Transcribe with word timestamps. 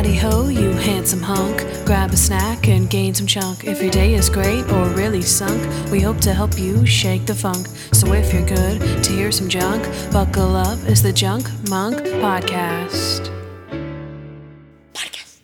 Howdy 0.00 0.16
ho, 0.16 0.48
you 0.48 0.70
handsome 0.70 1.20
hunk. 1.20 1.58
Grab 1.84 2.10
a 2.10 2.16
snack 2.16 2.68
and 2.68 2.88
gain 2.88 3.12
some 3.12 3.26
chunk. 3.26 3.64
If 3.64 3.82
your 3.82 3.90
day 3.90 4.14
is 4.14 4.30
great 4.30 4.64
or 4.72 4.86
really 4.94 5.20
sunk, 5.20 5.62
we 5.92 6.00
hope 6.00 6.16
to 6.20 6.32
help 6.32 6.58
you 6.58 6.86
shake 6.86 7.26
the 7.26 7.34
funk. 7.34 7.66
So 7.92 8.10
if 8.14 8.32
you're 8.32 8.46
good 8.46 9.04
to 9.04 9.12
hear 9.12 9.30
some 9.30 9.46
junk, 9.46 9.84
buckle 10.10 10.56
up. 10.56 10.78
It's 10.84 11.02
the 11.02 11.12
Junk 11.12 11.44
Monk 11.68 11.98
Podcast. 11.98 13.30
Podcast. 14.94 15.40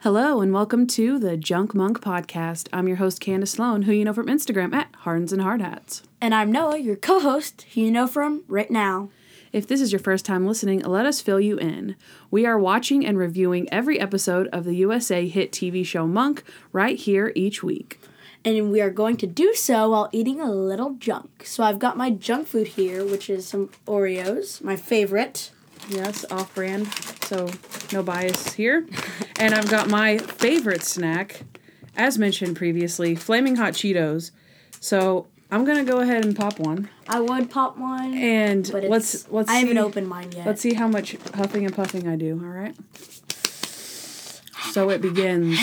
Hello 0.00 0.40
and 0.40 0.52
welcome 0.52 0.88
to 0.88 1.20
the 1.20 1.36
Junk 1.36 1.76
Monk 1.76 2.00
Podcast. 2.00 2.66
I'm 2.72 2.88
your 2.88 2.96
host 2.96 3.20
Candace 3.20 3.52
Sloan, 3.52 3.82
who 3.82 3.92
you 3.92 4.04
know 4.04 4.12
from 4.12 4.26
Instagram 4.26 4.74
at 4.74 4.92
Hardens 4.96 5.32
and 5.32 5.42
Hard 5.42 5.62
Hats. 5.62 6.02
And 6.20 6.34
I'm 6.34 6.50
Noah, 6.50 6.78
your 6.78 6.96
co 6.96 7.20
host, 7.20 7.66
who 7.72 7.82
you 7.82 7.92
know 7.92 8.08
from 8.08 8.42
right 8.48 8.68
now. 8.68 9.10
If 9.52 9.66
this 9.66 9.82
is 9.82 9.92
your 9.92 9.98
first 9.98 10.24
time 10.24 10.46
listening, 10.46 10.80
let 10.80 11.04
us 11.04 11.20
fill 11.20 11.38
you 11.38 11.58
in. 11.58 11.94
We 12.30 12.46
are 12.46 12.58
watching 12.58 13.04
and 13.04 13.18
reviewing 13.18 13.68
every 13.70 14.00
episode 14.00 14.48
of 14.48 14.64
the 14.64 14.76
USA 14.76 15.28
hit 15.28 15.52
TV 15.52 15.84
show 15.84 16.06
Monk 16.06 16.42
right 16.72 16.98
here 16.98 17.32
each 17.34 17.62
week. 17.62 18.00
And 18.46 18.72
we 18.72 18.80
are 18.80 18.90
going 18.90 19.18
to 19.18 19.26
do 19.26 19.52
so 19.54 19.90
while 19.90 20.08
eating 20.10 20.40
a 20.40 20.50
little 20.50 20.94
junk. 20.94 21.44
So 21.44 21.62
I've 21.62 21.78
got 21.78 21.98
my 21.98 22.08
junk 22.08 22.48
food 22.48 22.68
here, 22.68 23.04
which 23.04 23.28
is 23.28 23.46
some 23.46 23.68
Oreos, 23.86 24.62
my 24.62 24.74
favorite. 24.74 25.50
Yes, 25.88 26.24
off 26.30 26.54
brand, 26.54 26.86
so 27.24 27.50
no 27.92 28.02
bias 28.02 28.54
here. 28.54 28.86
and 29.38 29.54
I've 29.54 29.68
got 29.68 29.90
my 29.90 30.16
favorite 30.16 30.82
snack, 30.82 31.42
as 31.94 32.18
mentioned 32.18 32.56
previously, 32.56 33.14
Flaming 33.14 33.56
Hot 33.56 33.74
Cheetos. 33.74 34.30
So 34.80 35.26
I'm 35.52 35.66
gonna 35.66 35.84
go 35.84 36.00
ahead 36.00 36.24
and 36.24 36.34
pop 36.34 36.58
one. 36.58 36.88
I 37.06 37.20
would 37.20 37.50
pop 37.50 37.76
one. 37.76 38.14
And 38.14 38.66
let's 38.72 39.30
let's 39.30 39.50
I 39.50 39.56
haven't 39.56 39.76
opened 39.76 40.08
mine 40.08 40.32
yet. 40.32 40.46
Let's 40.46 40.62
see 40.62 40.72
how 40.72 40.88
much 40.88 41.14
huffing 41.34 41.66
and 41.66 41.76
puffing 41.76 42.08
I 42.08 42.16
do, 42.16 42.40
all 42.42 42.48
right? 42.48 42.74
So 44.70 44.88
it 44.88 45.02
begins. 45.02 45.58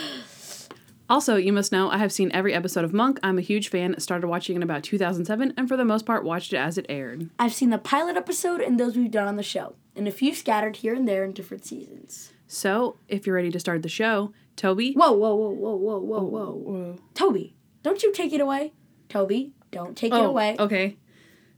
also, 1.10 1.36
you 1.36 1.52
must 1.52 1.72
know 1.72 1.90
I 1.90 1.98
have 1.98 2.10
seen 2.10 2.30
every 2.32 2.54
episode 2.54 2.86
of 2.86 2.94
Monk. 2.94 3.20
I'm 3.22 3.36
a 3.36 3.42
huge 3.42 3.68
fan. 3.68 4.00
Started 4.00 4.28
watching 4.28 4.56
in 4.56 4.62
about 4.62 4.82
2007 4.82 5.52
and 5.58 5.68
for 5.68 5.76
the 5.76 5.84
most 5.84 6.06
part 6.06 6.24
watched 6.24 6.54
it 6.54 6.56
as 6.56 6.78
it 6.78 6.86
aired. 6.88 7.28
I've 7.38 7.52
seen 7.52 7.68
the 7.68 7.76
pilot 7.76 8.16
episode 8.16 8.62
and 8.62 8.80
those 8.80 8.96
we've 8.96 9.10
done 9.10 9.28
on 9.28 9.36
the 9.36 9.42
show, 9.42 9.74
and 9.94 10.08
a 10.08 10.10
few 10.10 10.34
scattered 10.34 10.76
here 10.76 10.94
and 10.94 11.06
there 11.06 11.22
in 11.22 11.32
different 11.32 11.66
seasons. 11.66 12.32
So, 12.46 12.96
if 13.08 13.26
you're 13.26 13.36
ready 13.36 13.50
to 13.50 13.60
start 13.60 13.82
the 13.82 13.90
show, 13.90 14.32
Toby. 14.56 14.94
Whoa, 14.94 15.12
whoa, 15.12 15.34
whoa, 15.34 15.50
whoa, 15.50 15.76
whoa, 15.76 15.98
whoa, 15.98 16.22
whoa. 16.22 16.50
Whoa. 16.52 16.98
Toby, 17.12 17.54
don't 17.82 18.02
you 18.02 18.10
take 18.10 18.32
it 18.32 18.40
away. 18.40 18.72
Toby, 19.08 19.52
don't 19.70 19.96
take 19.96 20.12
it 20.12 20.16
Oh, 20.16 20.26
away. 20.26 20.56
okay. 20.58 20.96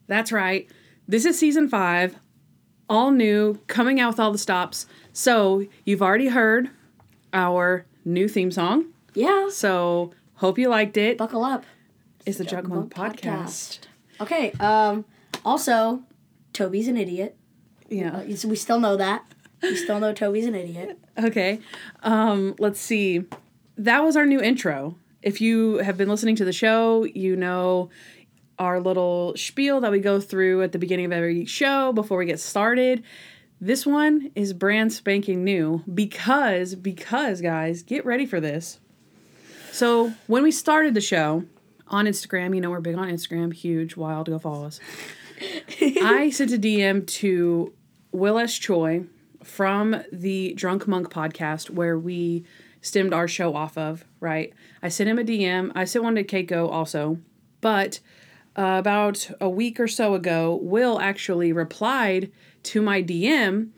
That's 0.07 0.33
right. 0.33 0.69
This 1.07 1.25
is 1.25 1.39
season 1.39 1.69
five, 1.69 2.17
all 2.89 3.11
new, 3.11 3.59
coming 3.67 4.01
out 4.01 4.11
with 4.15 4.21
all 4.21 4.33
the 4.33 4.39
stops. 4.39 4.87
So, 5.13 5.67
you've 5.85 6.03
already 6.03 6.29
heard 6.29 6.71
our 7.33 7.87
new 8.05 8.29
theme 8.29 8.51
song. 8.51 8.87
Yeah. 9.15 9.49
So, 9.51 10.13
hope 10.35 10.59
you 10.59 10.69
liked 10.69 10.97
it. 10.97 11.19
Buckle 11.19 11.45
up. 11.45 11.65
It's 12.27 12.39
the 12.39 12.45
Junk 12.45 12.67
Junk 12.67 12.69
Monk 12.69 12.97
Monk 12.97 13.21
podcast. 13.21 13.81
Okay. 14.21 14.53
Um. 14.61 15.05
Also, 15.45 16.03
Toby's 16.53 16.89
an 16.89 16.97
idiot. 16.97 17.37
Yeah. 17.89 18.19
Uh, 18.19 18.23
we 18.47 18.57
still 18.57 18.81
know 18.81 18.97
that. 18.97 19.25
We 19.63 19.77
still 19.77 19.99
know 19.99 20.13
Toby's 20.13 20.47
an 20.47 20.55
idiot. 20.55 20.99
Okay. 21.19 21.61
Um, 22.03 22.55
let's 22.59 22.81
see. 22.81 23.25
That 23.77 24.05
was 24.05 24.17
our 24.17 24.27
new 24.27 24.41
intro. 24.41 24.97
If 25.29 25.43
you 25.43 25.77
have 25.77 25.99
been 25.99 26.09
listening 26.09 26.37
to 26.37 26.47
the 26.47 26.55
show, 26.55 27.05
you 27.05 27.37
know 27.37 27.91
our 28.59 28.81
little 28.81 29.35
spiel 29.37 29.79
that 29.83 29.91
we 29.91 29.99
go 30.01 30.23
through 30.23 30.63
at 30.63 30.73
the 30.73 30.79
beginning 30.79 31.05
of 31.05 31.13
every 31.13 31.45
show 31.45 31.93
before 31.93 32.17
we 32.17 32.25
get 32.25 32.41
started. 32.41 33.03
This 33.61 33.85
one 33.85 34.31
is 34.35 34.55
brand 34.55 34.91
spanking 34.91 35.45
new 35.45 35.85
because 35.93 36.75
because 36.75 37.43
guys, 37.43 37.83
get 37.83 38.07
ready 38.07 38.25
for 38.25 38.41
this. 38.41 38.81
So, 39.71 40.15
when 40.29 40.43
we 40.43 40.51
started 40.51 40.95
the 40.95 41.03
show 41.03 41.45
on 41.89 42.07
Instagram, 42.07 42.55
you 42.55 42.63
know 42.63 42.71
we're 42.71 42.81
big 42.81 42.97
on 42.97 43.11
Instagram, 43.11 43.53
huge, 43.53 43.99
wild, 43.99 44.31
go 44.31 44.39
follow 44.39 44.65
us. 44.65 44.81
I 45.83 46.31
sent 46.31 46.55
a 46.55 46.59
DM 46.59 47.07
to 47.07 47.75
Will 48.13 48.39
S. 48.39 48.57
Choi 48.57 49.05
from 49.45 50.03
the 50.11 50.55
Drunk 50.55 50.89
Monk 50.89 51.13
podcast 51.13 51.69
where 51.69 51.99
we 51.99 52.47
stemmed 52.81 53.13
our 53.13 53.29
show 53.29 53.55
off 53.55 53.77
of, 53.77 54.05
right? 54.21 54.53
I 54.83 54.89
sent 54.89 55.11
him 55.11 55.19
a 55.19 55.25
DM. 55.25 55.73
I 55.75 55.85
sent 55.85 56.05
one 56.05 56.15
to 56.15 56.25
Keiko 56.25 56.71
also. 56.71 57.19
But 57.61 58.01
uh, 58.57 58.77
about 58.79 59.31
a 59.41 59.49
week 59.49 59.81
or 59.81 59.89
so 59.89 60.15
ago, 60.15 60.59
Will 60.63 61.01
actually 61.01 61.53
replied 61.53 62.31
to 62.65 62.83
my 62.83 63.03
DM 63.03 63.71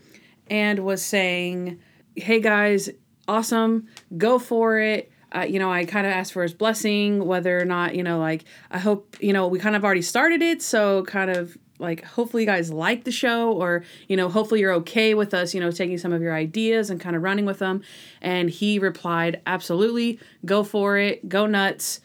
and 0.49 0.81
was 0.81 1.05
saying, 1.05 1.81
Hey 2.16 2.41
guys, 2.41 2.91
awesome, 3.28 3.87
go 4.16 4.38
for 4.38 4.78
it. 4.78 5.11
Uh, 5.32 5.47
you 5.49 5.61
know, 5.61 5.72
I 5.72 5.84
kind 5.84 6.06
of 6.06 6.12
asked 6.12 6.32
for 6.32 6.43
his 6.43 6.53
blessing, 6.53 7.25
whether 7.25 7.56
or 7.59 7.65
not, 7.65 7.94
you 7.94 8.03
know, 8.03 8.19
like, 8.19 8.44
I 8.71 8.78
hope, 8.78 9.17
you 9.21 9.32
know, 9.32 9.47
we 9.47 9.61
kind 9.61 9.77
of 9.77 9.84
already 9.84 10.03
started 10.03 10.43
it. 10.43 10.61
So, 10.61 11.05
kind 11.05 11.31
of 11.31 11.56
like, 11.81 12.05
hopefully, 12.05 12.43
you 12.43 12.47
guys 12.47 12.71
like 12.73 13.05
the 13.05 13.13
show, 13.13 13.53
or, 13.53 13.85
you 14.09 14.17
know, 14.17 14.29
hopefully 14.29 14.61
you're 14.61 14.75
okay 14.75 15.15
with 15.15 15.35
us, 15.35 15.55
you 15.55 15.61
know, 15.61 15.71
taking 15.71 15.99
some 15.99 16.13
of 16.13 16.23
your 16.23 16.35
ideas 16.35 16.91
and 16.91 17.01
kind 17.01 17.17
of 17.17 17.23
running 17.23 17.47
with 17.47 17.59
them. 17.59 17.83
And 18.21 18.51
he 18.51 18.79
replied, 18.79 19.41
Absolutely, 19.47 20.21
go 20.45 20.63
for 20.63 20.97
it, 20.99 21.29
go 21.29 21.47
nuts. 21.47 22.01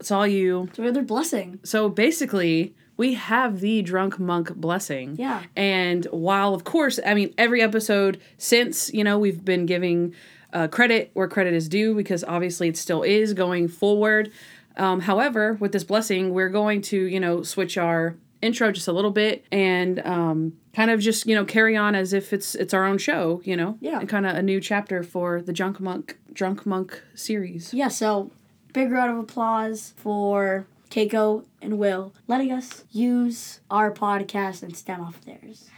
It's 0.00 0.10
all 0.10 0.26
you. 0.26 0.68
So 0.74 0.82
another 0.82 1.02
blessing. 1.02 1.58
So 1.64 1.88
basically, 1.88 2.74
we 2.96 3.14
have 3.14 3.60
the 3.60 3.82
drunk 3.82 4.18
monk 4.18 4.54
blessing. 4.54 5.16
Yeah. 5.18 5.42
And 5.54 6.04
while, 6.06 6.54
of 6.54 6.64
course, 6.64 6.98
I 7.04 7.14
mean, 7.14 7.34
every 7.36 7.62
episode 7.62 8.20
since, 8.38 8.92
you 8.92 9.04
know, 9.04 9.18
we've 9.18 9.44
been 9.44 9.66
giving 9.66 10.14
uh, 10.52 10.68
credit 10.68 11.10
where 11.14 11.28
credit 11.28 11.54
is 11.54 11.68
due 11.68 11.94
because 11.94 12.24
obviously 12.24 12.68
it 12.68 12.76
still 12.76 13.02
is 13.02 13.34
going 13.34 13.68
forward. 13.68 14.32
Um, 14.76 15.00
however, 15.00 15.54
with 15.54 15.72
this 15.72 15.84
blessing, 15.84 16.32
we're 16.32 16.48
going 16.48 16.82
to, 16.82 17.00
you 17.00 17.20
know, 17.20 17.42
switch 17.42 17.78
our 17.78 18.16
intro 18.42 18.72
just 18.72 18.88
a 18.88 18.92
little 18.92 19.10
bit 19.10 19.44
and 19.50 19.98
um, 20.06 20.52
kind 20.74 20.90
of 20.90 21.00
just, 21.00 21.26
you 21.26 21.34
know, 21.34 21.44
carry 21.44 21.76
on 21.76 21.94
as 21.94 22.12
if 22.12 22.32
it's 22.32 22.54
it's 22.54 22.74
our 22.74 22.84
own 22.84 22.98
show, 22.98 23.40
you 23.44 23.56
know? 23.56 23.78
Yeah. 23.80 24.00
And 24.00 24.08
kind 24.08 24.26
of 24.26 24.36
a 24.36 24.42
new 24.42 24.60
chapter 24.60 25.02
for 25.02 25.40
the 25.42 25.52
junk 25.52 25.80
Monk 25.80 26.18
Drunk 26.32 26.66
Monk 26.66 27.02
series. 27.14 27.72
Yeah. 27.72 27.88
So 27.88 28.30
big 28.72 28.90
round 28.90 29.10
of 29.10 29.18
applause 29.18 29.94
for 29.96 30.66
Keiko 30.90 31.44
and 31.62 31.78
Will 31.78 32.12
letting 32.26 32.52
us 32.52 32.84
use 32.92 33.60
our 33.70 33.90
podcast 33.90 34.62
and 34.62 34.76
stem 34.76 35.00
off 35.00 35.20
theirs. 35.22 35.70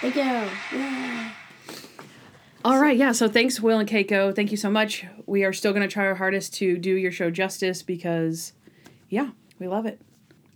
Thank 0.00 0.16
you. 0.16 0.22
Yeah. 0.22 1.32
All 2.64 2.80
right, 2.80 2.96
yeah. 2.96 3.12
So 3.12 3.28
thanks, 3.28 3.60
Will 3.60 3.78
and 3.78 3.88
Keiko. 3.88 4.34
Thank 4.34 4.50
you 4.50 4.56
so 4.56 4.68
much. 4.68 5.06
We 5.24 5.44
are 5.44 5.52
still 5.52 5.72
going 5.72 5.88
to 5.88 5.92
try 5.92 6.04
our 6.04 6.16
hardest 6.16 6.54
to 6.54 6.76
do 6.76 6.94
your 6.94 7.12
show 7.12 7.30
justice 7.30 7.82
because, 7.82 8.52
yeah, 9.08 9.30
we 9.58 9.68
love 9.68 9.86
it. 9.86 10.00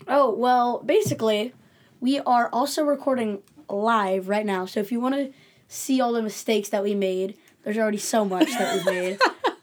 Oh, 0.09 0.31
well, 0.35 0.83
basically, 0.85 1.53
we 2.01 2.19
are 2.21 2.49
also 2.53 2.85
recording 2.85 3.43
live 3.69 4.29
right 4.29 4.47
now. 4.47 4.67
So 4.67 4.81
if 4.81 4.91
you 4.91 5.01
want 5.01 5.15
to 5.15 5.33
see 5.69 6.01
all 6.01 6.13
the 6.13 6.23
mistakes 6.23 6.69
that 6.71 6.83
we 6.83 6.95
made, 6.95 7.37
there's 7.63 7.79
already 7.79 7.99
so 7.99 8.25
much 8.25 8.49
that 8.51 8.75
we've 8.75 8.87
made. 8.95 9.19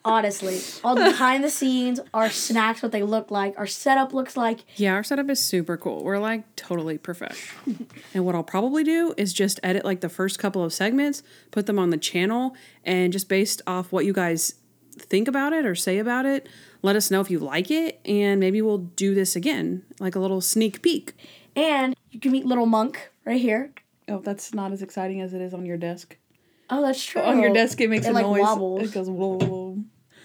Honestly, 0.05 0.61
all 0.85 0.95
the 0.95 1.03
behind 1.03 1.43
the 1.43 1.49
scenes, 1.49 1.99
our 2.13 2.29
snacks, 2.29 2.81
what 2.81 2.93
they 2.93 3.03
look 3.03 3.29
like, 3.29 3.53
our 3.57 3.67
setup 3.67 4.13
looks 4.13 4.37
like. 4.37 4.63
Yeah, 4.77 4.93
our 4.93 5.03
setup 5.03 5.29
is 5.29 5.41
super 5.41 5.75
cool. 5.75 6.01
We're 6.01 6.19
like 6.19 6.55
totally 6.55 6.97
professional. 6.97 7.75
and 8.13 8.25
what 8.25 8.33
I'll 8.33 8.43
probably 8.43 8.85
do 8.85 9.13
is 9.17 9.33
just 9.33 9.59
edit 9.63 9.83
like 9.83 9.99
the 9.99 10.07
first 10.07 10.39
couple 10.39 10.63
of 10.63 10.71
segments, 10.71 11.23
put 11.51 11.65
them 11.65 11.77
on 11.77 11.89
the 11.89 11.97
channel, 11.97 12.55
and 12.85 13.11
just 13.11 13.27
based 13.27 13.61
off 13.67 13.91
what 13.91 14.05
you 14.05 14.13
guys 14.13 14.53
think 15.01 15.27
about 15.27 15.53
it 15.53 15.65
or 15.65 15.75
say 15.75 15.97
about 15.99 16.25
it, 16.25 16.47
let 16.81 16.95
us 16.95 17.09
know 17.11 17.21
if 17.21 17.29
you 17.31 17.39
like 17.39 17.71
it, 17.71 17.99
and 18.05 18.39
maybe 18.39 18.61
we'll 18.61 18.77
do 18.77 19.13
this 19.15 19.35
again, 19.35 19.83
like 19.99 20.15
a 20.15 20.19
little 20.19 20.41
sneak 20.41 20.81
peek. 20.81 21.13
And 21.55 21.95
you 22.11 22.19
can 22.19 22.31
meet 22.31 22.45
Little 22.45 22.65
Monk 22.67 23.11
right 23.25 23.41
here. 23.41 23.73
Oh, 24.07 24.19
that's 24.19 24.53
not 24.53 24.71
as 24.71 24.81
exciting 24.81 25.21
as 25.21 25.33
it 25.33 25.41
is 25.41 25.53
on 25.53 25.65
your 25.65 25.77
desk. 25.77 26.17
Oh, 26.69 26.81
that's 26.81 27.03
true. 27.03 27.21
On 27.21 27.39
your 27.41 27.53
desk, 27.53 27.79
it 27.81 27.89
makes 27.89 28.05
It, 28.05 28.11
a 28.11 28.13
like, 28.13 28.25
noise. 28.25 28.41
wobbles. 28.41 28.83
It 28.83 28.93
goes 28.93 29.09
whoa, 29.09 29.37
whoa. 29.39 29.77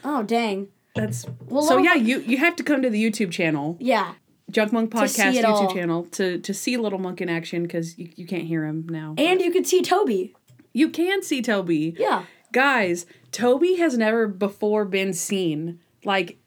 Oh, 0.05 0.23
dang. 0.23 0.69
That's 0.95 1.25
Well, 1.47 1.63
so 1.63 1.79
yeah. 1.79 1.95
Monk- 1.95 2.07
You 2.07 2.19
you 2.21 2.37
have 2.39 2.55
to 2.57 2.63
come 2.63 2.83
to 2.83 2.91
the 2.91 3.03
YouTube 3.03 3.31
channel, 3.31 3.77
Yeah. 3.81 4.15
Junk 4.51 4.73
Monk 4.73 4.91
Podcast 4.91 5.33
YouTube 5.35 5.45
all. 5.45 5.73
channel 5.73 6.05
to 6.13 6.39
to 6.39 6.53
see 6.53 6.77
Little 6.77 6.99
Monk 6.99 7.21
in 7.23 7.29
action 7.31 7.63
because 7.63 7.97
you, 7.99 8.11
you 8.17 8.27
can't 8.27 8.43
hear 8.45 8.65
him 8.67 8.87
now. 8.91 9.15
And 9.17 9.41
you 9.41 9.51
can 9.51 9.65
see 9.65 9.81
Toby. 9.81 10.35
you 10.75 10.91
can 10.91 11.23
see 11.23 11.41
Toby. 11.41 11.95
Yeah. 11.99 12.25
Guys, 12.53 13.07
Toby 13.33 13.77
has 13.77 13.97
never 13.97 14.27
before 14.29 14.85
been 14.85 15.13
seen. 15.13 15.81
Like, 16.05 16.39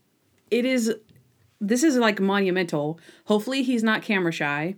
it 0.51 0.65
is. 0.65 0.93
This 1.59 1.83
is 1.83 1.97
like 1.97 2.19
monumental. 2.19 2.99
Hopefully, 3.25 3.63
he's 3.63 3.83
not 3.83 4.01
camera 4.03 4.31
shy. 4.31 4.75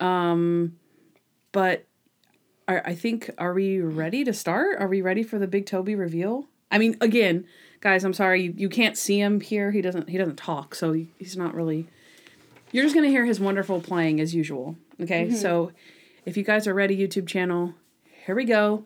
Um, 0.00 0.76
but 1.52 1.86
are, 2.66 2.82
I 2.84 2.94
think 2.94 3.30
are 3.38 3.54
we 3.54 3.80
ready 3.80 4.24
to 4.24 4.32
start? 4.32 4.80
Are 4.80 4.88
we 4.88 5.00
ready 5.00 5.22
for 5.22 5.38
the 5.38 5.46
big 5.46 5.66
Toby 5.66 5.94
reveal? 5.94 6.48
I 6.70 6.78
mean, 6.78 6.96
again, 7.00 7.46
guys, 7.80 8.04
I'm 8.04 8.12
sorry 8.14 8.42
you, 8.42 8.54
you 8.56 8.68
can't 8.68 8.96
see 8.98 9.20
him 9.20 9.40
here. 9.40 9.70
He 9.70 9.80
doesn't 9.80 10.08
he 10.08 10.18
doesn't 10.18 10.36
talk, 10.36 10.74
so 10.74 10.92
he- 10.92 11.10
he's 11.18 11.36
not 11.36 11.54
really. 11.54 11.86
You're 12.72 12.82
just 12.82 12.94
gonna 12.96 13.08
hear 13.08 13.24
his 13.24 13.38
wonderful 13.38 13.80
playing 13.80 14.20
as 14.20 14.34
usual. 14.34 14.76
Okay, 15.00 15.30
so 15.30 15.70
if 16.24 16.36
you 16.36 16.42
guys 16.42 16.66
are 16.66 16.74
ready, 16.74 16.96
YouTube 16.96 17.28
channel, 17.28 17.74
here 18.26 18.34
we 18.34 18.44
go. 18.44 18.84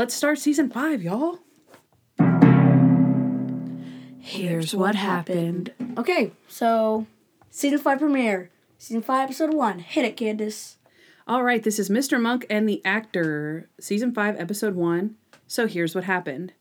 Let's 0.00 0.14
start 0.14 0.38
season 0.38 0.70
five, 0.70 1.02
y'all. 1.02 1.40
Here's 4.18 4.74
what 4.74 4.94
happened. 4.94 5.74
Okay, 5.98 6.32
so 6.48 7.06
season 7.50 7.80
five 7.80 7.98
premiere, 7.98 8.50
season 8.78 9.02
five 9.02 9.24
episode 9.24 9.52
one. 9.52 9.80
Hit 9.80 10.06
it, 10.06 10.16
Candace. 10.16 10.78
All 11.28 11.42
right, 11.42 11.62
this 11.62 11.78
is 11.78 11.90
Mr. 11.90 12.18
Monk 12.18 12.46
and 12.48 12.66
the 12.66 12.80
Actor, 12.82 13.68
season 13.78 14.14
5, 14.14 14.40
episode 14.40 14.74
1. 14.74 15.16
So 15.46 15.66
here's 15.66 15.94
what 15.94 16.04
happened. 16.04 16.54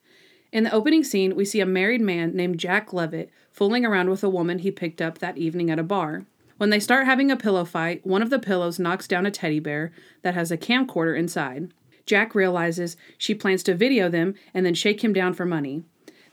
In 0.51 0.65
the 0.65 0.73
opening 0.73 1.05
scene, 1.05 1.33
we 1.33 1.45
see 1.45 1.61
a 1.61 1.65
married 1.65 2.01
man 2.01 2.35
named 2.35 2.59
Jack 2.59 2.91
Levitt 2.91 3.31
fooling 3.53 3.85
around 3.85 4.09
with 4.09 4.21
a 4.21 4.29
woman 4.29 4.59
he 4.59 4.69
picked 4.69 5.01
up 5.01 5.19
that 5.19 5.37
evening 5.37 5.71
at 5.71 5.79
a 5.79 5.83
bar. 5.83 6.25
When 6.57 6.71
they 6.71 6.79
start 6.81 7.05
having 7.05 7.31
a 7.31 7.37
pillow 7.37 7.63
fight, 7.63 8.05
one 8.05 8.21
of 8.21 8.31
the 8.31 8.37
pillows 8.37 8.79
knocks 8.79 9.07
down 9.07 9.25
a 9.25 9.31
teddy 9.31 9.61
bear 9.61 9.93
that 10.23 10.33
has 10.33 10.51
a 10.51 10.57
camcorder 10.57 11.17
inside. 11.17 11.71
Jack 12.09 12.33
realizes 12.33 12.97
she 13.19 13.35
plans 13.35 13.61
to 13.61 13.75
video 13.75 14.09
them 14.09 14.33
and 14.51 14.65
then 14.65 14.73
shake 14.73 15.03
him 15.03 15.13
down 15.13 15.35
for 15.35 15.45
money. 15.45 15.83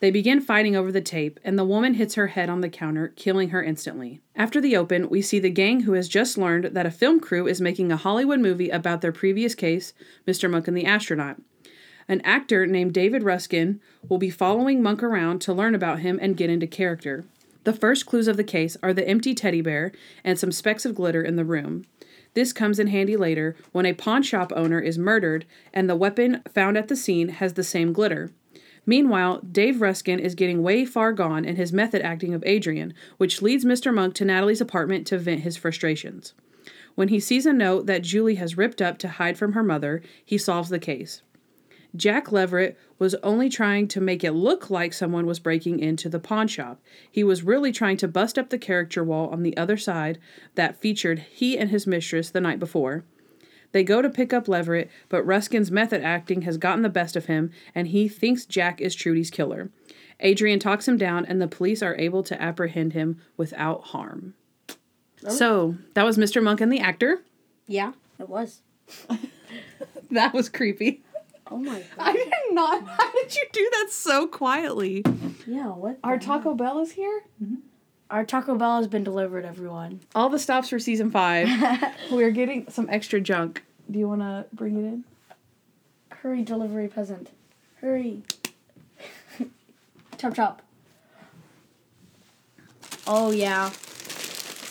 They 0.01 0.11
begin 0.11 0.41
fighting 0.41 0.75
over 0.75 0.91
the 0.91 1.03
tape, 1.03 1.39
and 1.45 1.59
the 1.59 1.67
woman 1.67 1.95
hits 1.95 2.15
her 2.15 2.29
head 2.29 2.49
on 2.49 2.63
the 2.63 2.71
counter, 2.71 3.13
killing 3.15 3.51
her 3.51 3.63
instantly. 3.63 4.23
After 4.35 4.59
the 4.59 4.75
open, 4.75 5.11
we 5.11 5.21
see 5.21 5.39
the 5.39 5.51
gang 5.51 5.81
who 5.81 5.93
has 5.93 6.09
just 6.09 6.39
learned 6.39 6.71
that 6.73 6.87
a 6.87 6.91
film 6.91 7.21
crew 7.21 7.47
is 7.47 7.61
making 7.61 7.93
a 7.93 7.99
Hollywood 7.99 8.41
movie 8.41 8.71
about 8.71 9.03
their 9.03 9.13
previous 9.13 9.55
case, 9.55 9.93
Mr. 10.27 10.51
Monk 10.51 10.67
and 10.67 10.75
the 10.75 10.87
Astronaut. 10.87 11.43
An 12.09 12.23
actor 12.23 12.67
named 12.67 12.95
David 12.95 13.23
Ruskin 13.23 13.79
will 14.09 14.19
be 14.19 14.31
following 14.31 14.83
Monk 14.83 15.03
around 15.03 15.41
to 15.43 15.53
learn 15.53 15.75
about 15.75 15.99
him 15.99 16.19
and 16.23 16.39
get 16.39 16.49
into 16.49 16.67
character. 16.67 17.27
The 17.65 17.75
first 17.75 18.07
clues 18.07 18.29
of 18.29 18.39
the 18.39 18.45
case 18.45 18.79
are 18.83 18.95
the 18.95 19.07
empty 19.07 19.35
teddy 19.35 19.61
bear 19.61 19.93
and 20.25 20.39
some 20.39 20.53
specks 20.53 20.87
of 20.87 20.95
glitter 20.95 21.21
in 21.21 21.37
the 21.37 21.45
room. 21.45 21.85
This 22.37 22.53
comes 22.53 22.79
in 22.79 22.89
handy 22.89 23.17
later 23.17 23.57
when 23.73 23.87
a 23.87 23.95
pawn 23.95 24.23
shop 24.23 24.53
owner 24.55 24.79
is 24.79 24.99
murdered 24.99 25.47
and 25.73 25.89
the 25.89 25.97
weapon 25.97 26.43
found 26.53 26.77
at 26.77 26.89
the 26.89 26.95
scene 26.95 27.31
has 27.31 27.55
the 27.55 27.65
same 27.65 27.95
glitter. 27.95 28.31
Meanwhile, 28.85 29.41
Dave 29.41 29.81
Ruskin 29.81 30.21
is 30.21 30.35
getting 30.35 30.63
way 30.63 30.85
far 30.85 31.15
gone 31.15 31.47
in 31.47 31.57
his 31.57 31.73
method 31.73 32.03
acting 32.03 32.35
of 32.35 32.45
Adrian, 32.45 32.93
which 33.17 33.41
leads 33.41 33.65
Mr. 33.65 33.93
Monk 33.93 34.13
to 34.17 34.27
Natalie's 34.27 34.61
apartment 34.61 35.07
to 35.07 35.17
vent 35.17 35.41
his 35.41 35.57
frustrations. 35.57 36.35
When 36.95 37.09
he 37.09 37.21
sees 37.21 37.47
a 37.47 37.55
note 37.55 37.87
that 37.87 38.03
Julie 38.03 38.35
has 38.35 38.59
ripped 38.59 38.83
up 38.83 38.99
to 38.99 39.09
hide 39.09 39.39
from 39.39 39.55
her 39.55 39.63
mother, 39.63 40.03
he 40.23 40.37
solves 40.37 40.69
the 40.69 40.79
case. 40.79 41.23
Jack 41.97 42.33
Leverett 42.33 42.79
was 42.99 43.15
only 43.17 43.49
trying 43.49 43.89
to 43.89 44.01
make 44.01 44.25
it 44.25 44.33
look 44.33 44.71
like 44.71 44.93
someone 44.93 45.27
was 45.27 45.39
breaking 45.39 45.81
into 45.81 46.09
the 46.09 46.19
pawn 46.19 46.49
shop. 46.49 46.81
He 47.11 47.25
was 47.25 47.43
really 47.43 47.73
trying 47.73 47.97
to 47.99 48.09
bust 48.09 48.39
up 48.39 48.51
the 48.51 48.59
caricature 48.59 49.05
wall 49.05 49.29
on 49.29 49.43
the 49.43 49.57
other 49.57 49.77
side 49.77 50.19
that 50.55 50.81
featured 50.81 51.21
he 51.31 51.59
and 51.59 51.71
his 51.71 51.87
mistress 51.87 52.31
the 52.31 52.41
night 52.41 52.59
before. 52.59 53.05
They 53.73 53.85
go 53.85 54.01
to 54.01 54.09
pick 54.09 54.33
up 54.33 54.49
Leverett, 54.49 54.91
but 55.09 55.27
Ruskin's 55.27 55.71
method 55.71 56.03
acting 56.03 56.43
has 56.43 56.57
gotten 56.57 56.83
the 56.83 56.89
best 56.89 57.17
of 57.17 57.27
him, 57.27 57.51
and 57.75 57.89
he 57.89 58.09
thinks 58.09 58.47
Jack 58.47 58.81
is 58.81 58.95
Trudy's 58.95 59.31
killer. 59.31 59.71
Adrian 60.21 60.59
talks 60.59 60.89
him 60.89 60.97
down, 60.97 61.27
and 61.27 61.43
the 61.43 61.49
police 61.49 61.83
are 61.83 61.97
able 61.97 62.23
to 62.23 62.41
apprehend 62.41 62.95
him 62.95 63.21
without 63.37 63.85
harm. 63.85 64.35
So, 65.29 65.77
that 65.95 66.05
was 66.05 66.17
Mr. 66.17 66.43
Monk 66.43 66.61
and 66.61 66.73
the 66.73 66.79
actor. 66.79 67.23
Yeah, 67.67 67.93
it 68.19 68.29
was. 68.29 68.63
That 70.11 70.33
was 70.33 70.49
creepy. 70.49 71.03
Oh 71.51 71.59
my 71.59 71.81
god. 71.81 71.85
I 71.99 72.13
did 72.13 72.29
not. 72.51 72.87
How 72.89 73.13
did 73.13 73.35
you 73.35 73.45
do 73.53 73.69
that 73.73 73.89
so 73.91 74.27
quietly? 74.27 75.05
Yeah, 75.47 75.69
what? 75.69 75.99
Our 76.03 76.19
the 76.19 76.25
Taco 76.25 76.55
Bell 76.55 76.81
is 76.81 76.93
here? 76.93 77.23
heck? 77.41 77.59
Our 78.11 78.25
Taco 78.25 78.55
Bell 78.55 78.79
has 78.79 78.87
been 78.87 79.05
delivered, 79.05 79.45
everyone. 79.45 80.01
All 80.15 80.29
the 80.29 80.39
stops 80.39 80.69
for 80.69 80.79
season 80.79 81.11
five. 81.11 81.49
We're 82.11 82.31
getting 82.31 82.69
some 82.71 82.89
extra 82.91 83.21
junk. 83.21 83.65
Do 83.91 83.99
you 83.99 84.09
want 84.09 84.21
to 84.21 84.47
bring 84.53 84.77
it 84.77 84.81
in? 84.81 85.05
Hurry, 86.11 86.43
delivery 86.43 86.89
peasant. 86.89 87.31
Hurry. 87.81 88.23
chop 90.19 90.35
chop. 90.35 90.63
Oh 93.07 93.31
yeah. 93.31 93.71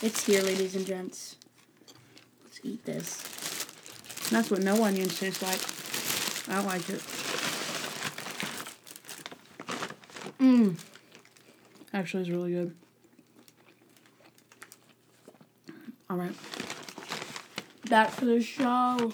It's 0.02 0.26
here, 0.26 0.42
ladies 0.42 0.76
and 0.76 0.86
gents. 0.86 1.38
Let's 2.44 2.60
eat 2.64 2.84
this. 2.86 3.24
That's 4.30 4.50
what 4.50 4.62
no 4.62 4.84
onions 4.84 5.18
taste 5.20 5.42
like. 5.42 5.60
I 6.50 6.62
like 6.62 6.90
it. 6.90 7.02
Mmm. 10.40 10.76
Actually, 11.94 12.22
it's 12.22 12.30
really 12.30 12.52
good. 12.52 12.76
All 16.10 16.18
right. 16.18 16.34
Back 17.90 18.12
for 18.12 18.26
the 18.26 18.42
show. 18.42 19.12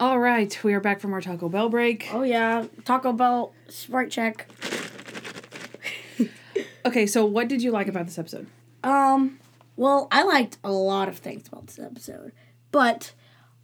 All 0.00 0.18
right. 0.18 0.58
We 0.62 0.74
are 0.74 0.80
back 0.80 1.00
from 1.00 1.12
our 1.12 1.20
Taco 1.20 1.48
Bell 1.48 1.68
break. 1.68 2.08
Oh 2.12 2.22
yeah. 2.22 2.66
Taco 2.84 3.12
Bell 3.12 3.52
Sprite 3.68 4.10
check. 4.10 4.46
Okay, 6.86 7.06
so 7.06 7.26
what 7.26 7.48
did 7.48 7.62
you 7.62 7.70
like 7.70 7.86
about 7.86 8.06
this 8.06 8.18
episode? 8.18 8.46
Um, 8.82 9.38
well, 9.76 10.08
I 10.10 10.22
liked 10.22 10.56
a 10.64 10.72
lot 10.72 11.08
of 11.08 11.18
things 11.18 11.46
about 11.46 11.66
this 11.66 11.78
episode, 11.78 12.32
but 12.70 13.12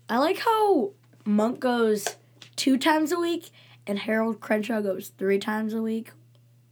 I 0.09 0.19
like 0.19 0.39
how 0.39 0.93
Monk 1.25 1.61
goes 1.61 2.17
two 2.57 2.77
times 2.79 3.13
a 3.13 3.19
week 3.19 3.51
and 3.87 3.99
Harold 3.99 4.41
Crenshaw 4.41 4.81
goes 4.81 5.09
three 5.09 5.39
times 5.39 5.75
a 5.75 5.81
week. 5.83 6.11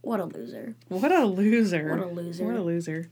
What 0.01 0.19
a 0.19 0.25
loser! 0.25 0.75
What 0.89 1.11
a 1.11 1.25
loser. 1.25 1.89
What 1.89 2.05
a 2.07 2.11
loser. 2.11 2.45
What 2.45 2.55
a 2.55 2.61
loser. 2.61 3.09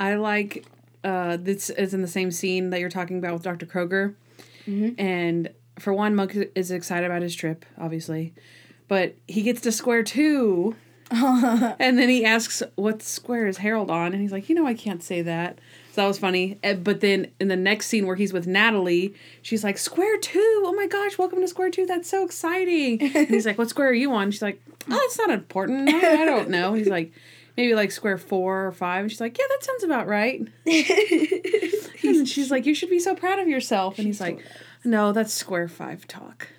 I 0.00 0.14
like 0.14 0.64
uh 1.04 1.36
this 1.36 1.70
is 1.70 1.92
in 1.94 2.02
the 2.02 2.08
same 2.08 2.30
scene 2.30 2.70
that 2.70 2.80
you're 2.80 2.88
talking 2.90 3.18
about 3.18 3.34
with 3.34 3.42
Dr. 3.42 3.66
Kroger. 3.66 4.14
Mhm. 4.66 4.94
And 4.98 5.50
for 5.78 5.92
one, 5.92 6.14
Monk 6.14 6.36
is 6.54 6.70
excited 6.70 7.04
about 7.06 7.22
his 7.22 7.34
trip, 7.34 7.64
obviously. 7.78 8.32
But 8.88 9.14
he 9.28 9.42
gets 9.42 9.60
to 9.62 9.72
square 9.72 10.02
two 10.02 10.76
and 11.10 11.98
then 11.98 12.08
he 12.08 12.24
asks 12.24 12.62
what 12.76 13.02
square 13.02 13.46
is 13.46 13.58
Harold 13.58 13.90
on 13.90 14.12
and 14.12 14.22
he's 14.22 14.32
like, 14.32 14.48
"You 14.48 14.54
know 14.54 14.66
I 14.66 14.74
can't 14.74 15.02
say 15.02 15.20
that." 15.22 15.58
So 15.94 16.00
that 16.00 16.08
was 16.08 16.18
funny. 16.18 16.58
Eh, 16.64 16.74
But 16.74 17.00
then 17.00 17.28
in 17.38 17.46
the 17.46 17.54
next 17.54 17.86
scene 17.86 18.04
where 18.04 18.16
he's 18.16 18.32
with 18.32 18.48
Natalie, 18.48 19.14
she's 19.42 19.62
like, 19.62 19.78
"Square 19.78 20.18
2. 20.22 20.62
Oh 20.66 20.72
my 20.76 20.88
gosh, 20.88 21.16
welcome 21.18 21.40
to 21.40 21.46
Square 21.46 21.70
2. 21.70 21.86
That's 21.86 22.08
so 22.08 22.24
exciting." 22.24 23.00
And 23.00 23.28
he's 23.28 23.46
like, 23.46 23.56
"What 23.58 23.68
square 23.68 23.90
are 23.90 23.92
you 23.94 24.12
on?" 24.12 24.32
She's 24.32 24.42
like, 24.42 24.60
"Oh, 24.90 24.98
it's 25.04 25.16
not 25.16 25.30
important. 25.30 25.88
I, 25.88 26.22
I 26.22 26.24
don't 26.24 26.50
know." 26.50 26.74
He's 26.74 26.88
like, 26.88 27.12
"Maybe 27.56 27.76
like 27.76 27.92
square 27.92 28.18
4 28.18 28.66
or 28.66 28.72
5." 28.72 29.02
And 29.02 29.08
she's 29.10 29.20
like, 29.20 29.38
"Yeah, 29.38 29.44
that 29.48 29.62
sounds 29.64 29.84
about 29.84 30.08
right." 30.08 30.42
And 32.04 32.28
she's 32.28 32.50
like, 32.50 32.66
"You 32.66 32.74
should 32.74 32.90
be 32.90 32.98
so 32.98 33.14
proud 33.14 33.38
of 33.38 33.46
yourself." 33.46 33.96
And 33.98 34.06
he's 34.08 34.20
like, 34.20 34.44
"No, 34.84 35.12
that's 35.12 35.32
square 35.32 35.68
5 35.68 36.08
talk." 36.08 36.48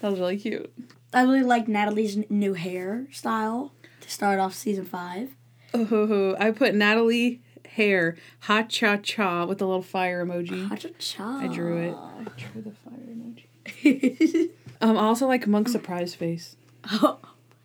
That 0.00 0.10
was 0.10 0.18
really 0.20 0.38
cute. 0.38 0.70
I 1.14 1.22
really 1.22 1.42
like 1.42 1.66
Natalie's 1.68 2.18
new 2.30 2.54
hairstyle 2.54 3.70
to 4.02 4.10
start 4.10 4.38
off 4.38 4.52
season 4.54 4.84
five. 4.84 5.34
Oh, 5.74 6.36
I 6.38 6.50
put 6.52 6.74
Natalie 6.74 7.40
hair 7.66 8.16
ha 8.40 8.62
cha 8.62 8.96
cha 8.98 9.44
with 9.44 9.60
a 9.60 9.66
little 9.66 9.82
fire 9.82 10.24
emoji. 10.24 10.68
Cha-cha-cha. 10.68 11.40
I 11.40 11.48
drew 11.48 11.78
it. 11.78 11.94
I 11.94 12.24
drew 12.36 12.62
the 12.62 12.70
fire 12.70 13.00
emoji. 13.10 14.50
Um, 14.80 14.98
I 14.98 15.02
also 15.02 15.26
like 15.26 15.46
Monk's 15.46 15.72
surprise 15.72 16.14
face 16.14 16.56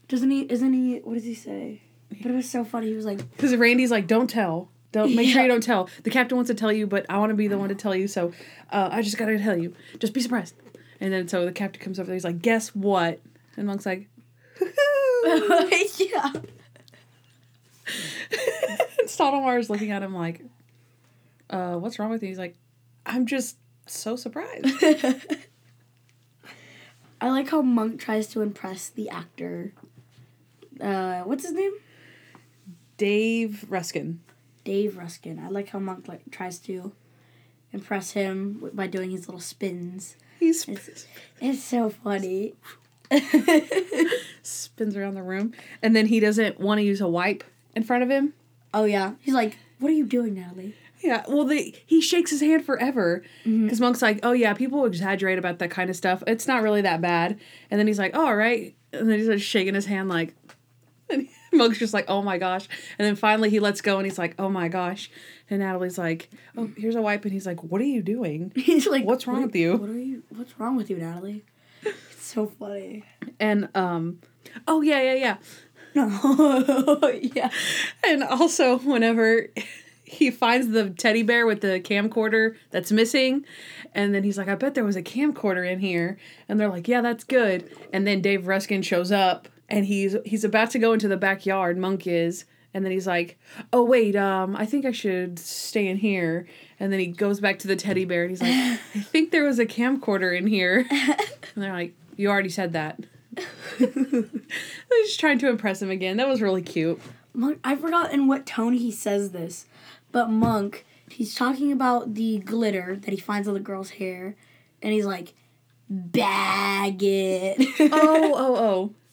Doesn't 0.07 0.31
he? 0.31 0.41
Isn't 0.43 0.73
he? 0.73 0.99
What 0.99 1.15
does 1.15 1.25
he 1.25 1.33
say? 1.33 1.81
But 2.21 2.31
it 2.31 2.35
was 2.35 2.49
so 2.49 2.63
funny. 2.63 2.87
He 2.87 2.93
was 2.93 3.03
like, 3.05 3.17
because 3.35 3.53
Randy's 3.55 3.91
like, 3.91 4.07
"Don't 4.07 4.29
tell, 4.29 4.69
don't 4.91 5.15
make 5.15 5.29
sure 5.29 5.41
you 5.41 5.47
don't 5.47 5.61
tell." 5.61 5.89
The 6.03 6.09
captain 6.09 6.37
wants 6.37 6.49
to 6.49 6.55
tell 6.55 6.71
you, 6.71 6.87
but 6.87 7.05
I 7.09 7.17
want 7.17 7.31
to 7.31 7.35
be 7.35 7.47
the 7.47 7.57
one 7.57 7.69
to 7.69 7.75
tell 7.75 7.93
you, 7.93 8.07
so 8.07 8.31
uh, 8.71 8.89
I 8.91 9.01
just 9.01 9.17
gotta 9.17 9.37
tell 9.37 9.57
you. 9.57 9.75
Just 9.99 10.13
be 10.13 10.21
surprised. 10.21 10.55
And 11.01 11.11
then 11.11 11.27
so 11.27 11.45
the 11.45 11.51
captain 11.51 11.81
comes 11.81 11.99
over 11.99 12.07
there. 12.07 12.15
He's 12.15 12.23
like, 12.23 12.41
"Guess 12.41 12.73
what?" 12.73 13.19
And 13.57 13.67
Monk's 13.67 13.85
like, 13.85 14.07
yeah. 15.99 16.31
And 18.31 18.79
Stottlemeyer's 19.09 19.69
looking 19.69 19.91
at 19.91 20.03
him 20.03 20.13
like, 20.15 20.41
uh, 21.49 21.75
"What's 21.75 21.99
wrong 21.99 22.09
with 22.09 22.21
you?" 22.21 22.29
He's 22.29 22.39
like, 22.39 22.55
"I'm 23.05 23.25
just 23.25 23.57
so 23.85 24.15
surprised." 24.15 24.65
I 27.21 27.29
like 27.29 27.49
how 27.49 27.61
Monk 27.61 27.99
tries 27.99 28.27
to 28.27 28.41
impress 28.41 28.87
the 28.89 29.09
actor. 29.09 29.73
Uh, 30.79 31.21
what's 31.21 31.43
his 31.43 31.51
name? 31.53 31.73
Dave 32.97 33.65
Ruskin. 33.69 34.21
Dave 34.63 34.97
Ruskin. 34.97 35.39
I 35.39 35.49
like 35.49 35.69
how 35.69 35.79
Monk 35.79 36.07
like 36.07 36.31
tries 36.31 36.59
to 36.59 36.93
impress 37.73 38.11
him 38.11 38.69
by 38.73 38.87
doing 38.87 39.11
his 39.11 39.27
little 39.27 39.41
spins. 39.41 40.15
He's 40.39 40.67
It's, 40.67 41.05
it's 41.41 41.63
so 41.63 41.89
funny. 41.89 42.53
spins 44.43 44.95
around 44.95 45.15
the 45.15 45.23
room, 45.23 45.53
and 45.81 45.95
then 45.95 46.05
he 46.05 46.19
doesn't 46.19 46.59
want 46.59 46.77
to 46.79 46.83
use 46.83 47.01
a 47.01 47.07
wipe 47.07 47.43
in 47.75 47.83
front 47.83 48.03
of 48.03 48.09
him. 48.09 48.33
oh 48.73 48.85
yeah, 48.85 49.13
he's 49.21 49.33
like, 49.33 49.57
"What 49.79 49.89
are 49.89 49.95
you 49.95 50.05
doing, 50.05 50.35
Natalie?" 50.35 50.75
Yeah, 51.01 51.23
well, 51.29 51.45
the, 51.45 51.73
he 51.85 52.01
shakes 52.01 52.29
his 52.31 52.41
hand 52.41 52.65
forever 52.65 53.23
because 53.45 53.79
Monk's 53.79 54.01
like, 54.01 54.19
"Oh 54.23 54.33
yeah, 54.33 54.53
people 54.53 54.85
exaggerate 54.85 55.39
about 55.39 55.59
that 55.59 55.71
kind 55.71 55.89
of 55.89 55.95
stuff. 55.95 56.21
It's 56.27 56.47
not 56.47 56.61
really 56.61 56.81
that 56.81 56.99
bad." 57.01 57.39
And 57.71 57.79
then 57.79 57.87
he's 57.87 57.99
like, 57.99 58.11
"Oh, 58.15 58.25
all 58.27 58.35
right," 58.35 58.75
and 58.91 59.09
then 59.09 59.17
he's 59.19 59.27
like 59.29 59.39
shaking 59.41 59.75
his 59.75 59.85
hand 59.85 60.09
like, 60.09 60.33
and 61.09 61.27
Monk's 61.51 61.79
just 61.79 61.93
like, 61.93 62.05
oh 62.07 62.21
my 62.21 62.37
gosh. 62.37 62.67
And 62.99 63.07
then 63.07 63.15
finally 63.15 63.49
he 63.49 63.59
lets 63.59 63.81
go 63.81 63.97
and 63.97 64.05
he's 64.05 64.19
like, 64.19 64.35
oh 64.37 64.47
my 64.49 64.67
gosh. 64.67 65.09
And 65.49 65.61
Natalie's 65.61 65.97
like, 65.97 66.29
oh, 66.55 66.69
here's 66.77 66.95
a 66.95 67.01
wipe. 67.01 67.23
And 67.23 67.33
he's 67.33 67.47
like, 67.47 67.63
what 67.63 67.81
are 67.81 67.85
you 67.85 68.03
doing? 68.03 68.51
He's 68.55 68.85
like, 68.85 69.03
What's 69.05 69.25
wrong 69.25 69.37
"What- 69.37 69.45
with 69.47 69.55
you?" 69.55 69.75
What 69.77 69.89
are 69.89 69.97
you? 69.99 70.21
What's 70.29 70.59
wrong 70.59 70.75
with 70.75 70.91
you, 70.91 70.97
Natalie? 70.97 71.43
It's 71.83 72.25
so 72.35 72.45
funny. 72.45 73.03
And, 73.39 73.69
um, 73.73 74.19
oh, 74.67 74.81
yeah, 74.81 75.01
yeah, 75.01 75.13
yeah. 75.15 75.37
No, 75.95 77.19
yeah. 77.21 77.49
And 78.03 78.23
also, 78.23 78.77
whenever 78.79 79.47
he 80.03 80.31
finds 80.31 80.69
the 80.69 80.89
teddy 80.89 81.23
bear 81.23 81.45
with 81.45 81.61
the 81.61 81.79
camcorder 81.79 82.55
that's 82.71 82.91
missing, 82.91 83.45
and 83.93 84.13
then 84.13 84.23
he's 84.23 84.37
like, 84.37 84.47
I 84.47 84.55
bet 84.55 84.75
there 84.75 84.83
was 84.83 84.95
a 84.95 85.03
camcorder 85.03 85.69
in 85.69 85.79
here. 85.79 86.17
And 86.47 86.59
they're 86.59 86.69
like, 86.69 86.87
Yeah, 86.87 87.01
that's 87.01 87.23
good. 87.23 87.69
And 87.93 88.05
then 88.05 88.21
Dave 88.21 88.47
Ruskin 88.47 88.81
shows 88.81 89.11
up 89.11 89.47
and 89.67 89.85
he's 89.85 90.15
he's 90.25 90.43
about 90.43 90.71
to 90.71 90.79
go 90.79 90.93
into 90.93 91.07
the 91.07 91.17
backyard, 91.17 91.77
Monk 91.77 92.07
is, 92.07 92.45
and 92.73 92.83
then 92.83 92.91
he's 92.91 93.07
like, 93.07 93.37
Oh 93.73 93.83
wait, 93.83 94.15
um, 94.15 94.55
I 94.55 94.65
think 94.65 94.85
I 94.85 94.91
should 94.91 95.39
stay 95.39 95.87
in 95.87 95.97
here. 95.97 96.47
And 96.79 96.91
then 96.91 96.99
he 96.99 97.07
goes 97.07 97.39
back 97.39 97.59
to 97.59 97.67
the 97.67 97.75
teddy 97.75 98.05
bear 98.05 98.23
and 98.23 98.31
he's 98.31 98.41
like, 98.41 98.51
I 98.95 98.99
think 99.01 99.31
there 99.31 99.43
was 99.43 99.59
a 99.59 99.65
camcorder 99.65 100.37
in 100.37 100.47
here. 100.47 100.87
And 101.55 101.63
they're 101.63 101.73
like, 101.73 101.93
You 102.15 102.29
already 102.29 102.49
said 102.49 102.73
that. 102.73 102.99
They're 103.79 105.03
just 105.03 105.19
trying 105.19 105.39
to 105.39 105.49
impress 105.49 105.81
him 105.81 105.89
again. 105.89 106.17
That 106.17 106.27
was 106.27 106.41
really 106.41 106.61
cute. 106.61 106.99
Monk, 107.33 107.59
I 107.63 107.75
forgot 107.75 108.11
in 108.11 108.27
what 108.27 108.45
tone 108.45 108.73
he 108.73 108.91
says 108.91 109.31
this, 109.31 109.65
but 110.11 110.29
Monk, 110.29 110.85
he's 111.09 111.35
talking 111.35 111.71
about 111.71 112.15
the 112.15 112.39
glitter 112.39 112.97
that 113.01 113.11
he 113.11 113.17
finds 113.17 113.47
on 113.47 113.53
the 113.53 113.59
girl's 113.59 113.91
hair, 113.91 114.35
and 114.81 114.93
he's 114.93 115.05
like, 115.05 115.33
bag 115.89 117.01
it. 117.03 117.57
oh, 117.91 118.33
oh, 118.35 118.55
oh. 118.55 118.93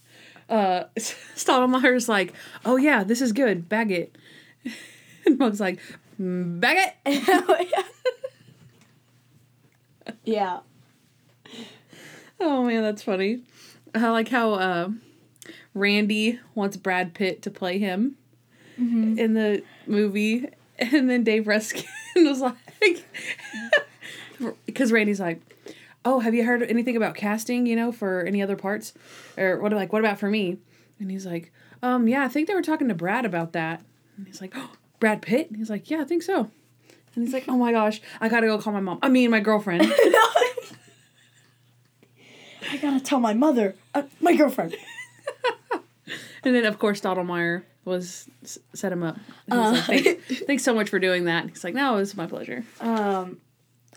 Uh, 0.48 0.84
Stottlemeyer's 0.96 2.08
like, 2.08 2.32
oh 2.64 2.76
yeah, 2.76 3.02
this 3.02 3.20
is 3.20 3.32
good. 3.32 3.68
Bag 3.68 3.90
it. 3.90 4.16
And 5.26 5.36
Monk's 5.40 5.58
like, 5.58 5.80
"Mm, 6.20 6.60
bag 6.60 6.94
it. 7.04 7.68
yeah. 10.24 10.60
Oh 12.38 12.62
man, 12.62 12.84
that's 12.84 13.02
funny. 13.02 13.42
I 14.04 14.10
like 14.10 14.28
how 14.28 14.54
uh, 14.54 14.88
Randy 15.74 16.40
wants 16.54 16.76
Brad 16.76 17.14
Pitt 17.14 17.42
to 17.42 17.50
play 17.50 17.78
him 17.78 18.16
in 19.18 19.34
the 19.34 19.62
movie, 19.86 20.46
and 20.78 21.08
then 21.08 21.24
Dave 21.24 21.46
Ruskin 21.46 21.84
was 22.16 22.40
like, 22.40 23.04
because 24.66 24.92
Randy's 24.92 25.20
like, 25.20 25.40
"Oh, 26.04 26.20
have 26.20 26.34
you 26.34 26.44
heard 26.44 26.62
anything 26.62 26.96
about 26.96 27.14
casting? 27.14 27.66
You 27.66 27.76
know, 27.76 27.92
for 27.92 28.22
any 28.24 28.42
other 28.42 28.56
parts, 28.56 28.92
or 29.36 29.58
what? 29.60 29.72
Like, 29.72 29.92
what 29.92 30.00
about 30.00 30.18
for 30.18 30.28
me?" 30.28 30.58
And 31.00 31.10
he's 31.10 31.26
like, 31.26 31.52
"Um, 31.82 32.08
yeah, 32.08 32.24
I 32.24 32.28
think 32.28 32.48
they 32.48 32.54
were 32.54 32.62
talking 32.62 32.88
to 32.88 32.94
Brad 32.94 33.24
about 33.24 33.52
that." 33.52 33.82
And 34.16 34.26
he's 34.26 34.40
like, 34.40 34.52
oh, 34.56 34.72
"Brad 35.00 35.22
Pitt?" 35.22 35.48
And 35.48 35.56
he's 35.56 35.70
like, 35.70 35.90
"Yeah, 35.90 36.00
I 36.00 36.04
think 36.04 36.22
so." 36.22 36.50
And 37.14 37.24
he's 37.24 37.32
like, 37.32 37.44
"Oh 37.48 37.56
my 37.56 37.72
gosh, 37.72 38.00
I 38.20 38.28
gotta 38.28 38.46
go 38.46 38.58
call 38.58 38.72
my 38.72 38.80
mom. 38.80 38.98
I 39.02 39.08
mean, 39.08 39.30
my 39.30 39.40
girlfriend." 39.40 39.82
I 42.70 42.76
gotta 42.78 43.00
tell 43.00 43.20
my 43.20 43.34
mother, 43.34 43.74
uh, 43.94 44.02
my 44.20 44.34
girlfriend. 44.34 44.76
And 46.46 46.54
then, 46.54 46.64
of 46.64 46.78
course, 46.78 47.00
Stottlemeyer 47.00 47.64
was 47.84 48.28
set 48.72 48.92
him 48.92 49.02
up. 49.02 49.16
He's 49.46 49.56
like, 49.56 49.58
Uh. 49.58 49.82
Thanks, 49.82 50.42
thanks 50.46 50.62
so 50.62 50.72
much 50.72 50.88
for 50.88 51.00
doing 51.00 51.24
that. 51.24 51.48
He's 51.48 51.64
like, 51.64 51.74
no, 51.74 51.96
it 51.96 51.98
was 51.98 52.16
my 52.16 52.26
pleasure. 52.28 52.64
Um, 52.80 53.38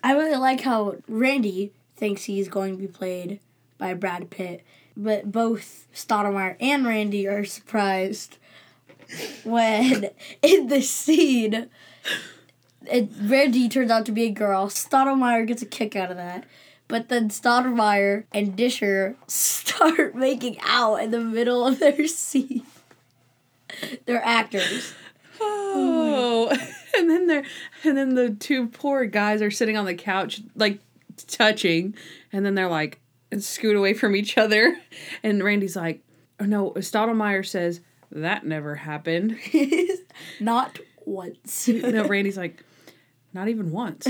I 0.03 0.13
really 0.13 0.35
like 0.35 0.61
how 0.61 0.95
Randy 1.07 1.71
thinks 1.95 2.23
he's 2.23 2.49
going 2.49 2.75
to 2.75 2.81
be 2.81 2.87
played 2.87 3.39
by 3.77 3.93
Brad 3.93 4.31
Pitt, 4.31 4.63
but 4.97 5.31
both 5.31 5.85
Stottlemeyer 5.93 6.55
and 6.59 6.87
Randy 6.87 7.27
are 7.27 7.45
surprised 7.45 8.37
when 9.43 10.09
in 10.41 10.69
the 10.69 10.81
scene, 10.81 11.69
it, 12.87 13.09
Randy 13.21 13.69
turns 13.69 13.91
out 13.91 14.07
to 14.07 14.11
be 14.11 14.23
a 14.23 14.31
girl. 14.31 14.69
Stottlemeyer 14.69 15.45
gets 15.45 15.61
a 15.61 15.67
kick 15.67 15.95
out 15.95 16.09
of 16.09 16.17
that. 16.17 16.45
But 16.89 17.07
then 17.07 17.29
Stottlemeyer 17.29 18.25
and 18.33 18.57
Disher 18.57 19.15
start 19.27 20.15
making 20.15 20.57
out 20.63 20.95
in 20.95 21.11
the 21.11 21.21
middle 21.21 21.65
of 21.65 21.79
their 21.79 22.07
scene. 22.07 22.63
They're 24.05 24.25
actors. 24.25 24.93
Oh, 25.39 26.49
and 26.97 27.09
then 27.09 27.27
they're 27.27 27.45
and 27.85 27.95
then 27.95 28.15
the 28.15 28.31
two 28.31 28.67
poor 28.67 29.05
guys 29.05 29.41
are 29.41 29.51
sitting 29.51 29.77
on 29.77 29.85
the 29.85 29.93
couch 29.93 30.41
like 30.55 30.79
touching, 31.27 31.95
and 32.33 32.45
then 32.45 32.55
they're 32.55 32.67
like 32.67 32.99
and 33.31 33.43
scoot 33.43 33.75
away 33.75 33.93
from 33.93 34.15
each 34.15 34.37
other, 34.37 34.75
and 35.23 35.43
Randy's 35.43 35.75
like, 35.75 36.01
oh 36.39 36.45
no, 36.45 36.71
Stottlemeyer 36.71 37.45
says 37.45 37.81
that 38.11 38.45
never 38.45 38.73
happened. 38.75 39.37
Not 40.39 40.79
once. 41.05 41.67
No, 41.67 42.07
Randy's 42.07 42.37
like, 42.37 42.63
not 43.31 43.47
even 43.47 43.71
once. 43.71 44.07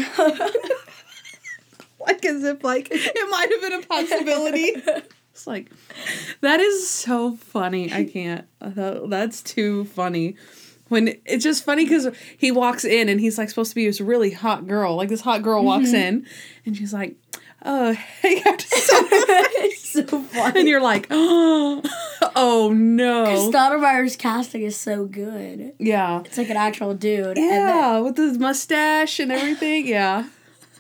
like 2.08 2.26
as 2.26 2.44
if 2.44 2.64
like 2.64 2.88
it 2.92 3.30
might 3.30 3.52
have 3.52 3.62
been 3.62 3.84
a 3.84 3.86
possibility. 3.86 4.76
It's 5.32 5.48
like 5.48 5.72
that 6.42 6.60
is 6.60 6.90
so 6.90 7.38
funny. 7.38 7.94
I 7.94 8.04
can't. 8.04 8.46
That- 8.60 9.10
That's 9.10 9.42
too 9.42 9.86
funny. 9.86 10.36
When 10.90 11.16
it's 11.24 11.46
just 11.46 11.64
funny 11.64 11.86
because 11.86 12.10
he 12.38 12.52
walks 12.52 12.84
in 12.84 13.08
and 13.08 13.22
he's 13.22 13.38
like 13.38 13.48
supposed 13.48 13.72
to 13.72 13.76
be 13.76 13.86
this 13.86 14.02
really 14.02 14.32
hot 14.32 14.68
girl. 14.68 14.98
Like 14.98 15.08
this 15.08 15.22
hot 15.22 15.42
girl 15.42 15.64
walks 15.64 15.90
mm-hmm. 15.90 15.96
in 15.96 16.26
and 16.66 16.76
she's 16.76 16.92
like, 16.94 17.16
"Oh, 17.64 17.92
hey, 18.22 18.42
it's 18.46 19.90
so 19.90 20.24
funny. 20.24 20.60
and 20.60 20.68
you're 20.68 20.82
like, 20.82 21.08
"Oh, 21.10 21.84
oh 22.36 22.74
no." 22.74 23.50
Stottlemeyer's 23.50 24.18
casting 24.18 24.64
is 24.64 24.76
so 24.76 25.06
good. 25.06 25.74
Yeah. 25.80 26.22
It's 26.26 26.38
like 26.38 26.50
an 26.50 26.58
actual 26.58 26.96
dude. 26.96 27.38
Yeah, 27.38 28.00
with 28.00 28.18
his 28.18 28.38
mustache 28.38 29.20
and 29.20 29.32
everything. 29.32 29.88
Yeah. 29.88 30.26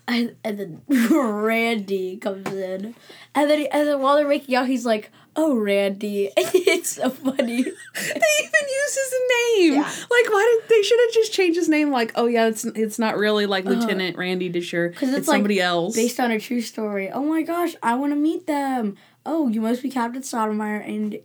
And 0.09 0.35
then, 0.43 0.81
and, 0.89 0.89
then 0.89 1.13
Randy 1.13 2.17
comes 2.17 2.47
in. 2.47 2.95
And 3.35 3.49
then, 3.49 3.59
he, 3.59 3.69
and 3.69 3.87
then 3.87 4.01
while 4.01 4.15
they're 4.15 4.27
making 4.27 4.55
out, 4.55 4.67
he's 4.67 4.85
like, 4.85 5.11
oh, 5.35 5.55
Randy. 5.55 6.31
it's 6.37 6.89
so 6.89 7.09
funny. 7.11 7.63
they 7.63 7.63
even 7.63 7.63
use 7.63 8.95
his 8.95 9.13
name. 9.29 9.73
Yeah. 9.75 9.81
Like, 9.83 10.29
why 10.31 10.59
did 10.61 10.69
they 10.69 10.81
should 10.81 10.99
have 10.99 11.13
just 11.13 11.31
changed 11.33 11.57
his 11.57 11.69
name? 11.69 11.91
Like, 11.91 12.11
oh 12.15 12.25
yeah, 12.25 12.47
it's 12.47 12.65
it's 12.65 12.97
not 12.97 13.17
really 13.17 13.45
like 13.45 13.65
uh-huh. 13.65 13.75
Lieutenant 13.75 14.17
Randy 14.17 14.49
Disher. 14.49 14.89
Because 14.89 15.09
It's, 15.09 15.19
it's, 15.19 15.27
like, 15.27 15.35
somebody 15.35 15.61
else. 15.61 15.95
Based 15.95 16.19
on 16.19 16.31
a 16.31 16.39
true 16.39 16.61
story. 16.61 17.11
Oh 17.11 17.23
my 17.23 17.43
gosh, 17.43 17.75
I 17.83 17.95
want 17.95 18.11
to 18.11 18.17
meet 18.17 18.47
them. 18.47 18.97
Oh, 19.25 19.47
you 19.47 19.61
must 19.61 19.83
be 19.83 19.89
Captain 19.91 20.23
Stottlemeyer. 20.23 20.85
And 20.87 21.19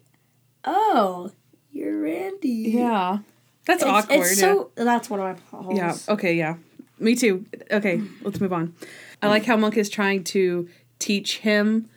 oh, 0.65 1.31
you're 1.73 2.03
Randy. 2.03 2.49
yeah, 2.49 3.19
that's 3.67 3.83
It's, 3.83 3.91
awkward. 3.91 4.21
It's 4.21 4.39
so, 4.39 4.71
that's 4.75 5.09
one 5.09 5.21
of 5.21 5.41
my 5.53 5.59
holes. 5.59 5.77
yeah. 5.77 5.97
Okay. 6.13 6.35
Yeah. 6.35 6.57
Me 7.05 7.15
too. 7.15 7.45
Okay. 7.71 8.01
Let's 8.23 8.41
move 8.41 8.53
on. 8.53 8.75
I 9.21 9.29
like 9.29 9.45
how 9.45 9.59
Monk 9.59 9.77
is 9.77 9.91
trying 9.91 10.25
to 10.25 10.69
teach 10.99 11.39
him. 11.39 11.89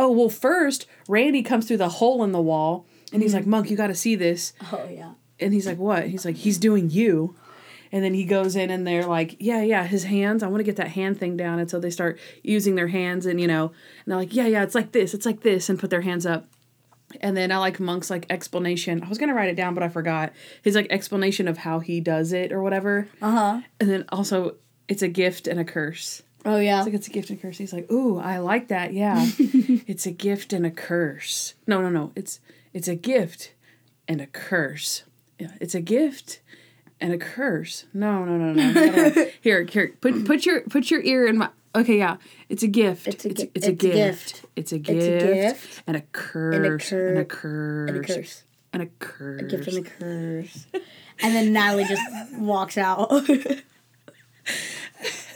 Oh 0.00 0.10
well, 0.10 0.28
first 0.28 0.86
Randy 1.08 1.42
comes 1.42 1.66
through 1.66 1.76
the 1.76 1.88
hole 1.88 2.24
in 2.24 2.32
the 2.32 2.40
wall, 2.40 2.84
and 3.12 3.22
he's 3.22 3.30
mm-hmm. 3.30 3.38
like, 3.38 3.46
"Monk, 3.46 3.70
you 3.70 3.76
got 3.76 3.86
to 3.86 3.94
see 3.94 4.16
this." 4.16 4.52
Oh, 4.72 4.88
yeah. 4.90 5.12
And 5.38 5.54
he's 5.54 5.66
like, 5.66 5.78
"What?" 5.78 6.08
He's 6.08 6.24
like, 6.24 6.36
"He's 6.36 6.58
doing 6.58 6.90
you." 6.90 7.36
And 7.90 8.04
then 8.04 8.14
he 8.14 8.24
goes 8.24 8.54
in 8.54 8.68
and 8.70 8.86
they're 8.86 9.06
like, 9.06 9.36
"Yeah, 9.38 9.62
yeah, 9.62 9.86
his 9.86 10.04
hands. 10.04 10.42
I 10.42 10.48
want 10.48 10.58
to 10.60 10.64
get 10.64 10.76
that 10.76 10.88
hand 10.88 11.18
thing 11.20 11.36
down." 11.36 11.60
And 11.60 11.70
so 11.70 11.78
they 11.78 11.90
start 11.90 12.18
using 12.42 12.74
their 12.74 12.88
hands 12.88 13.26
and 13.26 13.40
you 13.40 13.46
know, 13.46 13.66
and 13.66 14.06
they're 14.06 14.18
like, 14.18 14.34
"Yeah, 14.34 14.46
yeah, 14.46 14.64
it's 14.64 14.74
like 14.74 14.90
this. 14.90 15.14
It's 15.14 15.26
like 15.26 15.42
this." 15.42 15.68
And 15.68 15.78
put 15.78 15.90
their 15.90 16.02
hands 16.02 16.26
up. 16.26 16.48
And 17.20 17.36
then 17.36 17.50
I 17.50 17.58
like 17.58 17.80
Monk's 17.80 18.10
like 18.10 18.26
explanation. 18.30 19.02
I 19.02 19.08
was 19.08 19.18
going 19.18 19.28
to 19.28 19.34
write 19.34 19.48
it 19.48 19.56
down, 19.56 19.74
but 19.74 19.82
I 19.82 19.88
forgot. 19.88 20.32
His 20.62 20.74
like 20.74 20.88
explanation 20.90 21.48
of 21.48 21.58
how 21.58 21.80
he 21.80 22.00
does 22.00 22.32
it 22.32 22.52
or 22.52 22.62
whatever. 22.62 23.08
Uh 23.22 23.30
huh. 23.30 23.60
And 23.80 23.90
then 23.90 24.04
also 24.10 24.56
it's 24.88 25.02
a 25.02 25.08
gift 25.08 25.46
and 25.46 25.58
a 25.58 25.64
curse. 25.64 26.22
Oh, 26.44 26.58
yeah. 26.58 26.78
It's 26.78 26.86
like 26.86 26.94
it's 26.94 27.08
a 27.08 27.10
gift 27.10 27.30
and 27.30 27.38
a 27.38 27.42
curse. 27.42 27.58
He's 27.58 27.72
like, 27.72 27.90
"Ooh, 27.90 28.18
I 28.18 28.38
like 28.38 28.68
that. 28.68 28.92
Yeah. 28.92 29.26
it's 29.38 30.06
a 30.06 30.10
gift 30.10 30.52
and 30.52 30.64
a 30.64 30.70
curse." 30.70 31.54
No, 31.66 31.80
no, 31.82 31.90
no. 31.90 32.12
It's 32.14 32.40
it's 32.72 32.88
a 32.88 32.94
gift 32.94 33.52
and 34.06 34.20
a 34.20 34.26
curse. 34.26 35.02
Yeah, 35.38 35.52
it's 35.60 35.74
a 35.74 35.80
gift 35.80 36.40
and 37.00 37.12
a 37.12 37.18
curse. 37.18 37.86
No, 37.92 38.24
no, 38.24 38.36
no, 38.36 38.52
no. 38.52 39.26
Here, 39.40 39.64
here. 39.64 39.94
Put 40.00 40.24
put 40.24 40.46
your 40.46 40.62
put 40.62 40.90
your 40.90 41.02
ear 41.02 41.26
in 41.26 41.38
my 41.38 41.50
Okay, 41.78 41.98
yeah. 41.98 42.16
It's 42.48 42.62
a 42.62 42.66
gift. 42.68 43.06
It's 43.08 43.24
a 43.24 43.28
it's, 43.30 43.42
gi- 43.42 43.50
it's 43.54 43.66
a 43.66 43.70
it's 43.70 43.82
a 43.84 43.86
gift. 43.88 43.94
gift. 43.94 44.44
It's 44.56 44.72
a 44.72 44.76
a 44.76 44.78
gift. 44.78 45.26
gift. 45.26 45.82
And 45.86 45.96
a 45.96 46.00
curse. 46.12 46.88
cur- 46.90 47.08
And 47.08 47.18
a 47.18 47.24
curse. 47.24 47.88
and 47.90 47.96
a 47.98 48.04
curse. 48.04 48.42
And 48.72 48.82
a 48.82 48.86
curse. 48.98 49.40
A 49.40 49.44
gift 49.44 49.68
and 49.68 49.78
a 49.86 49.90
curse. 49.90 50.66
and 51.22 51.34
then 51.34 51.52
Natalie 51.52 51.84
just 51.84 52.02
walks 52.36 52.76
out. 52.78 53.10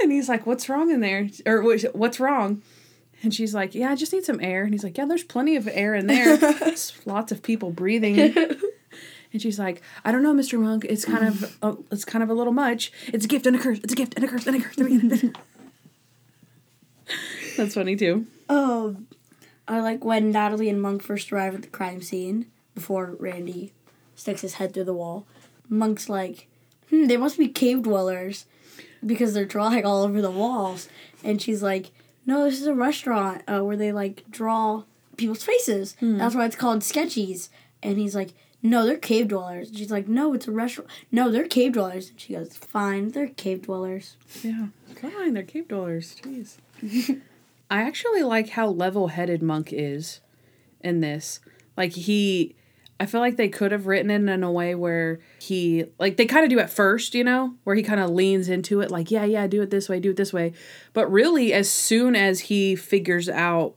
And 0.03 0.11
he's 0.11 0.29
like, 0.29 0.47
"What's 0.47 0.69
wrong 0.69 0.91
in 0.91 1.01
there?" 1.01 1.29
Or 1.47 1.63
"What's- 1.63 1.85
"What's 1.93 2.19
wrong?" 2.19 2.63
And 3.23 3.33
she's 3.33 3.55
like, 3.55 3.73
"Yeah, 3.75 3.91
I 3.93 3.95
just 3.95 4.13
need 4.13 4.25
some 4.25 4.41
air." 4.41 4.65
And 4.65 4.75
he's 4.75 4.83
like, 4.83 4.99
"Yeah, 4.99 5.05
there's 5.07 5.23
plenty 5.23 5.55
of 5.55 5.69
air 5.71 5.95
in 5.95 6.09
there. 6.09 6.37
There's 6.37 6.93
lots 7.07 7.31
of 7.31 7.41
people 7.43 7.71
breathing." 7.71 8.19
And 9.33 9.41
she's 9.41 9.61
like, 9.61 9.81
"I 10.05 10.11
don't 10.11 10.23
know, 10.25 10.35
Mr. 10.35 10.59
Monk. 10.59 10.85
It's 10.89 11.05
kind 11.05 11.27
of 11.29 11.57
uh, 11.63 11.77
it's 11.93 12.05
kind 12.05 12.23
of 12.25 12.31
a 12.31 12.35
little 12.35 12.53
much. 12.53 12.91
It's 13.09 13.25
a 13.27 13.29
gift 13.29 13.47
and 13.47 13.55
a 13.55 13.59
curse. 13.61 13.79
It's 13.85 13.93
a 13.93 13.97
gift 13.97 14.15
and 14.17 14.25
a 14.25 14.29
curse 14.29 14.47
and 14.49 14.57
a 14.57 14.61
curse." 14.61 15.25
That's 17.57 17.75
funny 17.75 17.97
too. 17.97 18.27
um, 18.49 19.07
I 19.69 19.81
like 19.81 20.05
when 20.05 20.33
Natalie 20.33 20.69
and 20.69 20.83
Monk 20.83 21.03
first 21.03 21.33
arrive 21.33 21.55
at 21.55 21.63
the 21.63 21.69
crime 21.69 22.03
scene 22.03 22.47
before 22.75 23.17
Randy 23.19 23.73
sticks 24.17 24.41
his 24.41 24.55
head 24.55 24.75
through 24.75 24.85
the 24.85 24.93
wall. 24.95 25.27
Monk's 25.69 26.09
like, 26.09 26.49
hmm, 26.91 27.07
they 27.07 27.17
must 27.17 27.39
be 27.39 27.49
cave 27.49 27.83
dwellers 27.83 28.45
because 29.07 29.35
they're 29.35 29.45
drawing 29.45 29.85
all 29.87 30.03
over 30.03 30.21
the 30.21 30.31
walls. 30.31 30.89
And 31.23 31.41
she's 31.41 31.63
like, 31.63 31.93
no, 32.27 32.45
this 32.45 32.61
is 32.61 32.67
a 32.67 32.75
restaurant 32.75 33.43
uh, 33.47 33.61
where 33.61 33.77
they 33.77 33.93
like 33.93 34.25
draw 34.31 34.83
people's 35.17 35.43
faces. 35.45 35.97
That's 36.01 36.35
why 36.35 36.45
it's 36.47 36.57
called 36.57 36.81
sketchies. 36.81 37.49
And 37.83 37.99
he's 37.99 38.15
like, 38.17 38.31
no, 38.63 38.85
they're 38.85 38.97
cave 38.97 39.29
dwellers. 39.29 39.69
And 39.69 39.79
she's 39.79 39.91
like, 39.91 40.09
no, 40.09 40.35
it's 40.35 40.49
a 40.49 40.53
restaurant. 40.53 40.91
No, 41.11 41.31
they're 41.31 41.47
cave 41.49 41.73
dwellers. 41.73 42.11
And 42.11 42.21
she 42.21 42.35
goes, 42.35 42.57
fine, 42.57 43.11
they're 43.13 43.29
cave 43.29 43.63
dwellers. 43.63 44.17
Yeah. 44.43 44.67
Fine, 45.01 45.35
they're 45.35 45.43
cave 45.45 45.69
dwellers. 45.69 46.17
Jeez. 46.23 47.21
I 47.73 47.83
actually 47.83 48.23
like 48.23 48.51
how 48.51 48.69
level 48.69 49.09
headed 49.09 49.43
Monk 49.43 49.71
is 49.73 50.21
in 50.81 51.01
this. 51.01 51.41
Like, 51.77 51.93
he. 51.93 52.55
I 53.01 53.07
feel 53.07 53.21
like 53.21 53.37
they 53.37 53.49
could 53.49 53.73
have 53.73 53.87
written 53.89 54.11
it 54.11 54.31
in 54.33 54.43
a 54.45 54.53
way 54.53 54.75
where 54.75 55.19
he. 55.41 55.87
Like, 55.99 56.17
they 56.19 56.27
kind 56.27 56.45
of 56.45 56.51
do 56.51 56.59
at 56.61 56.71
first, 56.71 57.15
you 57.15 57.25
know? 57.25 57.55
Where 57.65 57.75
he 57.75 57.83
kind 57.83 57.99
of 57.99 58.11
leans 58.11 58.49
into 58.49 58.81
it, 58.81 58.91
like, 58.91 59.11
yeah, 59.11 59.25
yeah, 59.25 59.47
do 59.47 59.63
it 59.63 59.71
this 59.71 59.89
way, 59.89 59.99
do 60.01 60.11
it 60.11 60.17
this 60.17 60.33
way. 60.33 60.53
But 60.93 61.11
really, 61.11 61.53
as 61.53 61.69
soon 61.71 62.15
as 62.15 62.41
he 62.41 62.77
figures 62.77 63.29
out. 63.29 63.75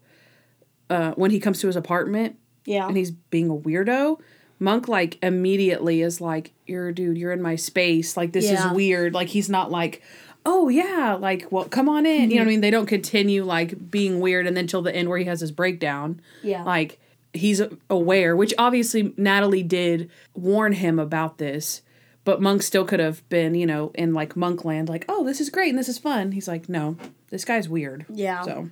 Uh, 0.88 1.14
when 1.14 1.32
he 1.32 1.40
comes 1.40 1.60
to 1.60 1.66
his 1.66 1.76
apartment 1.76 2.36
Yeah. 2.66 2.88
and 2.88 2.96
he's 2.96 3.10
being 3.10 3.50
a 3.50 3.56
weirdo, 3.56 4.20
Monk 4.60 4.88
like 4.88 5.18
immediately 5.24 6.04
is 6.04 6.22
like, 6.22 6.52
"You're 6.68 6.92
dude, 6.92 7.18
you're 7.18 7.32
in 7.32 7.42
my 7.42 7.56
space. 7.56 8.16
Like 8.16 8.34
this 8.34 8.46
Yeah. 8.46 8.70
is 8.70 8.76
weird." 8.76 9.12
Like 9.16 9.30
he's 9.30 9.50
not 9.50 9.72
like, 9.72 10.04
"Oh 10.46 10.70
yeah, 10.70 11.18
like 11.20 11.48
well, 11.52 11.66
come 11.66 11.90
on 11.90 12.06
in." 12.06 12.30
You 12.30 12.38
know 12.38 12.42
what 12.42 12.42
I 12.42 12.42
mm-hmm. 12.42 12.50
mean? 12.50 12.62
They 12.62 12.72
don't 12.72 12.86
continue 12.86 13.44
like 13.44 13.90
being 13.92 14.20
weird 14.20 14.48
and 14.48 14.56
then 14.56 14.68
till 14.68 14.82
the 14.82 14.96
end 14.96 15.10
where 15.10 15.18
he 15.18 15.26
has 15.26 15.42
his 15.42 15.52
breakdown. 15.52 16.22
Yeah. 16.44 16.64
Like 16.64 17.00
he's 17.34 17.62
aware, 17.90 18.36
which 18.36 18.54
obviously 18.58 19.14
Natalie 19.18 19.64
did 19.64 20.10
warn 20.34 20.74
him 20.74 21.00
about 21.00 21.38
this. 21.38 21.82
But 22.24 22.42
Monk 22.42 22.64
still 22.64 22.86
could 22.86 23.00
have 23.00 23.28
been, 23.30 23.54
you 23.54 23.68
know, 23.68 23.92
in 23.94 24.16
like 24.16 24.34
Monkland, 24.34 24.90
like, 24.90 25.06
oh, 25.08 25.24
this 25.24 25.40
is 25.40 25.52
great 25.52 25.70
and 25.70 25.78
this 25.78 25.88
is 25.88 26.00
fun. 26.00 26.32
He's 26.32 26.48
like, 26.48 26.68
no, 26.68 26.98
this 27.30 27.46
guy's 27.46 27.70
weird. 27.70 28.06
Yeah. 28.10 28.42
So, 28.42 28.70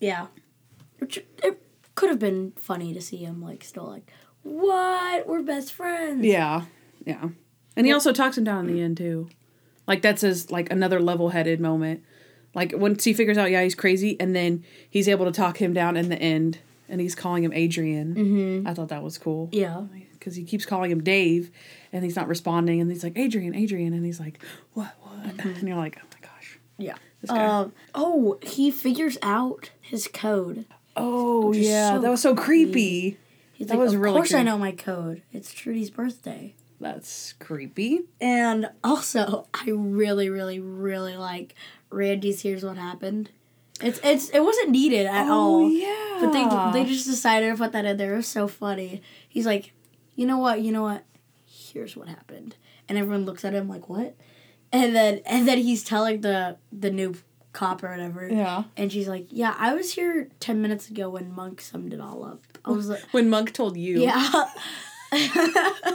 Yeah. 0.00 0.28
Which 0.98 1.18
it 1.42 1.62
could 1.94 2.08
have 2.08 2.18
been 2.18 2.52
funny 2.56 2.94
to 2.94 3.00
see 3.02 3.18
him 3.18 3.42
like 3.42 3.62
still 3.62 3.84
like, 3.84 4.10
what? 4.42 5.26
We're 5.26 5.42
best 5.42 5.74
friends. 5.74 6.24
Yeah, 6.24 6.62
yeah. 7.04 7.28
And 7.76 7.86
he 7.86 7.92
also 7.92 8.12
talks 8.12 8.38
him 8.38 8.44
down 8.44 8.68
in 8.68 8.74
the 8.74 8.82
end 8.82 8.96
too. 8.96 9.28
Like 9.88 10.02
that's 10.02 10.20
his 10.20 10.50
like 10.52 10.70
another 10.70 11.00
level 11.00 11.30
headed 11.30 11.60
moment. 11.60 12.04
Like 12.54 12.72
once 12.76 13.02
he 13.04 13.12
figures 13.12 13.36
out, 13.36 13.50
yeah, 13.50 13.62
he's 13.64 13.74
crazy, 13.74 14.18
and 14.20 14.36
then 14.36 14.64
he's 14.88 15.08
able 15.08 15.24
to 15.24 15.32
talk 15.32 15.56
him 15.60 15.72
down 15.72 15.96
in 15.96 16.08
the 16.10 16.16
end, 16.16 16.58
and 16.88 17.00
he's 17.00 17.14
calling 17.16 17.42
him 17.42 17.52
Adrian. 17.52 18.14
Mm-hmm. 18.14 18.68
I 18.68 18.74
thought 18.74 18.88
that 18.88 19.02
was 19.02 19.18
cool. 19.18 19.48
Yeah. 19.52 19.82
Because 20.12 20.36
he 20.36 20.44
keeps 20.44 20.66
calling 20.66 20.90
him 20.90 21.02
Dave, 21.02 21.50
and 21.92 22.04
he's 22.04 22.16
not 22.16 22.28
responding, 22.28 22.80
and 22.80 22.90
he's 22.90 23.02
like 23.02 23.16
Adrian, 23.18 23.54
Adrian, 23.54 23.92
and 23.94 24.04
he's 24.04 24.20
like, 24.20 24.38
what, 24.74 24.94
what? 25.00 25.44
And 25.44 25.66
you're 25.68 25.76
like, 25.76 25.98
oh 26.02 26.06
my 26.12 26.28
gosh. 26.28 26.58
Yeah. 26.78 26.94
Um, 27.28 27.72
oh, 27.94 28.38
he 28.42 28.70
figures 28.70 29.18
out 29.22 29.70
his 29.80 30.06
code. 30.08 30.66
oh 30.96 31.52
yeah, 31.52 31.94
so 31.94 32.00
that 32.00 32.10
was 32.10 32.20
so 32.20 32.34
creepy. 32.34 33.16
He's 33.52 33.66
That 33.68 33.74
like, 33.74 33.84
was 33.84 33.94
of 33.94 34.00
really 34.00 34.14
course 34.16 34.34
I 34.34 34.42
know 34.44 34.56
my 34.58 34.70
code. 34.72 35.22
It's 35.32 35.52
Trudy's 35.52 35.90
birthday. 35.90 36.54
That's 36.80 37.34
creepy. 37.34 38.02
And 38.20 38.70
also, 38.84 39.48
I 39.52 39.70
really, 39.70 40.30
really, 40.30 40.60
really 40.60 41.16
like 41.16 41.54
Randy's 41.90 42.42
"Here's 42.42 42.64
What 42.64 42.76
Happened." 42.76 43.30
It's 43.80 44.00
it's 44.02 44.28
it 44.30 44.42
wasn't 44.42 44.70
needed 44.70 45.06
at 45.06 45.28
oh, 45.28 45.32
all. 45.32 45.54
Oh, 45.56 45.68
yeah. 45.68 46.18
But 46.20 46.32
they 46.32 46.82
they 46.82 46.88
just 46.88 47.06
decided 47.06 47.50
to 47.50 47.56
put 47.56 47.72
that 47.72 47.84
in 47.84 47.96
there. 47.96 48.14
It 48.14 48.16
was 48.16 48.26
so 48.26 48.48
funny. 48.48 49.02
He's 49.28 49.46
like, 49.46 49.72
you 50.14 50.26
know 50.26 50.38
what, 50.38 50.62
you 50.62 50.72
know 50.72 50.82
what? 50.82 51.04
Here's 51.46 51.96
what 51.96 52.08
happened, 52.08 52.56
and 52.88 52.98
everyone 52.98 53.24
looks 53.24 53.44
at 53.44 53.54
him 53.54 53.68
like, 53.68 53.88
what? 53.88 54.16
And 54.72 54.94
then 54.94 55.20
and 55.26 55.46
then 55.46 55.58
he's 55.58 55.84
telling 55.84 56.20
the 56.20 56.56
the 56.72 56.90
new 56.90 57.14
cop 57.52 57.82
or 57.82 57.90
whatever. 57.90 58.28
Yeah. 58.28 58.64
And 58.76 58.92
she's 58.92 59.08
like, 59.08 59.26
yeah, 59.30 59.54
I 59.58 59.74
was 59.74 59.92
here 59.92 60.28
ten 60.40 60.60
minutes 60.60 60.88
ago 60.88 61.08
when 61.08 61.32
Monk 61.34 61.60
summed 61.60 61.92
it 61.92 62.00
all 62.00 62.24
up. 62.24 62.40
I 62.64 62.70
was 62.70 62.88
like, 62.90 63.02
When 63.12 63.30
Monk 63.30 63.52
told 63.52 63.76
you. 63.76 64.00
yeah. 64.00 64.44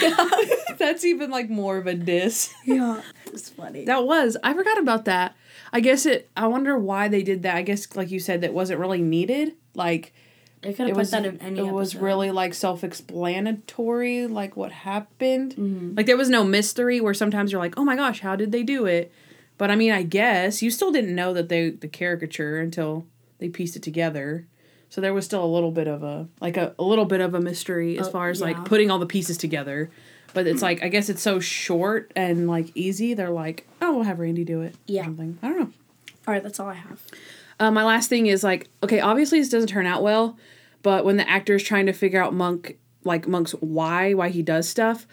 yeah. 0.00 0.28
That's 0.78 1.04
even 1.04 1.30
like 1.30 1.50
more 1.50 1.76
of 1.76 1.86
a 1.86 1.94
diss. 1.94 2.52
Yeah. 2.64 3.02
It's 3.26 3.48
funny. 3.48 3.84
That 3.84 4.04
was. 4.04 4.36
I 4.42 4.54
forgot 4.54 4.78
about 4.78 5.04
that. 5.06 5.36
I 5.72 5.80
guess 5.80 6.06
it. 6.06 6.30
I 6.36 6.46
wonder 6.46 6.78
why 6.78 7.08
they 7.08 7.22
did 7.22 7.42
that. 7.42 7.56
I 7.56 7.62
guess, 7.62 7.94
like 7.96 8.10
you 8.10 8.20
said, 8.20 8.42
that 8.42 8.52
wasn't 8.52 8.78
really 8.80 9.00
needed. 9.02 9.54
Like 9.74 10.12
They 10.60 10.72
could 10.74 10.86
it 10.86 10.88
have 10.88 10.96
put 10.96 11.00
was. 11.00 11.10
that 11.12 11.24
in 11.24 11.40
any 11.40 11.60
it 11.60 11.72
was 11.72 11.96
really 11.96 12.30
like 12.30 12.52
self-explanatory, 12.54 14.26
like 14.26 14.56
what 14.56 14.72
happened. 14.72 15.52
Mm-hmm. 15.56 15.94
Like 15.96 16.06
there 16.06 16.16
was 16.16 16.28
no 16.28 16.44
mystery 16.44 17.00
where 17.00 17.14
sometimes 17.14 17.52
you're 17.52 17.60
like, 17.60 17.74
oh 17.76 17.84
my 17.84 17.96
gosh, 17.96 18.20
how 18.20 18.36
did 18.36 18.52
they 18.52 18.62
do 18.62 18.86
it? 18.86 19.12
But 19.58 19.70
I 19.70 19.76
mean, 19.76 19.92
I 19.92 20.02
guess 20.02 20.62
you 20.62 20.70
still 20.70 20.90
didn't 20.90 21.14
know 21.14 21.32
that 21.32 21.48
they 21.48 21.70
the 21.70 21.88
caricature 21.88 22.58
until 22.60 23.06
they 23.38 23.48
pieced 23.48 23.76
it 23.76 23.82
together. 23.82 24.46
So 24.92 25.00
there 25.00 25.14
was 25.14 25.24
still 25.24 25.42
a 25.42 25.46
little 25.48 25.70
bit 25.70 25.88
of 25.88 26.02
a 26.02 26.28
like 26.42 26.58
a, 26.58 26.74
a 26.78 26.84
little 26.84 27.06
bit 27.06 27.22
of 27.22 27.32
a 27.32 27.40
mystery 27.40 27.98
as 27.98 28.08
Oh, 28.08 28.10
far 28.10 28.28
as 28.28 28.40
yeah. 28.40 28.48
like 28.48 28.66
putting 28.66 28.90
all 28.90 28.98
the 28.98 29.06
pieces 29.06 29.38
together. 29.38 29.90
But 30.34 30.46
it's 30.46 30.60
like 30.60 30.82
I 30.82 30.88
guess 30.88 31.08
it's 31.08 31.22
so 31.22 31.40
short 31.40 32.12
and 32.14 32.46
like 32.46 32.70
easy. 32.74 33.14
They're 33.14 33.30
like, 33.30 33.66
oh, 33.80 33.94
we'll 33.94 34.02
have 34.04 34.18
Randy 34.18 34.44
do 34.44 34.60
it. 34.60 34.74
or 34.74 34.78
Yeah. 34.86 35.04
something. 35.04 35.38
I 35.42 35.48
don't 35.48 35.58
know. 35.60 35.70
All 36.28 36.34
right, 36.34 36.42
that's 36.42 36.60
all 36.60 36.68
I 36.68 36.74
have. 36.74 37.00
Uh, 37.58 37.70
my 37.70 37.84
last 37.84 38.10
thing 38.10 38.26
is 38.26 38.44
like, 38.44 38.68
okay, 38.82 39.00
obviously 39.00 39.38
this 39.40 39.48
doesn't 39.48 39.68
turn 39.70 39.86
out 39.86 40.02
well, 40.02 40.36
but 40.82 41.06
when 41.06 41.16
the 41.16 41.26
actor 41.28 41.54
is 41.54 41.62
trying 41.62 41.86
to 41.86 41.92
figure 41.94 42.22
out 42.22 42.34
Monk, 42.34 42.76
like 43.02 43.26
Monk's 43.26 43.52
why, 43.52 44.12
why 44.12 44.28
he 44.28 44.42
does 44.42 44.68
stuff, 44.68 45.06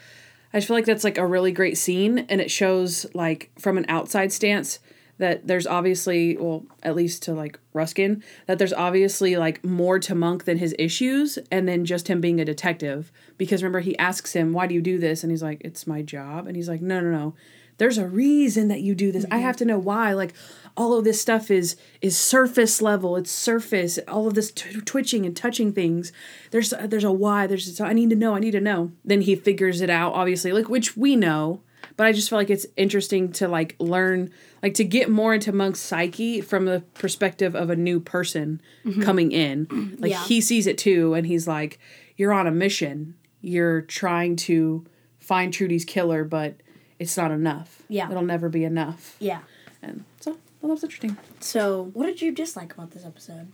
I 0.52 0.58
just 0.58 0.66
feel 0.68 0.76
like 0.76 0.84
that's 0.84 1.04
like 1.04 1.16
a 1.18 1.26
really 1.26 1.52
great 1.52 1.78
scene, 1.78 2.18
and 2.28 2.38
it 2.40 2.50
shows 2.50 3.06
like 3.14 3.50
from 3.58 3.78
an 3.78 3.86
outside 3.88 4.30
stance 4.32 4.78
that 5.20 5.46
there's 5.46 5.66
obviously, 5.66 6.36
well, 6.36 6.64
at 6.82 6.96
least 6.96 7.22
to 7.24 7.32
like 7.32 7.58
Ruskin, 7.72 8.22
that 8.46 8.58
there's 8.58 8.72
obviously 8.72 9.36
like 9.36 9.62
more 9.64 9.98
to 10.00 10.14
Monk 10.14 10.44
than 10.44 10.58
his 10.58 10.74
issues, 10.78 11.38
and 11.50 11.68
then 11.68 11.84
just 11.84 12.08
him 12.08 12.20
being 12.20 12.40
a 12.40 12.44
detective. 12.44 13.12
Because 13.38 13.62
remember, 13.62 13.80
he 13.80 13.96
asks 13.98 14.32
him, 14.32 14.52
"Why 14.52 14.66
do 14.66 14.74
you 14.74 14.82
do 14.82 14.98
this?" 14.98 15.22
And 15.22 15.30
he's 15.30 15.42
like, 15.42 15.60
"It's 15.62 15.86
my 15.86 16.02
job," 16.02 16.46
and 16.46 16.56
he's 16.56 16.68
like, 16.68 16.82
"No, 16.82 17.00
no, 17.00 17.10
no." 17.10 17.34
There's 17.78 17.96
a 17.96 18.06
reason 18.06 18.68
that 18.68 18.82
you 18.82 18.94
do 18.94 19.10
this. 19.10 19.24
I 19.30 19.38
mhm. 19.38 19.42
have 19.42 19.56
to 19.56 19.64
know 19.64 19.78
why. 19.78 20.12
Like 20.12 20.34
all 20.76 20.98
of 20.98 21.04
this 21.04 21.20
stuff 21.20 21.50
is 21.50 21.76
is 22.02 22.16
surface 22.16 22.82
level. 22.82 23.16
It's 23.16 23.30
surface. 23.30 23.98
All 24.06 24.26
of 24.26 24.34
this 24.34 24.50
t- 24.50 24.80
twitching 24.82 25.24
and 25.24 25.36
touching 25.36 25.72
things. 25.72 26.12
There's 26.50 26.74
there's 26.82 27.04
a 27.04 27.12
why. 27.12 27.46
There's 27.46 27.76
so 27.76 27.84
I 27.86 27.94
need 27.94 28.10
to 28.10 28.16
know. 28.16 28.34
I 28.34 28.40
need 28.40 28.50
to 28.50 28.60
know. 28.60 28.92
Then 29.04 29.22
he 29.22 29.34
figures 29.34 29.80
it 29.80 29.88
out. 29.88 30.12
Obviously, 30.12 30.52
like 30.52 30.68
which 30.68 30.96
we 30.96 31.16
know. 31.16 31.62
But 31.96 32.06
I 32.06 32.12
just 32.12 32.28
feel 32.30 32.38
like 32.38 32.50
it's 32.50 32.66
interesting 32.76 33.32
to 33.32 33.48
like 33.48 33.76
learn, 33.78 34.30
like 34.62 34.74
to 34.74 34.84
get 34.84 35.10
more 35.10 35.34
into 35.34 35.52
Monk's 35.52 35.80
psyche 35.80 36.40
from 36.40 36.64
the 36.64 36.80
perspective 36.94 37.54
of 37.54 37.70
a 37.70 37.76
new 37.76 38.00
person 38.00 38.60
mm-hmm. 38.84 39.02
coming 39.02 39.32
in. 39.32 39.96
Like 40.00 40.12
Yeah. 40.12 40.24
he 40.24 40.40
sees 40.40 40.66
it 40.66 40.78
too, 40.78 41.14
and 41.14 41.26
he's 41.26 41.46
like, 41.46 41.78
"You're 42.16 42.32
on 42.32 42.46
a 42.46 42.50
mission. 42.50 43.14
You're 43.40 43.82
trying 43.82 44.36
to 44.36 44.86
find 45.18 45.52
Trudy's 45.52 45.84
killer, 45.84 46.24
but 46.24 46.56
it's 46.98 47.16
not 47.16 47.30
enough. 47.30 47.82
Yeah. 47.88 48.10
it'll 48.10 48.22
never 48.22 48.48
be 48.48 48.64
enough." 48.64 49.16
Yeah. 49.18 49.40
And 49.82 50.04
so 50.20 50.32
well, 50.60 50.68
that 50.68 50.74
was 50.74 50.84
interesting. 50.84 51.16
So, 51.40 51.90
what 51.94 52.06
did 52.06 52.20
you 52.20 52.32
dislike 52.32 52.72
about 52.74 52.90
this 52.90 53.04
episode? 53.04 53.52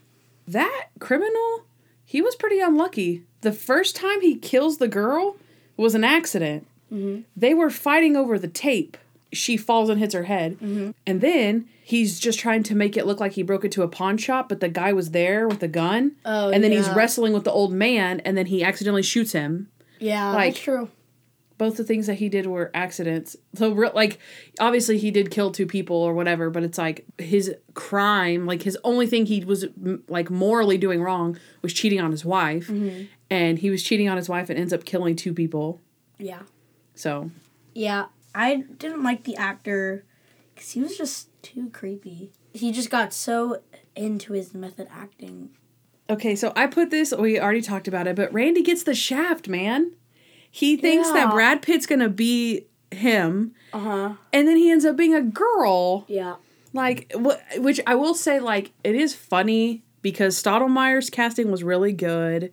That 0.48 0.88
criminal, 0.98 1.64
he 2.04 2.20
was 2.20 2.34
pretty 2.36 2.60
unlucky. 2.60 3.24
The 3.42 3.52
first 3.52 3.94
time 3.96 4.20
he 4.20 4.36
kills 4.36 4.78
the 4.78 4.88
girl 4.88 5.36
was 5.76 5.94
an 5.94 6.04
accident. 6.04 6.66
Mm-hmm. 6.92 7.22
They 7.36 7.54
were 7.54 7.70
fighting 7.70 8.16
over 8.16 8.38
the 8.38 8.48
tape. 8.48 8.96
She 9.32 9.56
falls 9.56 9.90
and 9.90 9.98
hits 9.98 10.14
her 10.14 10.22
head. 10.24 10.52
Mm-hmm. 10.54 10.90
And 11.06 11.20
then 11.20 11.68
he's 11.82 12.18
just 12.20 12.38
trying 12.38 12.62
to 12.64 12.74
make 12.74 12.96
it 12.96 13.06
look 13.06 13.20
like 13.20 13.32
he 13.32 13.42
broke 13.42 13.64
into 13.64 13.82
a 13.82 13.88
pawn 13.88 14.16
shop, 14.18 14.48
but 14.48 14.60
the 14.60 14.68
guy 14.68 14.92
was 14.92 15.10
there 15.10 15.46
with 15.48 15.62
a 15.62 15.68
gun. 15.68 16.12
Oh, 16.24 16.50
and 16.50 16.62
then 16.64 16.72
he's 16.72 16.88
wrestling 16.90 17.32
with 17.32 17.44
the 17.44 17.50
old 17.52 17.72
man, 17.72 18.20
and 18.20 18.36
then 18.38 18.46
he 18.46 18.62
accidentally 18.64 19.02
shoots 19.02 19.32
him. 19.32 19.68
Yeah, 19.98 20.32
Like- 20.32 20.54
that's 20.54 20.64
true. 20.64 20.90
both 21.58 21.76
the 21.78 21.84
things 21.84 22.06
that 22.06 22.14
he 22.14 22.28
did 22.28 22.46
were 22.46 22.70
accidents. 22.74 23.34
So 23.56 23.70
like 23.70 24.18
obviously 24.60 24.98
he 24.98 25.10
did 25.10 25.30
kill 25.30 25.50
two 25.50 25.64
people 25.66 25.96
or 25.96 26.12
whatever, 26.12 26.50
but 26.50 26.62
it's 26.62 26.76
like 26.78 27.06
his 27.18 27.54
crime, 27.74 28.44
like 28.46 28.62
his 28.62 28.76
only 28.84 29.06
thing 29.06 29.24
he 29.26 29.42
was 29.44 29.64
m- 29.64 30.02
like 30.08 30.30
morally 30.30 30.76
doing 30.76 31.02
wrong 31.02 31.38
was 31.62 31.72
cheating 31.72 31.98
on 32.00 32.10
his 32.10 32.22
wife. 32.24 32.68
Mm-hmm. 32.68 33.04
And 33.30 33.58
he 33.58 33.70
was 33.70 33.82
cheating 33.82 34.08
on 34.10 34.18
his 34.18 34.28
wife 34.28 34.50
and 34.50 34.58
ends 34.58 34.72
up 34.74 34.84
killing 34.84 35.16
two 35.16 35.32
people. 35.32 35.80
Yeah. 36.18 36.42
So, 36.96 37.30
Yeah, 37.74 38.06
I 38.34 38.64
didn't 38.78 39.02
like 39.04 39.22
the 39.24 39.36
actor 39.36 40.04
because 40.54 40.72
he 40.72 40.80
was 40.80 40.96
just 40.98 41.28
too 41.42 41.70
creepy. 41.70 42.32
He 42.52 42.72
just 42.72 42.90
got 42.90 43.12
so 43.12 43.60
into 43.94 44.32
his 44.32 44.52
method 44.54 44.88
acting. 44.90 45.50
okay, 46.10 46.34
so 46.36 46.52
I 46.56 46.66
put 46.66 46.90
this 46.90 47.12
we 47.12 47.38
already 47.38 47.62
talked 47.62 47.86
about 47.88 48.06
it, 48.06 48.16
but 48.16 48.32
Randy 48.32 48.62
gets 48.62 48.82
the 48.82 48.94
shaft, 48.94 49.48
man. 49.48 49.92
He 50.50 50.76
thinks 50.76 51.10
that 51.10 51.30
Brad 51.32 51.60
Pitt's 51.62 51.86
to 52.00 52.08
be 52.08 52.66
him 52.90 53.52
Uh 53.72 53.78
huh. 53.80 54.14
and 54.32 54.48
then 54.48 54.56
he 54.56 54.70
ends 54.70 54.84
up 54.84 54.96
being 54.96 55.14
a 55.14 55.20
girl. 55.22 56.04
Yeah. 56.08 56.36
Like, 56.72 57.12
wh- 57.14 57.58
which 57.60 57.80
I 57.86 57.94
will 57.94 58.14
say, 58.14 58.38
like, 58.40 58.72
it 58.84 58.94
is 58.94 59.14
funny 59.14 59.82
because 60.02 60.40
Stottlemeyer's 60.42 61.10
casting 61.10 61.50
was 61.50 61.62
really 61.64 61.92
good. 61.92 62.52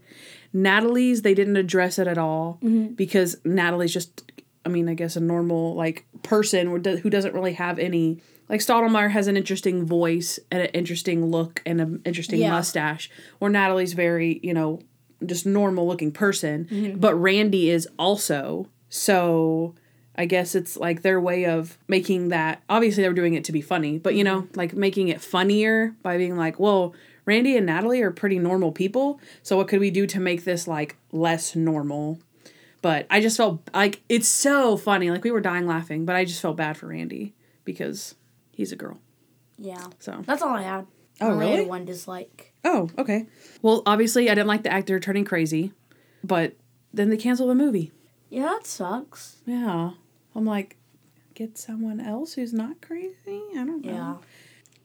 Natalie's 0.53 1.21
they 1.23 1.33
didn't 1.33 1.57
address 1.57 1.97
it 1.99 2.07
at 2.07 2.17
all 2.17 2.59
Mm-hmm. 2.63 2.93
because 2.93 3.35
Natalie's 3.43 3.93
just 3.93 4.31
I 4.65 4.69
mean 4.69 4.87
I 4.87 4.93
guess 4.93 5.15
a 5.15 5.19
normal 5.19 5.75
like 5.75 6.05
person 6.21 6.67
who 6.67 6.77
who 6.97 7.09
doesn't 7.09 7.33
really 7.33 7.53
have 7.53 7.79
any 7.79 8.21
like 8.49 8.59
Stottlemeyer 8.61 9.09
has 9.11 9.27
an 9.27 9.35
interesting 9.37 9.85
voice 9.85 10.39
and 10.51 10.61
an 10.61 10.69
interesting 10.69 11.25
look 11.25 11.61
and 11.65 11.81
an 11.81 12.01
interesting 12.05 12.39
Yeah. 12.39 12.51
mustache 12.51 13.09
or 13.39 13.49
Natalie's 13.49 13.93
very 13.93 14.39
you 14.43 14.53
know 14.53 14.79
just 15.25 15.45
normal 15.45 15.87
looking 15.87 16.11
person 16.11 16.65
Mm-hmm. 16.69 16.99
but 16.99 17.15
Randy 17.15 17.69
is 17.69 17.87
also 17.97 18.67
so 18.89 19.73
I 20.15 20.25
guess 20.25 20.53
it's 20.53 20.77
like 20.77 21.01
their 21.01 21.19
way 21.19 21.45
of 21.47 21.75
making 21.87 22.29
that. 22.29 22.61
Obviously, 22.69 23.01
they 23.01 23.09
were 23.09 23.15
doing 23.15 23.33
it 23.33 23.43
to 23.45 23.51
be 23.51 23.61
funny, 23.61 23.97
but 23.97 24.13
you 24.13 24.23
know, 24.23 24.47
like 24.53 24.75
making 24.75 25.07
it 25.07 25.19
funnier 25.21 25.95
by 26.03 26.17
being 26.17 26.37
like, 26.37 26.59
well, 26.59 26.93
Randy 27.25 27.55
and 27.57 27.65
Natalie 27.65 28.01
are 28.01 28.11
pretty 28.11 28.39
normal 28.39 28.71
people. 28.71 29.19
So, 29.41 29.57
what 29.57 29.67
could 29.67 29.79
we 29.79 29.91
do 29.91 30.05
to 30.07 30.19
make 30.19 30.43
this 30.43 30.67
like 30.67 30.97
less 31.11 31.55
normal? 31.55 32.19
But 32.81 33.07
I 33.09 33.21
just 33.21 33.37
felt 33.37 33.61
like 33.73 34.01
it's 34.09 34.27
so 34.27 34.75
funny. 34.75 35.09
Like, 35.09 35.23
we 35.23 35.31
were 35.31 35.39
dying 35.39 35.65
laughing, 35.65 36.05
but 36.05 36.15
I 36.17 36.25
just 36.25 36.41
felt 36.41 36.57
bad 36.57 36.75
for 36.75 36.87
Randy 36.87 37.33
because 37.63 38.15
he's 38.51 38.73
a 38.73 38.75
girl. 38.75 38.99
Yeah. 39.57 39.85
So, 39.99 40.21
That's 40.25 40.41
all 40.41 40.53
I 40.53 40.63
had. 40.63 40.87
Oh, 41.21 41.29
I 41.29 41.39
really? 41.39 41.55
Had 41.57 41.67
one 41.67 41.85
dislike. 41.85 42.53
oh, 42.65 42.89
okay. 42.97 43.25
Well, 43.61 43.83
obviously, 43.85 44.29
I 44.29 44.35
didn't 44.35 44.47
like 44.47 44.63
the 44.63 44.73
actor 44.73 44.99
turning 44.99 45.23
crazy, 45.23 45.71
but 46.23 46.55
then 46.93 47.09
they 47.09 47.17
canceled 47.17 47.49
the 47.51 47.55
movie. 47.55 47.91
Yeah, 48.29 48.43
that 48.43 48.65
sucks. 48.65 49.37
Yeah. 49.45 49.91
I'm 50.35 50.45
like, 50.45 50.75
get 51.35 51.57
someone 51.57 52.01
else 52.01 52.33
who's 52.33 52.51
not 52.51 52.81
crazy? 52.81 53.41
I 53.51 53.63
don't 53.63 53.85
know. 53.85 53.91
Yeah. 53.91 54.15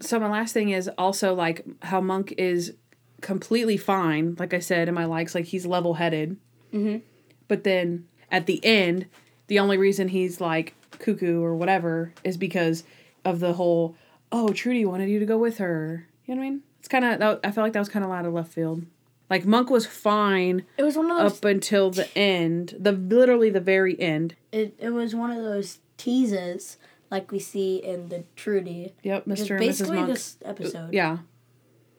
So 0.01 0.19
my 0.21 0.29
last 0.31 0.53
thing 0.55 0.71
is 0.71 0.89
also 0.97 1.35
like 1.35 1.65
how 1.83 2.01
Monk 2.01 2.33
is 2.39 2.75
completely 3.21 3.77
fine, 3.77 4.37
like 4.39 4.55
I 4.55 4.61
said 4.61 4.89
in 4.89 4.95
my 4.95 5.05
likes, 5.05 5.35
like 5.35 5.47
he's 5.47 5.67
level 5.67 5.95
headed. 5.95 6.37
Mhm. 6.73 7.03
But 7.49 7.65
then 7.65 8.07
at 8.31 8.47
the 8.47 8.65
end, 8.65 9.07
the 9.49 9.59
only 9.59 9.77
reason 9.77 10.09
he's 10.09 10.41
like 10.41 10.75
cuckoo 10.99 11.43
or 11.43 11.55
whatever 11.57 12.13
is 12.23 12.37
because 12.37 12.85
of 13.25 13.41
the 13.41 13.55
whole, 13.55 13.97
oh, 14.31 14.53
Trudy 14.53 14.85
wanted 14.85 15.09
you 15.09 15.19
to 15.19 15.27
go 15.27 15.39
with 15.39 15.59
her. 15.59 16.07
You 16.27 16.35
know 16.35 16.41
what 16.43 16.47
I 16.47 16.51
mean? 16.51 16.63
It's 16.79 16.89
kind 16.89 17.05
of, 17.05 17.41
I 17.43 17.51
felt 17.51 17.65
like 17.65 17.73
that 17.73 17.79
was 17.81 17.89
kind 17.89 18.05
of 18.05 18.11
out 18.11 18.25
of 18.27 18.33
left 18.33 18.53
field. 18.53 18.85
Like 19.31 19.45
Monk 19.45 19.69
was 19.69 19.85
fine 19.87 20.65
It 20.79 20.83
was 20.85 20.97
one 20.97 21.11
of 21.11 21.19
those. 21.19 21.39
up 21.39 21.45
until 21.45 21.91
the 21.91 22.09
end, 22.17 22.75
the 22.79 22.93
literally 22.93 23.51
the 23.51 23.61
very 23.61 23.99
end. 24.01 24.37
It, 24.53 24.75
it 24.79 24.91
was 24.91 25.15
one 25.15 25.31
of 25.31 25.43
those 25.43 25.79
teases 25.97 26.77
like 27.11 27.31
we 27.33 27.39
see 27.39 27.77
in 27.77 28.09
the 28.09 28.25
Trudy. 28.37 28.95
Yep, 29.03 29.27
Mr. 29.27 29.29
and 29.29 29.39
Mrs. 29.49 29.59
basically 29.59 29.97
Monk. 29.97 30.09
this 30.09 30.37
episode, 30.45 30.93
Yeah, 30.93 31.19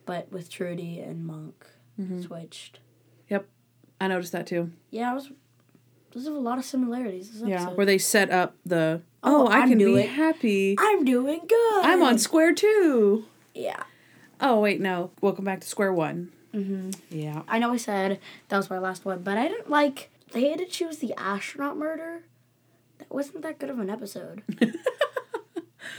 but 0.06 0.32
with 0.32 0.50
Trudy 0.50 1.00
and 1.00 1.26
Monk 1.26 1.65
Mm-hmm. 2.00 2.22
switched. 2.22 2.80
Yep. 3.30 3.45
I 4.00 4.08
noticed 4.08 4.32
that 4.32 4.48
too. 4.48 4.72
Yeah, 4.89 5.12
I 5.12 5.13
was. 5.13 5.30
There's 6.13 6.26
a 6.28 6.32
lot 6.32 6.58
of 6.58 6.63
similarities. 6.65 7.32
This 7.32 7.41
Yeah, 7.48 7.56
episode. 7.63 7.78
where 7.78 7.86
they 7.86 7.98
set 7.98 8.32
up 8.32 8.56
the 8.65 9.02
oh, 9.22 9.45
Oh, 9.45 9.48
I 9.48 9.60
I'm 9.60 9.69
can 9.69 9.78
be 9.78 10.02
happy. 10.04 10.76
I'm 10.80 11.04
doing 11.04 11.41
good. 11.48 11.86
I'm 11.86 12.02
on 12.02 12.17
square 12.17 12.54
two. 12.56 13.26
Yeah. 13.54 13.84
Oh 14.41 14.62
wait, 14.62 14.80
no. 14.80 15.12
Welcome 15.22 15.43
back 15.45 15.60
to 15.62 15.67
square 15.67 15.91
one. 15.93 16.32
hmm 16.54 16.91
Yeah. 17.10 17.41
I 17.50 17.60
know 17.60 17.74
I 17.74 17.78
said 17.78 18.19
that 18.48 18.56
was 18.58 18.69
my 18.69 18.80
last 18.80 19.04
one, 19.04 19.22
but 19.22 19.38
I 19.38 19.48
didn't 19.50 19.69
like. 19.69 20.10
They 20.32 20.48
had 20.50 20.60
to 20.60 20.65
choose 20.65 21.00
the 21.00 21.13
astronaut 21.17 21.76
murder. 21.76 22.24
That 23.00 23.10
wasn't 23.12 23.42
that 23.42 23.60
good 23.60 23.70
of 23.70 23.80
an 23.80 23.90
episode. 23.90 24.44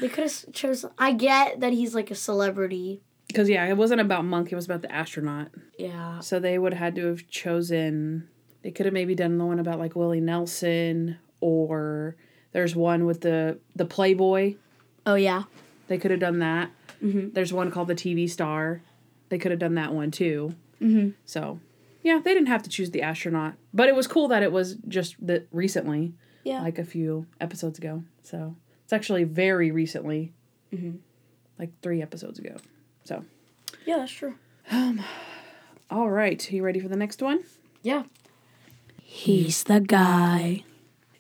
they 0.01 0.09
could 0.09 0.25
have 0.25 0.53
chosen. 0.53 0.91
I 0.99 1.13
get 1.13 1.61
that 1.61 1.73
he's 1.73 1.95
like 1.95 2.11
a 2.11 2.15
celebrity. 2.15 3.03
Because 3.27 3.49
yeah, 3.49 3.67
it 3.67 3.77
wasn't 3.77 4.01
about 4.01 4.25
Monk. 4.25 4.51
It 4.53 4.57
was 4.57 4.65
about 4.65 4.83
the 4.83 4.93
astronaut. 4.93 5.49
Yeah. 5.79 6.21
So 6.21 6.39
they 6.39 6.59
would 6.59 6.73
have 6.75 6.81
had 6.81 6.95
to 6.97 7.07
have 7.07 7.29
chosen. 7.29 8.29
They 8.63 8.71
could 8.71 8.87
have 8.87 8.93
maybe 8.93 9.15
done 9.15 9.39
the 9.39 9.45
one 9.45 9.59
about 9.59 9.79
like 9.79 9.97
Willie 9.97 10.21
Nelson, 10.21 11.19
or 11.41 12.17
there's 12.53 12.75
one 12.77 13.07
with 13.07 13.21
the 13.23 13.59
the 13.75 13.85
Playboy. 13.87 14.57
Oh 15.07 15.15
yeah. 15.15 15.45
They 15.89 15.99
could 15.99 16.11
have 16.11 16.21
done 16.21 16.41
that. 16.41 16.71
Mhm. 17.03 17.33
There's 17.33 17.53
one 17.53 17.71
called 17.71 17.89
the 17.89 17.95
TV 17.95 18.29
Star. 18.29 18.83
They 19.29 19.39
could 19.39 19.51
have 19.53 19.61
done 19.61 19.75
that 19.75 19.95
one 19.95 20.11
too. 20.11 20.55
Mhm. 20.83 21.15
So 21.25 21.61
yeah, 22.03 22.21
they 22.23 22.35
didn't 22.35 22.49
have 22.49 22.63
to 22.65 22.71
choose 22.71 22.91
the 22.91 23.03
astronaut, 23.03 23.55
but 23.73 23.89
it 23.89 23.95
was 23.95 24.07
cool 24.07 24.29
that 24.29 24.43
it 24.43 24.53
was 24.53 24.77
just 24.89 25.15
that 25.27 25.47
recently. 25.53 26.13
Yeah. 26.44 26.62
like 26.62 26.79
a 26.79 26.85
few 26.85 27.26
episodes 27.40 27.79
ago. 27.79 28.03
So 28.22 28.57
it's 28.85 28.92
actually 28.92 29.24
very 29.24 29.70
recently, 29.70 30.33
Mhm. 30.72 30.98
like 31.59 31.70
three 31.83 32.00
episodes 32.03 32.38
ago. 32.38 32.57
So, 33.05 33.24
Yeah, 33.87 33.98
that's 33.98 34.12
true. 34.12 34.35
Um, 34.70 35.00
all 35.90 36.11
right, 36.11 36.50
you 36.53 36.62
ready 36.62 36.81
for 36.81 36.88
the 36.88 36.96
next 36.96 37.20
one? 37.22 37.40
Yeah. 37.83 38.05
He's 39.03 39.64
the 39.64 39.81
guy. 39.81 40.64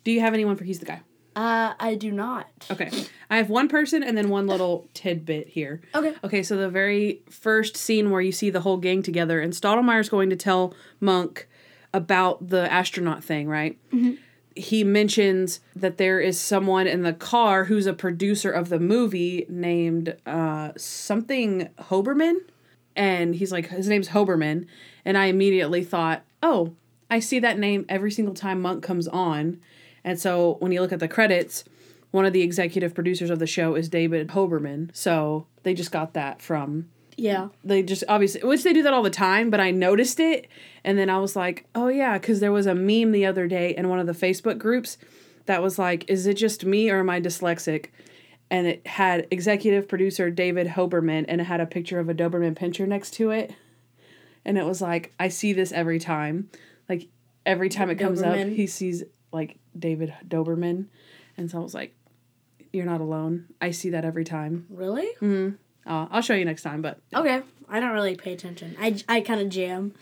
Do 0.04 0.10
you 0.12 0.20
have 0.20 0.34
anyone 0.34 0.56
for 0.56 0.64
He's 0.64 0.78
the 0.78 0.86
Guy? 0.86 1.00
Uh, 1.36 1.74
I 1.78 1.94
do 1.94 2.10
not. 2.10 2.48
Okay, 2.70 2.90
I 3.28 3.36
have 3.36 3.48
one 3.50 3.68
person 3.68 4.02
and 4.02 4.16
then 4.16 4.28
one 4.28 4.46
little 4.46 4.88
tidbit 4.94 5.48
here. 5.48 5.80
Okay. 5.94 6.14
Okay, 6.24 6.42
so 6.42 6.56
the 6.56 6.68
very 6.68 7.22
first 7.30 7.76
scene 7.76 8.10
where 8.10 8.20
you 8.20 8.32
see 8.32 8.50
the 8.50 8.60
whole 8.60 8.76
gang 8.78 9.02
together, 9.02 9.40
and 9.40 9.52
Stottlemeyer's 9.52 10.08
going 10.08 10.30
to 10.30 10.36
tell 10.36 10.74
Monk 11.00 11.48
about 11.94 12.48
the 12.48 12.70
astronaut 12.72 13.22
thing, 13.24 13.48
right? 13.48 13.78
He 14.56 14.84
mentions 14.84 15.60
that 15.76 15.96
there 15.96 16.20
is 16.20 16.38
someone 16.38 16.86
in 16.86 17.02
the 17.02 17.12
car 17.12 17.64
who's 17.64 17.86
a 17.86 17.92
producer 17.92 18.50
of 18.50 18.68
the 18.68 18.80
movie 18.80 19.46
named 19.48 20.16
uh, 20.26 20.72
something 20.76 21.68
Hoberman. 21.78 22.36
And 22.96 23.34
he's 23.34 23.52
like, 23.52 23.68
his 23.68 23.88
name's 23.88 24.08
Hoberman. 24.08 24.66
And 25.04 25.16
I 25.16 25.26
immediately 25.26 25.84
thought, 25.84 26.24
oh, 26.42 26.74
I 27.10 27.20
see 27.20 27.38
that 27.40 27.58
name 27.58 27.86
every 27.88 28.10
single 28.10 28.34
time 28.34 28.60
Monk 28.60 28.82
comes 28.82 29.08
on. 29.08 29.60
And 30.04 30.18
so 30.18 30.56
when 30.60 30.72
you 30.72 30.80
look 30.80 30.92
at 30.92 31.00
the 31.00 31.08
credits, 31.08 31.64
one 32.10 32.24
of 32.24 32.32
the 32.32 32.42
executive 32.42 32.94
producers 32.94 33.30
of 33.30 33.38
the 33.38 33.46
show 33.46 33.74
is 33.74 33.88
David 33.88 34.28
Hoberman. 34.28 34.90
So 34.94 35.46
they 35.62 35.74
just 35.74 35.92
got 35.92 36.14
that 36.14 36.42
from 36.42 36.88
Yeah. 37.20 37.48
they 37.62 37.82
just 37.82 38.02
obviously 38.08 38.42
which 38.42 38.62
they 38.62 38.72
do 38.72 38.82
that 38.82 38.94
all 38.94 39.02
the 39.02 39.10
time 39.10 39.50
but 39.50 39.60
i 39.60 39.70
noticed 39.70 40.18
it. 40.20 40.48
And 40.84 40.98
then 40.98 41.10
i 41.10 41.18
was 41.18 41.36
like 41.36 41.66
oh 41.74 41.88
yeah 41.88 42.18
because 42.18 42.40
there 42.40 42.52
was 42.52 42.66
a 42.66 42.74
meme 42.74 43.12
the 43.12 43.26
other 43.26 43.46
day 43.46 43.74
in 43.76 43.88
one 43.88 43.98
of 43.98 44.06
the 44.06 44.12
facebook 44.12 44.58
groups 44.58 44.96
that 45.46 45.62
was 45.62 45.78
like 45.78 46.08
is 46.08 46.26
it 46.26 46.34
just 46.34 46.64
me 46.64 46.90
or 46.90 47.00
am 47.00 47.10
i 47.10 47.20
dyslexic? 47.20 47.86
And 48.50 48.66
it 48.66 48.86
had 48.86 49.28
executive 49.30 49.86
producer 49.88 50.30
david 50.30 50.68
hoberman 50.68 51.24
and 51.28 51.40
it 51.40 51.44
had 51.44 51.60
a 51.60 51.66
picture 51.66 52.00
of 52.00 52.08
a 52.08 52.14
doberman 52.14 52.56
pinscher 52.56 52.86
next 52.88 53.12
to 53.14 53.30
it. 53.30 53.52
And 54.44 54.56
it 54.56 54.64
was 54.64 54.80
like 54.80 55.12
i 55.20 55.28
see 55.28 55.52
this 55.52 55.72
every 55.72 55.98
time. 55.98 56.48
Like 56.88 57.08
every 57.44 57.68
time 57.68 57.90
it 57.90 57.96
comes 57.96 58.22
up 58.22 58.36
he 58.36 58.66
sees 58.66 59.04
like 59.32 59.58
david 59.78 60.14
doberman. 60.26 60.86
And 61.36 61.50
so 61.50 61.58
i 61.58 61.62
was 61.62 61.74
like 61.74 61.94
you're 62.72 62.86
not 62.86 63.00
alone. 63.00 63.46
I 63.60 63.72
see 63.72 63.90
that 63.90 64.04
every 64.04 64.24
time. 64.24 64.66
Really? 64.70 65.08
mm 65.20 65.56
uh, 65.86 66.06
i'll 66.10 66.22
show 66.22 66.34
you 66.34 66.44
next 66.44 66.62
time 66.62 66.82
but 66.82 66.98
Okay. 67.14 67.42
I 67.72 67.78
don't 67.78 67.92
really 67.92 68.16
pay 68.16 68.32
attention. 68.32 68.74
I, 68.80 68.96
I 69.08 69.20
kind 69.20 69.40
of 69.40 69.48
jam. 69.48 69.94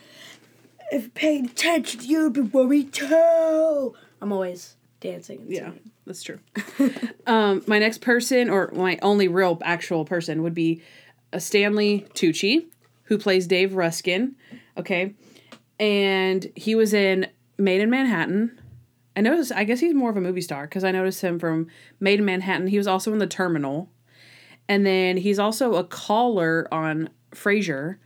If 0.91 1.03
you 1.03 1.09
paid 1.11 1.45
attention, 1.51 2.01
you'd 2.03 2.33
be 2.33 2.41
worried 2.41 2.95
too. 2.95 3.95
I'm 4.23 4.33
always 4.33 4.77
dancing. 5.01 5.41
And 5.41 5.51
Yeah, 5.51 5.65
singing. 5.65 5.91
that's 6.07 6.23
true. 6.23 6.39
um, 7.27 7.63
my 7.67 7.79
next 7.79 7.99
person, 8.01 8.49
or 8.49 8.71
my 8.75 8.99
only 9.03 9.29
real 9.29 9.59
actual 9.63 10.07
person, 10.07 10.43
would 10.45 10.55
be 10.55 10.81
a 11.31 11.41
Stanley 11.41 12.07
Tucci, 12.15 12.69
who 13.03 13.19
plays 13.19 13.47
Dave 13.47 13.75
Ruskin. 13.75 14.35
Okay, 14.79 15.13
and 15.79 16.51
he 16.57 16.75
was 16.75 16.95
in 16.95 17.27
Maid 17.59 17.83
in 17.83 17.91
Manhattan. 17.91 18.59
I 19.15 19.21
noticed. 19.21 19.53
I 19.53 19.65
guess 19.65 19.81
he's 19.81 19.95
more 19.95 20.09
of 20.09 20.17
a 20.17 20.23
movie 20.23 20.41
star 20.41 20.63
because 20.67 20.85
I 20.85 20.91
noticed 20.91 21.21
him 21.21 21.39
from 21.39 21.67
Maid 22.01 22.19
in 22.21 22.25
Manhattan. 22.25 22.69
He 22.69 22.79
was 22.79 22.87
also 22.87 23.13
in 23.13 23.19
The 23.19 23.27
Terminal, 23.27 23.91
and 24.69 24.85
then 24.85 25.17
he's 25.17 25.39
also 25.39 25.75
a 25.75 25.85
caller 25.85 26.69
on 26.71 27.11
Frasier. 27.33 27.97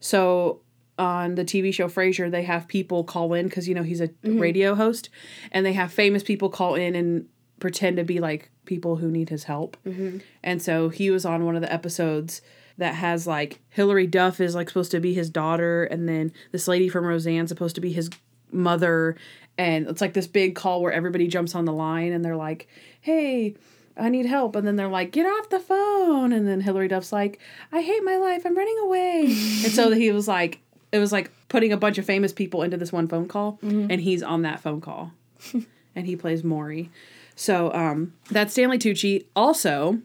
So 0.00 0.60
on 0.98 1.34
the 1.34 1.44
TV 1.44 1.72
show 1.72 1.88
Frasier, 1.88 2.30
they 2.30 2.42
have 2.44 2.68
people 2.68 3.04
call 3.04 3.32
in 3.34 3.48
because 3.48 3.68
you 3.68 3.74
know 3.74 3.82
he's 3.82 4.00
a 4.00 4.08
mm-hmm. 4.08 4.38
radio 4.38 4.74
host, 4.74 5.10
and 5.50 5.64
they 5.66 5.72
have 5.72 5.92
famous 5.92 6.22
people 6.22 6.48
call 6.48 6.74
in 6.74 6.94
and 6.94 7.26
pretend 7.60 7.96
to 7.96 8.04
be 8.04 8.20
like 8.20 8.50
people 8.64 8.96
who 8.96 9.10
need 9.10 9.28
his 9.28 9.44
help. 9.44 9.76
Mm-hmm. 9.86 10.18
And 10.42 10.62
so 10.62 10.88
he 10.88 11.10
was 11.10 11.24
on 11.24 11.44
one 11.44 11.56
of 11.56 11.62
the 11.62 11.72
episodes 11.72 12.42
that 12.78 12.94
has 12.94 13.26
like 13.26 13.60
Hilary 13.70 14.06
Duff 14.06 14.40
is 14.40 14.54
like 14.54 14.68
supposed 14.68 14.90
to 14.92 15.00
be 15.00 15.14
his 15.14 15.30
daughter, 15.30 15.84
and 15.84 16.08
then 16.08 16.32
this 16.52 16.68
lady 16.68 16.88
from 16.88 17.04
Roseanne 17.04 17.48
supposed 17.48 17.74
to 17.74 17.80
be 17.80 17.92
his 17.92 18.10
mother, 18.50 19.16
and 19.56 19.88
it's 19.88 20.00
like 20.00 20.12
this 20.12 20.26
big 20.26 20.54
call 20.54 20.82
where 20.82 20.92
everybody 20.92 21.26
jumps 21.26 21.54
on 21.54 21.64
the 21.64 21.72
line 21.72 22.12
and 22.12 22.24
they're 22.24 22.36
like, 22.36 22.68
"Hey." 23.00 23.56
I 23.96 24.08
need 24.08 24.26
help. 24.26 24.56
And 24.56 24.66
then 24.66 24.76
they're 24.76 24.88
like, 24.88 25.12
get 25.12 25.26
off 25.26 25.50
the 25.50 25.60
phone. 25.60 26.32
And 26.32 26.46
then 26.46 26.60
Hilary 26.60 26.88
Duff's 26.88 27.12
like, 27.12 27.40
I 27.70 27.82
hate 27.82 28.02
my 28.04 28.16
life. 28.16 28.44
I'm 28.44 28.56
running 28.56 28.78
away. 28.78 29.22
and 29.26 29.72
so 29.72 29.90
he 29.90 30.10
was 30.12 30.26
like, 30.28 30.60
it 30.92 30.98
was 30.98 31.12
like 31.12 31.30
putting 31.48 31.72
a 31.72 31.76
bunch 31.76 31.98
of 31.98 32.04
famous 32.04 32.32
people 32.32 32.62
into 32.62 32.76
this 32.76 32.92
one 32.92 33.08
phone 33.08 33.28
call. 33.28 33.58
And 33.90 34.00
he's 34.00 34.22
on 34.22 34.42
that 34.42 34.60
phone 34.60 34.80
call. 34.80 35.12
and 35.94 36.06
he 36.06 36.16
plays 36.16 36.44
Maury. 36.44 36.90
So 37.34 37.72
um, 37.72 38.14
that's 38.30 38.52
Stanley 38.52 38.78
Tucci. 38.78 39.26
Also, 39.34 40.00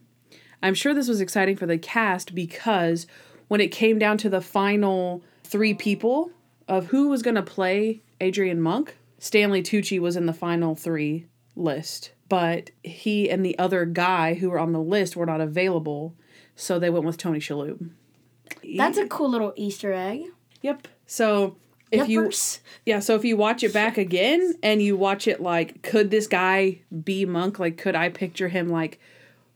I'm 0.61 0.73
sure 0.73 0.93
this 0.93 1.07
was 1.07 1.21
exciting 1.21 1.55
for 1.55 1.65
the 1.65 1.77
cast 1.77 2.33
because 2.33 3.07
when 3.47 3.61
it 3.61 3.67
came 3.67 3.99
down 3.99 4.17
to 4.19 4.29
the 4.29 4.41
final 4.41 5.23
three 5.43 5.73
people 5.73 6.31
of 6.67 6.87
who 6.87 7.09
was 7.09 7.21
going 7.21 7.35
to 7.35 7.41
play 7.41 8.01
Adrian 8.19 8.61
Monk, 8.61 8.97
Stanley 9.19 9.63
Tucci 9.63 9.99
was 9.99 10.15
in 10.15 10.25
the 10.25 10.33
final 10.33 10.75
three 10.75 11.25
list, 11.55 12.11
but 12.29 12.71
he 12.83 13.29
and 13.29 13.45
the 13.45 13.57
other 13.57 13.85
guy 13.85 14.35
who 14.35 14.49
were 14.49 14.59
on 14.59 14.73
the 14.73 14.81
list 14.81 15.15
were 15.15 15.25
not 15.25 15.41
available, 15.41 16.15
so 16.55 16.79
they 16.79 16.89
went 16.89 17.05
with 17.05 17.17
Tony 17.17 17.39
Shalhoub. 17.39 17.89
That's 18.75 18.97
a 18.97 19.07
cool 19.07 19.29
little 19.29 19.53
Easter 19.55 19.93
egg. 19.93 20.25
Yep. 20.61 20.87
So 21.05 21.57
if 21.91 22.09
you 22.09 22.31
yeah, 22.85 22.99
so 22.99 23.15
if 23.15 23.23
you 23.23 23.37
watch 23.37 23.63
it 23.63 23.73
back 23.73 23.97
again 23.97 24.55
and 24.61 24.81
you 24.81 24.97
watch 24.97 25.27
it 25.27 25.41
like, 25.41 25.81
could 25.83 26.11
this 26.11 26.27
guy 26.27 26.79
be 27.03 27.25
Monk? 27.25 27.59
Like, 27.59 27.77
could 27.77 27.95
I 27.95 28.09
picture 28.09 28.49
him 28.49 28.69
like 28.69 28.99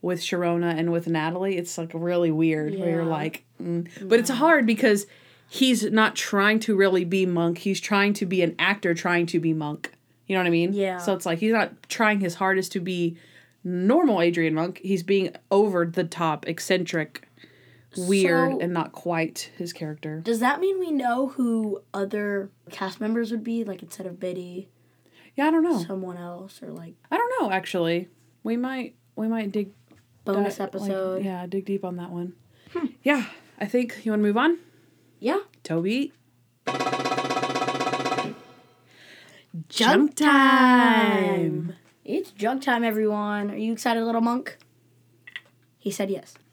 with 0.01 0.19
Sharona 0.21 0.77
and 0.77 0.91
with 0.91 1.07
Natalie? 1.07 1.57
It's 1.57 1.77
like 1.77 1.91
really 1.93 2.31
weird 2.31 2.77
where 2.77 2.89
you're 2.89 3.05
like, 3.05 3.43
mm. 3.61 3.87
but 4.07 4.19
it's 4.19 4.29
hard 4.29 4.65
because 4.65 5.07
he's 5.49 5.83
not 5.83 6.15
trying 6.15 6.59
to 6.61 6.75
really 6.75 7.03
be 7.03 7.25
Monk. 7.25 7.59
He's 7.59 7.81
trying 7.81 8.13
to 8.13 8.25
be 8.25 8.41
an 8.41 8.55
actor 8.57 8.93
trying 8.93 9.25
to 9.27 9.39
be 9.39 9.53
Monk. 9.53 9.91
You 10.31 10.37
know 10.37 10.43
what 10.43 10.47
I 10.47 10.51
mean? 10.51 10.71
Yeah. 10.71 10.97
So 10.99 11.13
it's 11.13 11.25
like 11.25 11.39
he's 11.39 11.51
not 11.51 11.73
trying 11.89 12.21
his 12.21 12.35
hardest 12.35 12.71
to 12.71 12.79
be 12.79 13.17
normal 13.65 14.21
Adrian 14.21 14.53
Monk. 14.53 14.79
He's 14.81 15.03
being 15.03 15.35
over 15.51 15.85
the 15.85 16.05
top, 16.05 16.47
eccentric, 16.47 17.27
weird, 17.97 18.53
So- 18.53 18.59
and 18.61 18.73
not 18.73 18.93
quite 18.93 19.51
his 19.57 19.73
character. 19.73 20.21
Does 20.23 20.39
that 20.39 20.61
mean 20.61 20.79
we 20.79 20.89
know 20.89 21.27
who 21.27 21.81
other 21.93 22.49
cast 22.69 23.01
members 23.01 23.29
would 23.31 23.43
be? 23.43 23.65
Like 23.65 23.83
instead 23.83 24.05
of 24.05 24.21
Biddy, 24.21 24.69
Yeah, 25.35 25.47
I 25.47 25.51
don't 25.51 25.63
know. 25.63 25.83
someone 25.83 26.15
else, 26.15 26.63
or 26.63 26.71
like 26.71 26.95
I 27.11 27.17
don't 27.17 27.33
know. 27.41 27.51
Actually, 27.51 28.07
we 28.41 28.55
might 28.55 28.95
we 29.17 29.27
might 29.27 29.51
dig 29.51 29.71
bonus 30.23 30.61
episode? 30.61 31.19
Hmm. 31.23 31.25
yeah, 31.27 31.45
dig 31.45 31.65
deep 31.65 31.83
on 31.83 31.97
that 31.97 32.09
one. 32.11 32.35
Yeah, 33.03 33.25
I 33.59 33.65
think 33.65 34.05
you 34.05 34.13
want 34.13 34.21
to 34.21 34.27
move 34.27 34.37
on. 34.37 34.59
yeah. 35.19 35.39
Toby, 35.63 36.13
Junk 39.69 40.15
time. 40.15 41.75
It's 42.05 42.31
junk 42.31 42.63
time, 42.63 42.83
everyone. 42.83 43.51
Are 43.51 43.55
you 43.57 43.73
excited, 43.73 44.03
little 44.03 44.21
monk? 44.21 44.57
He 45.77 45.91
said 45.91 46.09
yes. 46.09 46.33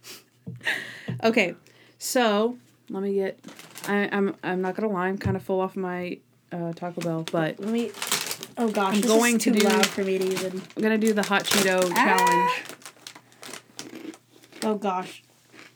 Okay, 1.25 1.57
so 1.99 2.57
let 2.91 3.03
me 3.03 3.15
get. 3.15 3.41
I, 3.89 4.09
I'm 4.13 4.37
I'm 4.45 4.61
not 4.63 4.77
gonna 4.77 4.93
lie. 4.93 5.09
I'm 5.09 5.19
kind 5.19 5.37
of 5.37 5.43
full 5.43 5.61
off 5.61 5.75
my 5.75 6.19
uh, 6.53 6.73
Taco 6.75 7.01
Bell, 7.01 7.25
but 7.33 7.59
Let 7.59 7.71
me. 7.71 7.91
Oh 8.57 8.69
gosh, 8.69 8.95
I'm 8.95 9.01
going 9.01 9.39
to 9.39 9.51
too 9.53 9.59
do- 9.59 9.67
loud 9.67 9.85
for 9.87 10.05
me 10.05 10.17
to 10.19 10.25
even. 10.25 10.63
I'm 10.77 10.83
gonna 10.83 10.97
do 10.99 11.13
the 11.13 11.25
hot 11.25 11.43
Cheeto 11.45 11.91
Ah. 11.93 11.95
challenge. 11.95 12.63
Oh 14.63 14.77
gosh, 14.77 15.25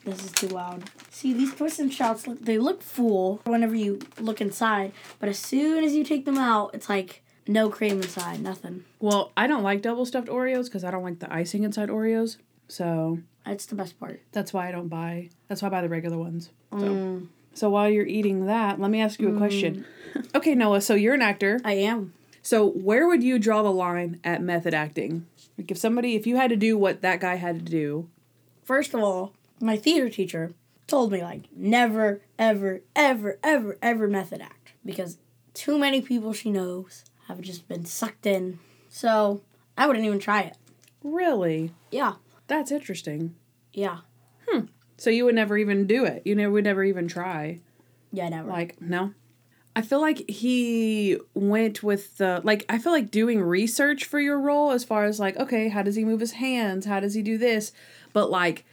this 0.05 0.23
is 0.23 0.31
too 0.31 0.47
loud. 0.47 0.83
See, 1.09 1.33
these 1.33 1.53
Twist 1.53 1.79
and 1.79 1.93
Shouts, 1.93 2.25
they 2.41 2.57
look 2.57 2.81
full 2.81 3.41
whenever 3.45 3.75
you 3.75 3.99
look 4.19 4.41
inside, 4.41 4.91
but 5.19 5.29
as 5.29 5.39
soon 5.39 5.83
as 5.83 5.93
you 5.95 6.03
take 6.03 6.25
them 6.25 6.37
out, 6.37 6.71
it's 6.73 6.89
like 6.89 7.23
no 7.47 7.69
cream 7.69 8.01
inside, 8.01 8.41
nothing. 8.41 8.83
Well, 8.99 9.31
I 9.37 9.47
don't 9.47 9.63
like 9.63 9.81
double 9.81 10.05
stuffed 10.05 10.27
Oreos 10.27 10.65
because 10.65 10.83
I 10.83 10.91
don't 10.91 11.03
like 11.03 11.19
the 11.19 11.33
icing 11.33 11.63
inside 11.63 11.89
Oreos. 11.89 12.37
So 12.67 13.19
That's 13.45 13.65
the 13.65 13.75
best 13.75 13.99
part. 13.99 14.21
that's 14.31 14.53
why 14.53 14.67
I 14.69 14.71
don't 14.71 14.87
buy. 14.87 15.29
That's 15.47 15.61
why 15.61 15.67
I 15.67 15.71
buy 15.71 15.81
the 15.81 15.89
regular 15.89 16.17
ones. 16.17 16.49
So. 16.71 16.77
Mm, 16.77 17.27
So 17.53 17.69
while 17.69 17.89
you're 17.89 18.05
eating 18.05 18.45
that, 18.47 18.79
let 18.79 18.89
me 18.89 19.01
ask 19.01 19.19
you 19.19 19.33
a 19.33 19.37
question. 19.37 19.85
Okay, 20.35 20.53
Noah, 20.53 20.79
so 20.81 20.93
you're 20.93 21.15
an 21.15 21.23
actor. 21.23 21.59
I 21.65 21.73
am. 21.73 22.13
So 22.43 22.67
where 22.69 23.07
would 23.07 23.23
you 23.23 23.39
draw 23.39 23.63
the 23.63 23.71
line 23.71 24.19
at 24.23 24.43
method 24.43 24.71
acting? 24.75 25.25
Like 25.57 25.71
if 25.71 25.77
somebody 25.79 26.15
if 26.15 26.27
you 26.27 26.35
had 26.35 26.51
to 26.51 26.55
do 26.55 26.77
what 26.77 27.01
that 27.01 27.19
guy 27.19 27.33
had 27.35 27.65
to 27.65 27.71
do. 27.71 28.07
First 28.63 28.93
of 28.93 28.99
all, 29.01 29.33
my 29.63 29.77
theater 29.77 30.09
teacher 30.09 30.53
told 30.87 31.11
me 31.11 31.21
like 31.21 31.43
never, 31.55 32.21
ever, 32.37 32.81
ever, 32.95 33.39
ever, 33.43 33.77
ever 33.81 34.07
method 34.07 34.41
act 34.41 34.73
because 34.85 35.17
too 35.53 35.77
many 35.77 36.01
people 36.01 36.33
she 36.33 36.51
knows 36.51 37.05
have 37.27 37.39
just 37.41 37.67
been 37.67 37.85
sucked 37.85 38.25
in. 38.25 38.59
So 38.89 39.41
I 39.77 39.87
wouldn't 39.87 40.05
even 40.05 40.19
try 40.19 40.41
it. 40.41 40.57
Really? 41.03 41.71
Yeah, 41.91 42.15
That's 42.47 42.71
interesting. 42.71 43.35
yeah, 43.73 43.99
Hmm. 44.47 44.65
So 44.97 45.09
you 45.09 45.25
would 45.25 45.35
never 45.35 45.57
even 45.57 45.87
do 45.87 46.05
it. 46.05 46.21
You 46.25 46.35
never 46.35 46.51
would 46.51 46.63
never 46.65 46.83
even 46.83 47.07
try. 47.07 47.59
yeah, 48.11 48.29
never. 48.29 48.49
Like, 48.49 48.81
no. 48.81 49.13
I 49.75 49.81
feel 49.81 49.99
like 50.01 50.29
he 50.29 51.17
went 51.33 51.81
with 51.81 52.17
the 52.17 52.41
like 52.43 52.63
I 52.69 52.77
feel 52.77 52.91
like 52.91 53.09
doing 53.09 53.41
research 53.41 54.05
for 54.05 54.19
your 54.19 54.39
role 54.39 54.69
as 54.71 54.83
far 54.83 55.05
as 55.05 55.19
like, 55.19 55.35
okay, 55.37 55.67
how 55.69 55.81
does 55.81 55.95
he 55.95 56.05
move 56.05 56.19
his 56.19 56.33
hands? 56.33 56.85
How 56.85 56.99
does 56.99 57.15
he 57.15 57.23
do 57.23 57.37
this? 57.39 57.71
But 58.13 58.29
like 58.29 58.65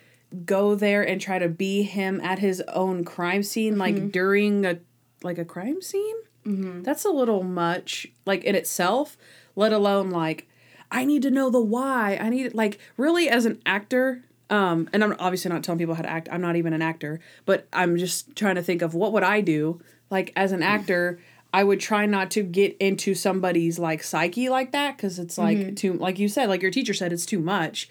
go 0.45 0.75
there 0.75 1.03
and 1.03 1.21
try 1.21 1.39
to 1.39 1.49
be 1.49 1.83
him 1.83 2.21
at 2.21 2.39
his 2.39 2.63
own 2.69 3.05
crime 3.05 3.43
scene 3.43 3.79
like 3.79 4.13
during 4.13 4.65
a 4.65 4.79
like 5.23 5.39
a 5.39 5.45
crime 5.45 5.83
scene? 5.83 6.17
mm-hmm. 6.47 6.83
That's 6.83 7.05
a 7.05 7.11
little 7.11 7.43
much 7.43 8.07
like 8.27 8.45
in 8.45 8.55
itself, 8.55 9.17
let 9.57 9.73
alone 9.73 10.11
like 10.11 10.49
I 10.91 11.05
need 11.05 11.23
to 11.23 11.31
know 11.31 11.51
the 11.51 11.61
why. 11.61 12.19
I 12.21 12.29
need 12.29 12.55
like 12.55 12.79
really 12.97 13.29
as 13.29 13.45
an 13.45 13.61
actor 13.67 14.25
um 14.49 14.89
and 14.93 15.05
I'm 15.05 15.15
obviously 15.19 15.51
not 15.51 15.63
telling 15.63 15.79
people 15.79 15.95
how 15.95 16.03
to 16.03 16.11
act. 16.11 16.29
I'm 16.33 16.41
not 16.41 16.57
even 16.57 16.73
an 16.73 16.83
actor, 16.83 17.21
but 17.45 17.69
I'm 17.73 17.97
just 17.97 18.35
trying 18.37 18.57
to 18.57 18.63
think 18.63 18.83
of 18.83 18.95
what 18.95 19.13
would 19.13 19.23
I 19.23 19.41
do 19.41 19.81
like 20.11 20.33
as 20.37 20.53
an 20.53 20.63
actor 20.63 21.21
I 21.53 21.65
would 21.65 21.81
try 21.81 22.07
not 22.07 22.31
to 22.33 22.45
get 22.45 22.77
into 22.79 23.15
somebody's 23.15 23.79
like 23.79 24.03
psyche 24.05 24.49
like 24.49 24.73
that 24.73 24.97
cuz 24.99 25.19
it's 25.19 25.37
like 25.37 25.77
too 25.77 25.95
like 25.95 26.19
you 26.19 26.29
said 26.29 26.49
like 26.49 26.63
your 26.63 26.71
teacher 26.71 26.95
said 26.95 27.13
it's 27.13 27.27
too 27.27 27.41
much. 27.41 27.89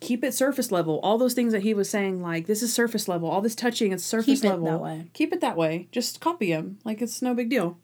Keep 0.00 0.24
it 0.24 0.34
surface 0.34 0.70
level. 0.72 1.00
All 1.02 1.18
those 1.18 1.34
things 1.34 1.52
that 1.52 1.62
he 1.62 1.74
was 1.74 1.88
saying 1.88 2.20
like 2.22 2.46
this 2.46 2.62
is 2.62 2.72
surface 2.74 3.08
level. 3.08 3.28
All 3.30 3.40
this 3.40 3.54
touching 3.54 3.92
it's 3.92 4.04
surface 4.04 4.40
Keep 4.40 4.44
it 4.44 4.48
level. 4.50 4.66
that 4.66 4.80
way. 4.80 5.06
Keep 5.12 5.32
it 5.32 5.40
that 5.40 5.56
way. 5.56 5.88
Just 5.92 6.20
copy 6.20 6.50
him. 6.50 6.78
Like 6.84 7.00
it's 7.02 7.22
no 7.22 7.34
big 7.34 7.48
deal. 7.50 7.78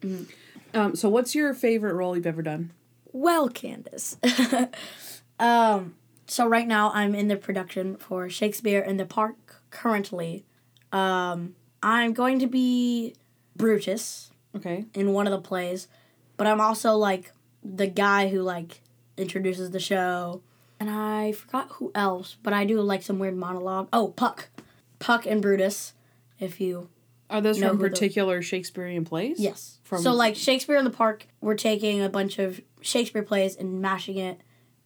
Um, 0.74 0.96
so 0.96 1.08
what's 1.08 1.34
your 1.34 1.52
favorite 1.54 1.94
role 1.94 2.16
you've 2.16 2.26
ever 2.26 2.42
done? 2.42 2.72
Well, 3.12 3.48
Candace. 3.48 4.16
um, 5.38 5.94
so 6.26 6.46
right 6.46 6.66
now 6.66 6.90
I'm 6.94 7.14
in 7.14 7.28
the 7.28 7.36
production 7.36 7.96
for 7.96 8.28
Shakespeare 8.28 8.80
in 8.80 8.96
the 8.96 9.04
Park 9.04 9.62
currently. 9.70 10.44
Um, 10.92 11.54
I'm 11.82 12.12
going 12.12 12.38
to 12.38 12.46
be 12.46 13.14
Brutus 13.56 14.30
Okay. 14.56 14.84
in 14.94 15.12
one 15.12 15.26
of 15.26 15.30
the 15.32 15.40
plays, 15.40 15.88
but 16.36 16.46
I'm 16.46 16.60
also 16.60 16.94
like 16.94 17.32
the 17.62 17.86
guy 17.86 18.28
who 18.28 18.42
like 18.42 18.80
introduces 19.16 19.70
the 19.70 19.80
show. 19.80 20.42
And 20.82 20.90
I 20.90 21.30
forgot 21.30 21.68
who 21.74 21.92
else, 21.94 22.36
but 22.42 22.52
I 22.52 22.64
do 22.64 22.80
like 22.80 23.04
some 23.04 23.20
weird 23.20 23.36
monologue. 23.36 23.86
Oh, 23.92 24.08
Puck. 24.08 24.48
Puck 24.98 25.26
and 25.26 25.40
Brutus, 25.40 25.92
if 26.40 26.60
you 26.60 26.88
Are 27.30 27.40
those 27.40 27.60
from 27.60 27.78
particular 27.78 28.42
Shakespearean 28.42 29.04
plays? 29.04 29.38
Yes. 29.38 29.78
From- 29.84 30.02
so 30.02 30.12
like 30.12 30.34
Shakespeare 30.34 30.74
in 30.76 30.82
the 30.84 30.90
Park, 30.90 31.28
we're 31.40 31.54
taking 31.54 32.02
a 32.02 32.08
bunch 32.08 32.40
of 32.40 32.60
Shakespeare 32.80 33.22
plays 33.22 33.54
and 33.54 33.80
mashing 33.80 34.16
it 34.16 34.40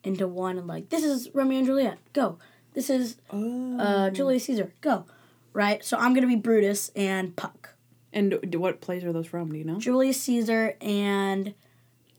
into 0.05 0.29
one 0.29 0.59
and 0.59 0.67
like 0.67 0.91
this 0.91 1.03
is 1.03 1.31
Romeo 1.33 1.59
and 1.61 1.67
Juliet, 1.67 1.97
go. 2.13 2.39
This 2.75 2.91
is 2.91 3.17
Oh. 3.33 3.79
uh, 3.81 4.11
Julius 4.11 4.45
Caesar, 4.45 4.75
go. 4.83 5.07
Right? 5.55 5.83
So 5.83 5.97
I'm 5.97 6.13
gonna 6.13 6.27
be 6.27 6.37
Brutus 6.37 6.91
and 6.95 7.35
Puck. 7.35 7.71
and 8.13 8.55
what 8.57 8.83
plays 8.83 9.03
are 9.03 9.15
those 9.15 9.27
from? 9.29 9.51
Do 9.51 9.57
you 9.57 9.65
know? 9.65 9.79
Julius 9.79 10.21
Caesar 10.21 10.77
and 10.83 11.55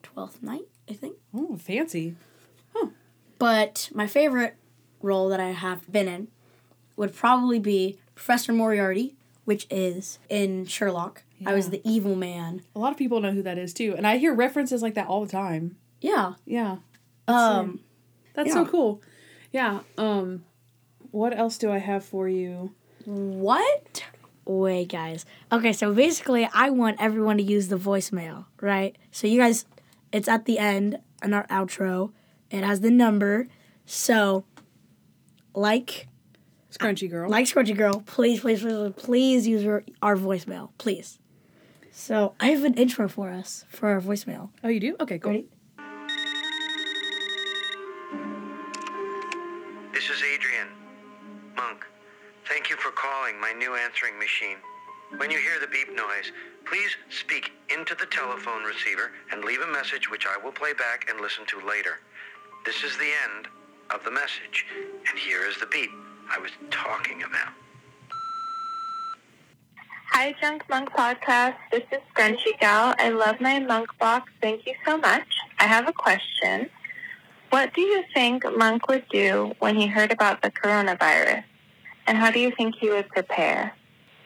Twelfth 0.01 0.41
Night, 0.41 0.65
I 0.89 0.93
think. 0.93 1.17
Oh, 1.31 1.57
fancy. 1.57 2.15
But 3.39 3.89
my 3.93 4.07
favorite 4.07 4.55
role 5.01 5.29
that 5.29 5.39
I 5.39 5.49
have 5.51 5.91
been 5.91 6.07
in 6.07 6.27
would 6.95 7.15
probably 7.15 7.59
be 7.59 7.99
Professor 8.15 8.51
Moriarty, 8.51 9.15
which 9.45 9.67
is 9.69 10.19
in 10.29 10.65
Sherlock. 10.65 11.23
I 11.45 11.53
was 11.53 11.69
the 11.69 11.81
evil 11.83 12.15
man. 12.15 12.63
A 12.75 12.79
lot 12.79 12.91
of 12.91 12.97
people 12.97 13.21
know 13.21 13.31
who 13.31 13.43
that 13.43 13.59
is 13.59 13.73
too, 13.73 13.93
and 13.95 14.07
I 14.07 14.17
hear 14.17 14.33
references 14.33 14.81
like 14.81 14.95
that 14.95 15.07
all 15.07 15.23
the 15.23 15.31
time. 15.31 15.77
Yeah. 16.01 16.33
Yeah, 16.45 16.77
Um 17.27 17.79
that's 18.33 18.53
so 18.53 18.65
cool. 18.65 19.01
Yeah. 19.51 19.81
Um, 19.97 20.43
what 21.11 21.37
else 21.37 21.57
do 21.57 21.71
I 21.71 21.77
have 21.79 22.03
for 22.03 22.27
you? 22.27 22.73
What? 23.05 24.03
Wait, 24.45 24.89
guys. 24.89 25.25
Okay, 25.51 25.73
so 25.73 25.93
basically, 25.93 26.47
I 26.53 26.69
want 26.69 26.97
everyone 26.99 27.37
to 27.37 27.43
use 27.43 27.67
the 27.67 27.77
voicemail, 27.77 28.45
right? 28.61 28.95
So 29.11 29.27
you 29.27 29.39
guys, 29.39 29.65
it's 30.11 30.27
at 30.27 30.45
the 30.45 30.59
end 30.59 30.99
in 31.23 31.33
our 31.33 31.47
outro. 31.47 32.11
It 32.49 32.63
has 32.63 32.81
the 32.81 32.91
number. 32.91 33.47
So, 33.85 34.45
like, 35.53 36.07
Scrunchy 36.71 37.09
girl. 37.09 37.29
like 37.29 37.45
Scrunchy 37.45 37.75
Girl, 37.75 38.03
please, 38.05 38.41
please, 38.41 38.61
please, 38.61 38.93
please 38.95 39.47
use 39.47 39.65
our, 39.65 39.83
our 40.01 40.15
voicemail, 40.15 40.69
please. 40.77 41.19
So 41.91 42.35
I 42.39 42.49
have 42.49 42.63
an 42.63 42.75
intro 42.75 43.07
for 43.07 43.29
us 43.31 43.65
for 43.69 43.89
our 43.89 43.99
voicemail. 44.01 44.49
oh, 44.63 44.67
you 44.67 44.79
do? 44.79 44.95
Okay, 44.99 45.17
cool. 45.17 45.31
Ready? 45.31 45.47
This 49.93 50.09
is 50.11 50.21
Adrian. 50.21 50.67
Monk, 51.55 51.85
thank 52.47 52.69
you 52.69 52.75
for 52.77 52.91
calling 52.91 53.39
my 53.41 53.51
new 53.53 53.73
answering 53.75 54.19
machine. 54.19 54.57
When 55.17 55.31
you 55.31 55.39
hear 55.39 55.59
the 55.59 55.67
beep 55.67 55.89
noise, 55.95 56.31
please 56.65 56.91
speak 57.09 57.51
into 57.73 57.95
the 57.95 58.05
telephone 58.05 58.63
receiver 58.63 59.11
and 59.31 59.43
leave 59.43 59.61
a 59.61 59.71
message 59.71 60.11
which 60.11 60.27
I 60.27 60.37
will 60.43 60.51
play 60.51 60.73
back 60.73 61.09
and 61.09 61.19
listen 61.19 61.45
to 61.47 61.65
later. 61.65 61.99
This 62.67 62.83
is 62.83 62.97
the 62.97 63.05
end 63.05 63.47
of 63.91 64.03
the 64.03 64.11
message, 64.11 64.65
and 65.09 65.17
here 65.17 65.45
is 65.47 65.57
the 65.57 65.67
beep 65.67 65.89
I 66.29 66.37
was 66.37 66.51
talking 66.69 67.23
about. 67.23 67.53
Hi, 70.11 70.35
Junk 70.41 70.63
Monk 70.69 70.89
Podcast. 70.89 71.55
This 71.71 71.83
is 71.93 71.99
Scrunchy 72.13 72.59
Gal. 72.59 72.93
I 72.99 73.07
love 73.07 73.39
my 73.39 73.59
Monk 73.59 73.87
box. 73.99 74.29
Thank 74.41 74.67
you 74.67 74.73
so 74.85 74.97
much. 74.97 75.25
I 75.59 75.63
have 75.63 75.87
a 75.87 75.93
question. 75.93 76.69
What 77.51 77.73
do 77.73 77.79
you 77.79 78.03
think 78.13 78.43
Monk 78.57 78.89
would 78.89 79.07
do 79.07 79.53
when 79.59 79.77
he 79.77 79.87
heard 79.87 80.11
about 80.11 80.41
the 80.41 80.51
coronavirus? 80.51 81.45
And 82.05 82.17
how 82.17 82.31
do 82.31 82.41
you 82.41 82.51
think 82.51 82.75
he 82.75 82.89
would 82.89 83.07
prepare? 83.07 83.73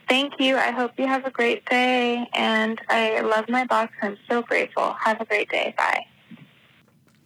Thank 0.10 0.40
you. 0.40 0.58
I 0.58 0.72
hope 0.72 0.94
you 0.98 1.06
have 1.06 1.26
a 1.26 1.32
great 1.32 1.64
day. 1.68 2.28
And 2.34 2.82
I 2.90 3.20
love 3.20 3.50
my 3.50 3.66
box. 3.66 3.94
I'm 4.02 4.18
so 4.28 4.42
grateful. 4.42 4.94
Have 4.94 5.22
a 5.22 5.26
great 5.26 5.52
day. 5.52 5.76
Bye. 5.78 6.08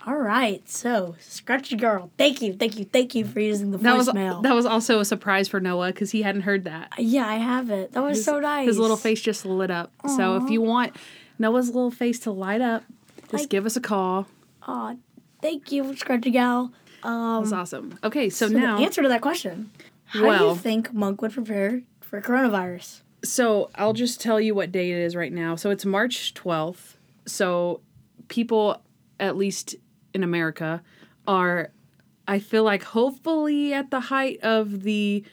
All 0.07 0.17
right, 0.17 0.67
so 0.69 1.15
Scrunchy 1.19 1.79
Girl, 1.79 2.11
thank 2.17 2.41
you, 2.41 2.53
thank 2.53 2.77
you, 2.77 2.85
thank 2.85 3.15
you 3.15 3.25
for 3.25 3.39
using 3.39 3.71
the 3.71 3.79
That 3.79 3.97
was 3.97 4.07
voicemail. 4.09 4.43
that 4.43 4.53
was 4.53 4.65
also 4.67 4.99
a 4.99 5.05
surprise 5.05 5.47
for 5.47 5.59
Noah 5.59 5.87
because 5.87 6.11
he 6.11 6.21
hadn't 6.21 6.41
heard 6.41 6.65
that. 6.65 6.91
yeah, 6.99 7.27
I 7.27 7.35
have 7.35 7.71
it. 7.71 7.93
That 7.93 8.03
was 8.03 8.23
so 8.23 8.39
nice. 8.39 8.67
His 8.67 8.77
little 8.77 8.97
face 8.97 9.19
just 9.21 9.45
lit 9.45 9.71
up. 9.71 9.91
So 10.15 10.35
if 10.37 10.49
you 10.51 10.61
want 10.61 10.95
Noah's 11.39 11.67
little 11.69 11.89
face 11.91 12.19
to 12.19 12.31
light 12.31 12.61
up, 12.61 12.83
just 13.31 13.33
Like- 13.33 13.49
give 13.49 13.65
us 13.65 13.75
a 13.75 13.81
call. 13.81 14.27
Aw, 14.67 14.95
thank 15.41 15.71
you, 15.71 15.83
Scrunchy 15.85 16.31
Gal. 16.31 16.71
Um, 17.03 17.43
That's 17.43 17.53
awesome. 17.53 17.97
Okay, 18.03 18.29
so, 18.29 18.47
so 18.47 18.53
now 18.57 18.77
the 18.77 18.83
answer 18.83 19.01
to 19.01 19.07
that 19.09 19.21
question: 19.21 19.71
How 20.05 20.37
do 20.37 20.45
you 20.45 20.55
think 20.55 20.93
Monk 20.93 21.21
would 21.21 21.33
prepare 21.33 21.81
for 22.01 22.21
coronavirus? 22.21 23.01
So 23.23 23.69
I'll 23.75 23.93
just 23.93 24.21
tell 24.21 24.39
you 24.39 24.53
what 24.53 24.71
date 24.71 24.91
it 24.91 24.99
is 25.01 25.15
right 25.15 25.33
now. 25.33 25.55
So 25.55 25.71
it's 25.71 25.83
March 25.85 26.33
12th. 26.35 26.93
So 27.25 27.81
people, 28.27 28.81
at 29.19 29.35
least 29.35 29.75
in 30.15 30.23
America, 30.23 30.81
are, 31.27 31.71
I 32.27 32.39
feel 32.39 32.63
like, 32.63 32.83
hopefully 32.83 33.73
at 33.73 33.91
the 33.91 33.99
height 33.99 34.39
of 34.41 34.81
the 34.81 35.23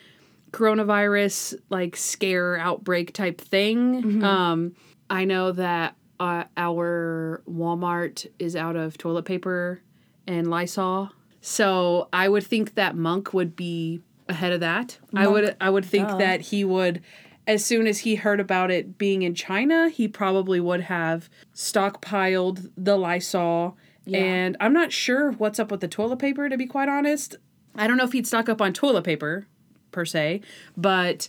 coronavirus 0.51 1.55
like 1.71 1.97
scare 1.97 2.59
outbreak 2.59 3.14
type 3.14 3.40
thing. 3.40 4.23
Um, 4.23 4.75
I 5.09 5.25
know 5.25 5.53
that 5.53 5.97
uh, 6.21 6.45
our 6.57 7.42
Walmart 7.51 8.27
is 8.38 8.55
out 8.55 8.77
of 8.77 8.99
toilet 8.99 9.25
paper 9.25 9.81
and 10.27 10.49
Lysol. 10.51 11.11
So 11.40 12.09
I 12.12 12.29
would 12.29 12.45
think 12.45 12.75
that 12.77 12.97
Monk 12.97 13.35
would 13.35 13.57
be 13.57 14.01
ahead 14.29 14.53
of 14.53 14.61
that. 14.61 14.99
I 15.14 15.27
would 15.27 15.57
I 15.61 15.71
would 15.71 15.85
think 15.85 16.09
duh. 16.09 16.16
that 16.18 16.40
he 16.40 16.64
would 16.64 17.03
as 17.47 17.64
soon 17.64 17.88
as 17.88 18.01
he 18.01 18.14
heard 18.14 18.38
about 18.38 18.71
it 18.71 18.99
being 18.99 19.23
in 19.23 19.35
China, 19.35 19.88
he 19.88 20.07
probably 20.07 20.61
would 20.61 20.83
have 20.83 21.29
stockpiled 21.55 22.71
the 22.77 22.97
Lysol. 22.97 23.77
And 24.10 24.56
I'm 24.60 24.72
not 24.72 24.92
sure 24.92 25.32
what's 25.32 25.58
up 25.58 25.70
with 25.70 25.80
the 25.80 25.88
toilet 25.88 26.18
paper 26.18 26.48
to 26.48 26.56
be 26.56 26.66
quite 26.66 26.88
honest. 26.88 27.36
I 27.74 27.86
don't 27.86 27.96
know 27.96 28.04
if 28.04 28.12
he'd 28.12 28.26
stock 28.26 28.48
up 28.48 28.60
on 28.60 28.72
toilet 28.72 29.04
paper 29.04 29.46
per 29.92 30.04
se, 30.04 30.40
but 30.76 31.28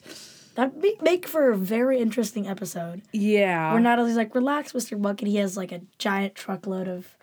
That'd 0.55 0.81
be, 0.81 0.95
make 1.01 1.27
for 1.27 1.49
a 1.51 1.57
very 1.57 1.99
interesting 1.99 2.47
episode. 2.47 3.01
yeah. 3.11 3.71
Where 3.73 3.81
Natalie's 3.81 4.15
like, 4.17 4.35
"Relax, 4.35 4.73
Mr. 4.73 4.99
Monk," 4.99 5.21
and 5.21 5.27
he 5.29 5.37
has 5.37 5.57
like 5.57 5.71
a 5.71 5.81
giant 5.97 6.35
truckload 6.35 6.87
of 6.87 7.15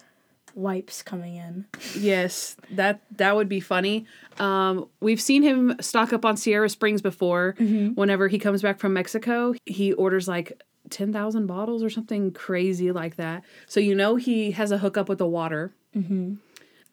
wipes 0.54 1.02
coming 1.02 1.36
in. 1.36 1.66
Yes, 1.96 2.56
that 2.72 3.02
that 3.16 3.36
would 3.36 3.48
be 3.48 3.60
funny. 3.60 4.06
Um, 4.40 4.88
we've 5.00 5.20
seen 5.20 5.42
him 5.44 5.76
stock 5.80 6.12
up 6.12 6.24
on 6.24 6.36
Sierra 6.36 6.68
Springs 6.68 7.02
before. 7.02 7.54
Whenever 7.58 8.26
he 8.28 8.38
comes 8.38 8.62
back 8.62 8.78
from 8.80 8.94
Mexico, 8.94 9.54
he 9.64 9.92
orders 9.92 10.26
like 10.26 10.60
ten 10.90 11.12
thousand 11.12 11.46
bottles 11.46 11.82
or 11.82 11.90
something 11.90 12.30
crazy 12.32 12.90
like 12.92 13.16
that. 13.16 13.44
So 13.66 13.80
you 13.80 13.94
know 13.94 14.16
he 14.16 14.50
has 14.52 14.70
a 14.72 14.78
hookup 14.78 15.08
with 15.08 15.18
the 15.18 15.26
water. 15.26 15.72
Mm-hmm. 15.96 16.34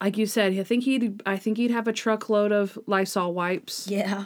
Like 0.01 0.17
you 0.17 0.25
said, 0.27 0.53
I 0.57 0.63
think 0.63 0.83
he'd 0.83 1.21
I 1.25 1.37
think 1.37 1.57
he'd 1.57 1.71
have 1.71 1.87
a 1.87 1.93
truckload 1.93 2.51
of 2.51 2.77
Lysol 2.87 3.33
wipes, 3.33 3.87
Yeah. 3.87 4.25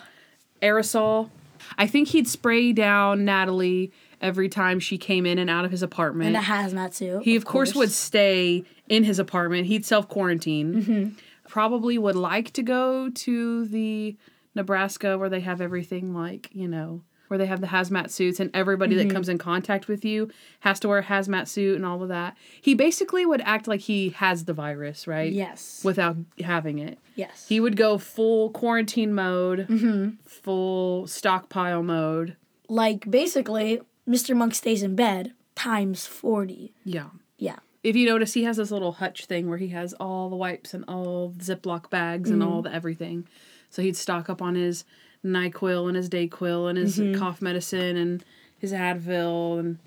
aerosol. 0.62 1.30
I 1.78 1.88
think 1.88 2.10
he'd 2.10 2.28
spray 2.28 2.74
down 2.74 3.24
Natalie 3.24 3.92
every 4.20 4.50
time 4.50 4.80
she 4.80 4.98
came 4.98 5.26
in 5.26 5.38
and 5.40 5.50
out 5.50 5.64
of 5.66 5.72
his 5.72 5.82
apartment. 5.84 6.36
And 6.36 6.38
a 6.38 6.48
hazmat 6.48 6.94
suit. 6.94 7.24
He 7.24 7.36
of, 7.36 7.46
course. 7.46 7.74
would 7.76 7.92
stay 7.92 8.64
in 8.90 9.04
his 9.04 9.20
apartment. 9.20 9.68
He'd 9.68 9.86
self 9.86 10.08
quarantine. 10.08 11.16
Probably 11.48 11.98
would 11.98 12.16
like 12.16 12.52
to 12.54 12.64
go 12.64 13.10
to 13.10 13.66
the 13.66 14.16
Nebraska 14.56 15.18
where 15.18 15.30
they 15.30 15.42
have 15.42 15.62
everything 15.62 16.14
like 16.14 16.50
you 16.54 16.68
know 16.68 17.02
where 17.32 17.38
they 17.38 17.46
have 17.46 17.62
the 17.62 17.68
hazmat 17.68 18.12
suits 18.12 18.42
and 18.42 18.52
everybody 18.54 18.94
that 18.96 19.04
mm-hmm. 19.08 19.14
comes 19.14 19.30
in 19.30 19.38
contact 19.38 19.88
with 19.88 20.04
you 20.04 20.30
has 20.60 20.82
to 20.82 20.90
wear 20.90 21.00
a 21.00 21.04
hazmat 21.04 21.48
suit 21.48 21.78
and 21.78 21.86
all 21.86 22.04
of 22.04 22.10
that. 22.10 22.36
He 22.62 22.76
basically 22.76 23.26
would 23.26 23.42
act 23.42 23.70
like 23.70 23.80
he 23.80 24.10
has 24.10 24.44
the 24.44 24.54
virus, 24.54 25.08
right? 25.08 25.32
Yes. 25.32 25.82
Without 25.84 26.18
having 26.44 26.80
it. 26.80 27.00
yes. 27.16 27.48
He 27.48 27.62
would 27.62 27.78
go 27.78 27.98
full 27.98 28.50
quarantine 28.50 29.14
mode, 29.14 29.66
mm-hmm. 29.68 30.10
full 30.26 31.08
stockpile 31.08 31.82
mode. 31.82 32.36
like 32.68 33.10
basically, 33.10 33.82
Mr. 34.08 34.36
Monk 34.36 34.54
stays 34.54 34.84
in 34.84 34.96
bed 34.96 35.32
times 35.56 36.06
forty. 36.06 36.74
Yeah. 36.84 37.10
Yeah. 37.38 37.60
If 37.82 37.96
you 37.96 38.06
notice, 38.06 38.34
he 38.34 38.44
has 38.44 38.58
this 38.58 38.72
little 38.72 38.92
hutch 38.92 39.26
thing 39.26 39.48
where 39.48 39.58
he 39.58 39.70
has 39.70 39.94
all 39.94 40.30
the 40.30 40.36
wipes 40.36 40.74
and 40.74 40.84
all 40.88 41.30
the 41.30 41.44
Ziploc 41.44 41.90
bags 41.90 42.30
and 42.30 42.42
mm-hmm. 42.42 42.52
all 42.52 42.62
the 42.62 42.74
everything. 42.74 43.28
So 43.70 43.82
he'd 43.82 43.96
stock 43.96 44.30
up 44.30 44.42
on 44.42 44.56
his 44.56 44.84
NyQuil 45.26 45.88
and 45.88 45.96
his 45.96 46.10
Dayquil 46.10 46.70
and 46.70 46.78
his 46.78 46.98
mm-hmm. 46.98 47.20
cough 47.20 47.42
medicine 47.42 47.98
and 47.98 48.24
his 48.58 48.74
Advil 48.74 49.60
and 49.60 49.78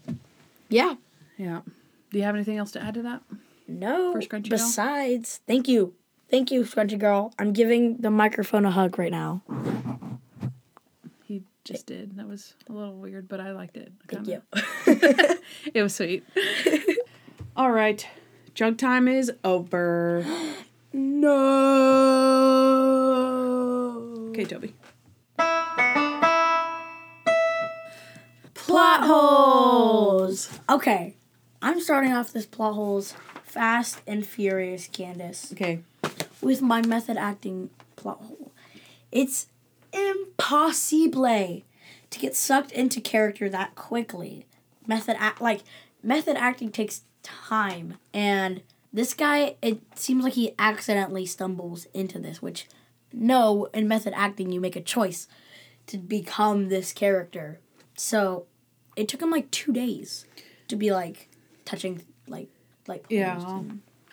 Yeah. 0.69 0.95
yeah. 1.37 1.61
Do 2.11 2.19
you 2.19 2.25
have 2.25 2.35
anything 2.35 2.59
else 2.59 2.71
to 2.73 2.83
add 2.83 2.95
to 2.95 3.03
that? 3.03 3.23
No. 3.67 4.13
For 4.13 4.21
Scrunchy 4.21 4.51
Girl? 4.51 4.59
Besides, 4.59 5.41
thank 5.47 5.69
you. 5.69 5.95
Thank 6.31 6.51
you, 6.51 6.63
Scrunchy 6.63 6.99
Girl. 6.99 7.33
I'm 7.39 7.53
giving 7.53 7.97
the 7.99 8.11
microphone 8.11 8.65
a 8.65 8.71
hug 8.71 8.99
right 8.99 9.11
now. 9.11 9.43
He 11.25 11.43
just 11.65 11.87
did. 11.87 12.17
That 12.17 12.29
was 12.29 12.55
a 12.69 12.73
little 12.73 12.95
weird, 12.95 13.29
but 13.29 13.41
I 13.41 13.53
liked 13.53 13.77
it. 13.77 13.93
Thank 14.09 14.27
Kinda. 14.27 14.43
you. 14.87 15.39
It 15.75 15.83
was 15.83 15.95
sweet. 15.95 16.25
all 17.57 17.71
right. 17.71 18.07
Junk 18.55 18.79
time 18.79 19.09
is 19.09 19.33
over. 19.43 20.25
No. 20.97 21.33
Okay, 24.31 24.45
Toby. 24.45 24.73
Plot 28.95 29.09
holes. 29.09 30.51
Okay. 30.71 31.17
I'm 31.61 31.81
starting 31.81 32.13
off 32.13 32.33
this 32.33 32.47
plot 32.47 32.75
holes 32.75 33.15
fast 33.43 34.01
and 34.07 34.25
furious, 34.25 34.87
Candace, 34.87 35.53
Okay. 35.53 35.81
with 36.41 36.63
my 36.63 36.81
method 36.81 37.17
acting 37.17 37.71
plot 37.97 38.21
hole. 38.23 38.53
It's 39.11 39.49
impossible 39.93 41.63
to 42.11 42.19
get 42.21 42.37
sucked 42.37 42.71
into 42.71 43.01
character 43.01 43.49
that 43.49 43.75
quickly. 43.75 44.47
Method 44.87 45.17
act 45.19 45.41
like 45.41 45.63
method 46.01 46.37
acting 46.37 46.71
takes 46.71 47.03
time 47.25 47.95
and 48.13 48.63
this 48.93 49.13
guy 49.13 49.57
it 49.61 49.81
seems 49.97 50.23
like 50.23 50.35
he 50.35 50.55
accidentally 50.57 51.25
stumbles 51.27 51.87
into 51.95 52.19
this 52.19 52.43
which 52.43 52.69
no 53.13 53.65
in 53.73 53.89
method 53.89 54.13
acting 54.15 54.53
you 54.53 54.61
make 54.61 54.77
a 54.77 54.81
choice 54.83 55.27
to 55.87 55.97
become 55.97 56.69
this 56.69 56.93
character 56.93 57.59
so 57.97 58.45
it 58.97 59.09
took 59.09 59.23
him 59.23 59.31
like 59.31 59.51
two 59.51 59.73
days 59.73 60.27
to 60.69 60.77
be 60.77 60.93
like 60.93 61.29
touching 61.65 62.03
like 62.27 62.49
like 62.87 63.05
Yeah. 63.09 63.63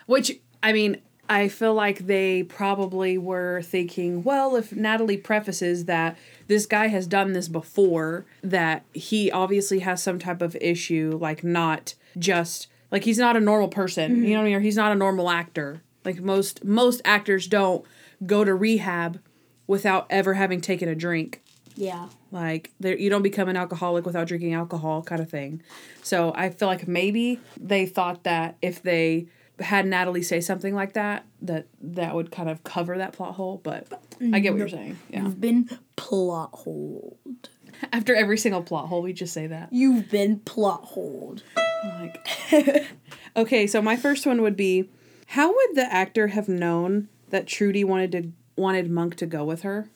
Which, 0.06 0.40
I 0.62 0.72
mean, 0.72 1.00
I 1.28 1.48
feel 1.48 1.74
like 1.74 2.00
they 2.00 2.42
probably 2.42 3.16
were 3.16 3.62
thinking, 3.62 4.22
well, 4.22 4.56
if 4.56 4.72
Natalie 4.72 5.16
prefaces 5.16 5.86
that 5.86 6.18
this 6.48 6.66
guy 6.66 6.88
has 6.88 7.06
done 7.06 7.32
this 7.32 7.48
before, 7.48 8.26
that 8.42 8.84
he 8.92 9.30
obviously 9.30 9.78
has 9.80 10.02
some 10.02 10.18
type 10.18 10.42
of 10.42 10.56
issue, 10.60 11.16
like 11.20 11.44
not 11.44 11.94
just 12.18 12.66
like 12.90 13.04
he's 13.04 13.18
not 13.18 13.36
a 13.36 13.40
normal 13.40 13.68
person, 13.68 14.10
you 14.10 14.16
mm-hmm. 14.16 14.30
know 14.32 14.38
what 14.38 14.42
I 14.42 14.44
mean? 14.44 14.54
Or 14.56 14.60
he's 14.60 14.76
not 14.76 14.92
a 14.92 14.96
normal 14.96 15.30
actor. 15.30 15.82
Like 16.04 16.20
most 16.20 16.64
most 16.64 17.00
actors 17.04 17.46
don't 17.46 17.84
go 18.26 18.44
to 18.44 18.54
rehab 18.54 19.20
without 19.66 20.06
ever 20.10 20.34
having 20.34 20.60
taken 20.60 20.88
a 20.88 20.94
drink 20.94 21.41
yeah. 21.74 22.08
Like 22.30 22.70
there 22.80 22.96
you 22.96 23.10
don't 23.10 23.22
become 23.22 23.48
an 23.48 23.56
alcoholic 23.56 24.06
without 24.06 24.26
drinking 24.26 24.54
alcohol 24.54 25.02
kind 25.02 25.20
of 25.20 25.30
thing. 25.30 25.62
So 26.02 26.32
i 26.34 26.50
feel 26.50 26.68
like 26.68 26.88
maybe 26.88 27.40
they 27.58 27.86
thought 27.86 28.24
that 28.24 28.56
if 28.62 28.82
they 28.82 29.26
had 29.60 29.86
natalie 29.86 30.22
say 30.22 30.40
something 30.40 30.74
like 30.74 30.94
that 30.94 31.24
that 31.40 31.66
that 31.80 32.14
would 32.14 32.32
kind 32.32 32.48
of 32.48 32.64
cover 32.64 32.98
that 32.98 33.12
plot 33.12 33.34
hole 33.34 33.60
but 33.62 33.86
i 34.32 34.40
get 34.40 34.52
what 34.52 34.58
you're 34.58 34.66
mm-hmm. 34.66 34.76
saying. 34.76 34.98
Yeah. 35.10 35.22
You've 35.22 35.40
been 35.40 35.78
plot 35.96 36.50
holed. 36.52 37.48
After 37.92 38.14
every 38.14 38.38
single 38.38 38.62
plot 38.62 38.88
hole 38.88 39.02
we 39.02 39.12
just 39.12 39.32
say 39.32 39.46
that. 39.48 39.68
You've 39.72 40.10
been 40.10 40.40
plot 40.40 40.84
holed. 40.84 41.42
Like 41.84 42.28
okay 43.36 43.66
so 43.66 43.82
my 43.82 43.96
first 43.96 44.26
one 44.26 44.42
would 44.42 44.56
be 44.56 44.88
how 45.28 45.52
would 45.52 45.74
the 45.74 45.92
actor 45.92 46.28
have 46.28 46.48
known 46.48 47.08
that 47.30 47.46
trudy 47.46 47.84
wanted 47.84 48.12
to 48.12 48.32
wanted 48.56 48.90
monk 48.90 49.16
to 49.16 49.26
go 49.26 49.44
with 49.44 49.62
her 49.62 49.88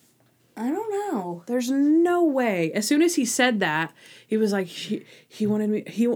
i 0.57 0.71
don't 0.71 0.91
know 0.91 1.45
There's 1.47 1.71
no 1.71 2.25
way. 2.25 2.73
As 2.73 2.87
soon 2.87 3.03
as 3.03 3.15
he 3.15 3.25
said 3.25 3.61
that, 3.61 3.93
he 4.27 4.37
was 4.37 4.53
like, 4.53 4.67
he, 4.67 5.05
he 5.29 5.47
wanted 5.47 5.71
me. 5.71 5.85
He, 5.87 6.13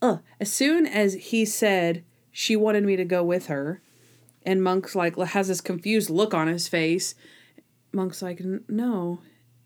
uh, 0.00 0.18
as 0.38 0.52
soon 0.52 0.86
as 0.86 1.14
he 1.14 1.44
said 1.44 2.04
she 2.32 2.56
wanted 2.56 2.84
me 2.84 2.96
to 2.96 3.04
go 3.04 3.22
with 3.22 3.46
her, 3.46 3.82
and 4.44 4.62
Monk's 4.62 4.94
like 4.94 5.16
has 5.16 5.48
this 5.48 5.60
confused 5.60 6.10
look 6.10 6.32
on 6.34 6.48
his 6.48 6.68
face. 6.68 7.14
Monk's 7.92 8.22
like, 8.22 8.40
no, 8.68 9.20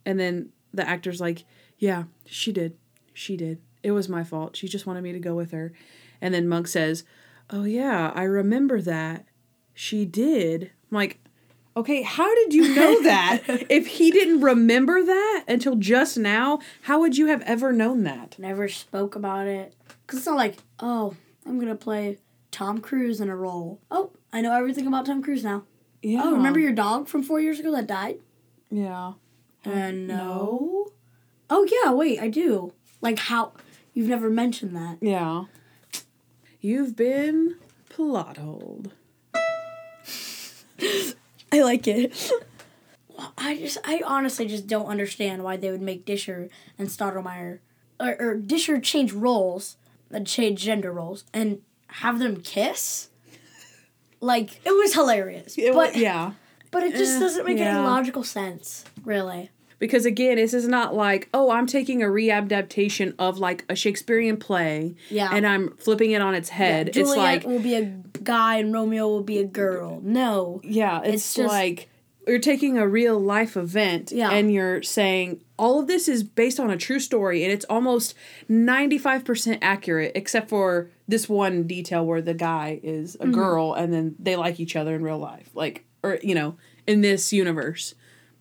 and 0.05 0.19
then 0.19 0.51
the 0.73 0.89
actor's 0.89 1.21
like, 1.21 1.45
yeah, 1.79 2.05
she 2.25 2.53
did. 2.53 2.77
She 3.13 3.37
did. 3.37 3.61
It 3.83 3.93
was 3.93 4.09
my 4.09 4.25
fault. 4.25 4.57
She 4.57 4.67
just 4.67 4.87
wanted 4.87 5.03
me 5.03 5.13
to 5.13 5.19
go 5.19 5.35
with 5.35 5.53
her. 5.53 5.73
And 6.21 6.33
then 6.33 6.49
Monk 6.49 6.67
says, 6.69 7.05
Oh, 7.51 7.65
yeah, 7.65 8.11
I 8.15 8.23
remember 8.23 8.81
that. 8.81 9.27
She 9.75 10.07
did. 10.07 10.73
I'm 10.91 10.97
like, 10.97 11.21
Okay, 11.77 12.03
how 12.03 12.33
did 12.35 12.55
you 12.55 12.75
know 12.75 13.03
that? 13.03 13.43
if 13.69 13.87
he 13.87 14.11
didn't 14.11 14.41
remember 14.41 15.03
that 15.03 15.45
until 15.49 15.75
just 15.77 16.17
now, 16.17 16.61
how 16.83 17.01
would 17.01 17.19
you 17.19 17.27
have 17.27 17.43
ever 17.43 17.73
known 17.73 18.05
that? 18.05 18.39
Never 18.39 18.69
spoke 18.69 19.17
about 19.17 19.47
it. 19.47 19.75
Because 20.07 20.21
it's 20.21 20.27
not 20.27 20.37
like, 20.37 20.57
oh, 20.81 21.17
I'm 21.45 21.57
going 21.57 21.69
to 21.69 21.75
play 21.75 22.19
Tom 22.51 22.81
Cruise 22.81 23.21
in 23.21 23.29
a 23.29 23.37
role. 23.37 23.81
Oh, 23.91 24.13
I 24.33 24.41
know 24.41 24.53
everything 24.55 24.87
about 24.87 25.07
Tom 25.07 25.23
Cruise 25.23 25.43
now. 25.43 25.65
Oh, 25.67 25.69
yeah. 26.03 26.21
Oh, 26.23 26.33
remember 26.35 26.61
your 26.61 26.73
dog 26.73 27.09
from 27.09 27.23
four 27.23 27.41
years 27.41 27.59
ago 27.59 27.73
that 27.73 27.87
died? 27.87 28.19
Yeah. 28.71 29.15
Uh, 29.67 29.71
and 29.71 30.07
no. 30.07 30.93
Oh, 31.51 31.67
yeah, 31.71 31.93
wait, 31.93 32.21
I 32.21 32.29
do. 32.29 32.73
Like, 33.01 33.19
how? 33.19 33.53
You've 33.95 34.09
never 34.09 34.31
mentioned 34.31 34.77
that. 34.77 34.99
Yeah. 35.01 35.45
You've 36.61 36.95
been 36.95 37.57
plot 37.89 38.37
holed. 38.37 38.93
I 41.55 41.63
like 41.63 41.87
it. 41.87 42.31
I 43.39 43.57
just, 43.57 43.79
I 43.85 44.03
honestly 44.05 44.47
just 44.47 44.67
don't 44.67 44.87
understand 44.87 45.45
why 45.45 45.57
they 45.57 45.71
would 45.71 45.81
make 45.81 46.05
Disher 46.05 46.49
and 46.79 46.89
Stottlemeyer, 46.89 47.61
or, 48.01 48.17
or 48.19 48.35
Disher 48.37 48.81
change 48.81 49.13
roles, 49.13 49.77
and 50.11 50.27
change 50.27 50.63
gender 50.63 50.93
roles, 50.93 51.25
and 51.33 51.61
have 51.89 52.19
them 52.19 52.41
kiss. 52.43 53.09
Like 54.21 54.61
it 54.65 54.71
was 54.73 54.95
hilarious, 54.95 55.57
It 55.59 55.75
but 55.75 55.97
yeah. 55.97 56.33
but 56.71 56.83
it 56.83 56.95
just 56.97 57.17
Eh, 57.17 57.21
doesn't 57.21 57.45
make 57.47 57.59
yeah. 57.59 57.77
any 57.79 57.87
logical 57.87 58.25
sense, 58.25 58.85
really. 59.05 59.51
Because 59.79 60.07
again, 60.07 60.37
this 60.37 60.55
is 60.55 60.67
not 60.69 60.95
like, 60.95 61.29
oh, 61.35 61.51
I'm 61.51 61.67
taking 61.67 62.03
a 62.03 62.07
readaptation 62.07 63.15
of 63.19 63.39
like 63.39 63.65
a 63.69 63.75
Shakespearean 63.77 64.37
play 64.39 64.95
Yeah. 65.11 65.31
and 65.33 65.47
I'm 65.47 65.77
flipping 65.77 66.13
it 66.13 66.23
on 66.23 66.35
its 66.35 66.49
head. 66.51 66.89
it's 66.89 66.97
Juliet 66.97 67.17
like, 67.19 67.45
will 67.45 67.61
be 67.61 67.75
a 67.75 67.83
guy 68.23 68.57
and 68.57 68.73
Romeo 68.73 69.07
will 69.09 69.23
be 69.23 69.39
a 69.39 69.45
girl. 69.45 70.01
No, 70.03 70.61
yeah, 70.65 71.01
it's, 71.03 71.15
it's 71.15 71.35
just- 71.35 71.49
like 71.49 71.89
you're 72.27 72.39
taking 72.39 72.79
a 72.79 72.89
real 72.89 73.19
life 73.21 73.55
event 73.55 74.11
Yeah. 74.11 74.31
and 74.31 74.51
you're 74.51 74.83
saying 74.83 75.43
all 75.59 75.79
of 75.81 75.87
this 75.89 76.09
is 76.09 76.23
based 76.23 76.59
on 76.59 76.71
a 76.71 76.77
true 76.79 76.99
story 76.99 77.43
and 77.45 77.53
it's 77.53 77.67
almost 77.67 78.15
95% 78.51 79.59
accurate 79.61 80.13
except 80.15 80.49
for 80.49 80.91
this 81.07 81.29
one 81.29 81.65
detail 81.67 82.05
where 82.07 82.23
the 82.23 82.33
guy 82.35 82.81
is 82.83 83.17
Mm-hmm. 83.17 83.31
a 83.31 83.33
girl 83.35 83.75
and 83.75 83.93
then 83.93 84.15
they 84.19 84.37
like 84.37 84.59
each 84.59 84.75
other 84.77 84.95
in 84.95 85.03
real 85.03 85.19
life. 85.19 85.51
Like, 85.55 85.85
or, 86.03 86.19
you 86.23 86.35
know, 86.35 86.57
in 86.87 87.01
this 87.03 87.33
universe, 87.33 87.95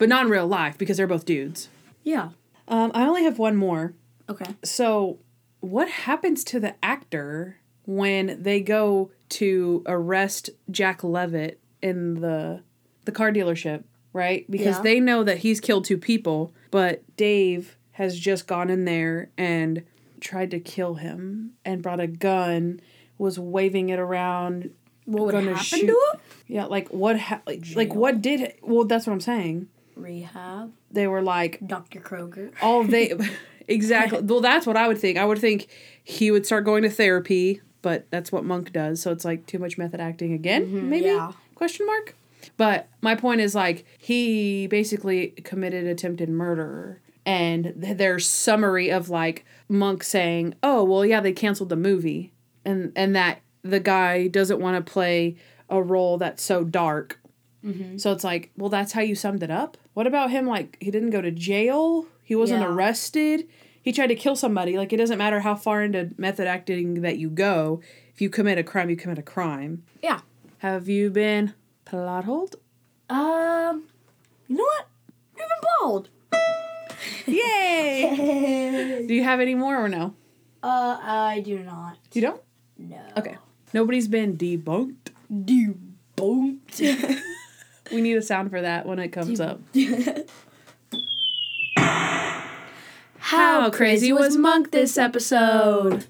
but 0.04 0.10
not 0.10 0.26
in 0.26 0.32
real 0.32 0.45
life 0.47 0.78
because 0.78 0.97
they're 0.97 1.08
both 1.08 1.24
dudes. 1.26 1.70
yeah, 2.04 2.30
Um, 2.68 2.91
I 2.93 3.06
only 3.08 3.24
have 3.24 3.39
one 3.39 3.56
more. 3.56 3.93
okay. 4.30 4.54
So, 4.64 5.20
what 5.62 5.88
happens 5.89 6.43
to 6.45 6.60
the 6.60 6.76
actor 6.84 7.58
when 7.86 8.41
they 8.43 8.60
go 8.60 9.12
to 9.30 9.82
arrest 9.86 10.49
Jack 10.70 11.04
Levitt 11.04 11.60
in 11.82 12.16
the 12.22 12.62
the 13.06 13.12
car 13.14 13.32
dealership, 13.32 13.84
right? 14.14 14.45
Because 14.49 14.78
Yeah. 14.78 14.82
they 14.82 14.99
know 14.99 15.24
that 15.24 15.38
he's 15.39 15.60
killed 15.62 15.86
two 15.86 15.97
people, 15.97 16.54
but 16.72 17.01
Dave 17.18 17.78
has 17.93 18.18
just 18.20 18.45
gone 18.47 18.70
in 18.70 18.84
there 18.86 19.30
and 19.38 19.84
tried 20.20 20.51
to 20.51 20.60
kill 20.60 20.95
him 20.95 21.51
and 21.66 21.82
brought 21.82 21.99
a 22.01 22.08
gun, 22.08 22.80
was 23.18 23.38
waving 23.39 23.88
it 23.89 23.99
around. 23.99 24.70
What 25.06 25.26
would 25.26 25.34
happen 25.36 25.58
shoot- 25.58 25.88
to 25.88 26.12
him? 26.14 26.20
Yeah, 26.47 26.66
like 26.66 26.88
what 26.89 27.20
ha- 27.20 27.41
like, 27.45 27.64
like 27.76 27.93
what 27.95 28.22
did 28.22 28.54
well 28.62 28.86
that's 28.86 29.06
what 29.08 29.14
I'm 29.14 29.20
saying. 29.22 29.68
Rehab, 29.96 30.74
They 30.91 31.08
were 31.08 31.22
like 31.22 31.60
Dr. 31.66 32.00
Kroger. 32.00 32.52
all 32.62 32.84
they 32.84 33.14
exactly 33.68 34.20
well 34.20 34.41
that's 34.41 34.68
what 34.68 34.76
i 34.76 34.89
would 34.89 34.98
think 34.98 35.18
i 35.18 35.24
would 35.24 35.39
think 35.39 35.68
he 36.04 36.32
would 36.32 36.46
start 36.46 36.66
going 36.66 36.84
to 36.84 36.89
therapy 36.89 37.62
but 37.82 38.06
that's 38.10 38.30
what 38.30 38.44
monk 38.44 38.74
does 38.74 39.02
so 39.02 39.10
it's 39.10 39.24
like 39.24 39.46
too 39.46 39.58
much 39.58 39.78
method 39.78 40.02
acting 40.02 40.34
again 40.34 40.66
mm-hmm, 40.66 40.89
maybe 40.89 41.06
yeah. 41.06 41.32
question 41.56 41.86
mark 41.86 42.14
but 42.58 42.89
my 43.02 43.16
point 43.16 43.39
is 43.39 43.56
like 43.56 43.86
he 43.98 44.68
basically 44.68 45.28
committed 45.46 45.88
attempted 45.88 46.28
murder 46.28 47.00
and 47.26 47.72
their 47.78 48.20
summary 48.20 48.91
of 48.91 49.10
like 49.10 49.46
monk 49.70 50.04
saying 50.04 50.54
oh 50.62 50.84
well 50.84 51.06
yeah 51.06 51.22
they 51.22 51.32
canceled 51.32 51.70
the 51.70 51.78
movie 51.78 52.34
and 52.66 52.91
and 52.98 53.16
that 53.16 53.39
the 53.64 53.80
guy 53.80 54.28
doesn't 54.28 54.60
want 54.60 54.86
to 54.86 54.91
play 54.91 55.38
a 55.70 55.82
role 55.82 56.18
that's 56.18 56.44
so 56.44 56.64
dark 56.66 57.20
mm-hmm. 57.64 57.98
so 57.98 58.12
it's 58.12 58.24
like, 58.24 58.52
well, 58.58 58.70
that's 58.70 58.91
how 58.91 59.02
you 59.02 59.16
summed 59.16 59.44
it 59.44 59.52
up. 59.52 59.78
What 59.94 60.08
about 60.08 60.32
him? 60.32 60.48
Like, 60.48 60.78
he 60.80 60.89
didn't 60.91 61.12
go 61.12 61.22
to 61.22 61.32
jail. 61.32 62.06
He 62.24 62.36
wasn't 62.36 62.62
Yeah. 62.62 62.68
arrested. 62.70 63.48
He 63.82 63.91
tried 63.91 64.08
to 64.08 64.16
kill 64.16 64.36
somebody. 64.36 64.78
Like, 64.78 64.94
it 64.94 64.98
doesn't 64.98 65.18
matter 65.18 65.41
how 65.41 65.56
far 65.56 65.84
into 65.84 66.12
method 66.18 66.48
acting 66.48 67.02
that 67.02 67.18
you 67.18 67.30
go. 67.30 67.82
If 68.14 68.22
you 68.22 68.30
commit 68.30 68.58
a 68.58 68.64
crime, 68.64 68.89
you 68.89 68.96
commit 68.96 69.18
a 69.18 69.24
crime. 69.24 69.84
Yeah. 70.02 70.22
Have 70.60 70.88
you 70.88 71.10
been 71.10 71.54
plot 71.86 72.24
holed? 72.26 72.56
Um, 73.10 73.84
you 74.48 74.56
know 74.58 74.64
what? 74.64 74.88
You've 75.38 75.48
been 75.50 75.70
bald. 75.80 76.10
Yay! 77.28 79.06
Do 79.08 79.14
you 79.14 79.24
have 79.24 79.39
any 79.39 79.56
more 79.56 79.78
or 79.84 79.89
no? 79.89 80.14
Uh, 80.62 80.98
I 81.02 81.41
do 81.46 81.60
not. 81.60 81.98
You 82.14 82.22
don't? 82.22 82.41
No. 82.78 83.02
Okay. 83.18 83.36
Nobody's 83.74 84.08
been 84.08 84.38
debunked. 84.38 85.10
Debunked. 85.32 87.20
We 87.94 88.02
need 88.02 88.18
a 88.18 88.22
sound 88.22 88.50
for 88.50 88.62
that 88.62 88.86
when 88.86 89.00
it 89.00 89.10
comes 89.10 89.39
up. 89.39 89.62
How 93.18 93.70
crazy 93.70 94.12
was 94.12 94.36
Monk 94.36 94.72
this 94.72 94.98
episode? 94.98 96.06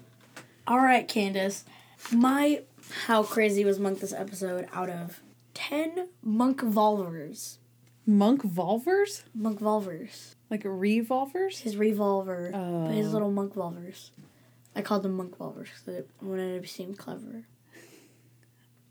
All 0.66 0.80
right, 0.80 1.06
Candace. 1.06 1.64
My 2.10 2.62
how 3.06 3.22
crazy 3.22 3.64
was 3.64 3.78
Monk 3.78 4.00
this 4.00 4.12
episode 4.12 4.68
out 4.72 4.90
of 4.90 5.20
10 5.54 6.08
Monk 6.22 6.60
Volvers. 6.60 7.58
Monk 8.06 8.42
volvers? 8.42 9.22
Monk 9.34 9.60
Volvers. 9.60 10.34
Like 10.50 10.62
revolvers? 10.64 11.60
His 11.60 11.76
revolver. 11.76 12.50
Oh. 12.52 12.88
His 12.88 13.12
little 13.12 13.30
Monk 13.30 13.54
Volvers. 13.54 14.10
I 14.76 14.82
called 14.82 15.02
them 15.02 15.16
Monk 15.16 15.38
Volvers 15.38 15.66
because 15.66 15.88
it 15.88 16.10
wanted 16.20 16.62
to 16.62 16.68
seem 16.68 16.94
clever. 16.94 17.44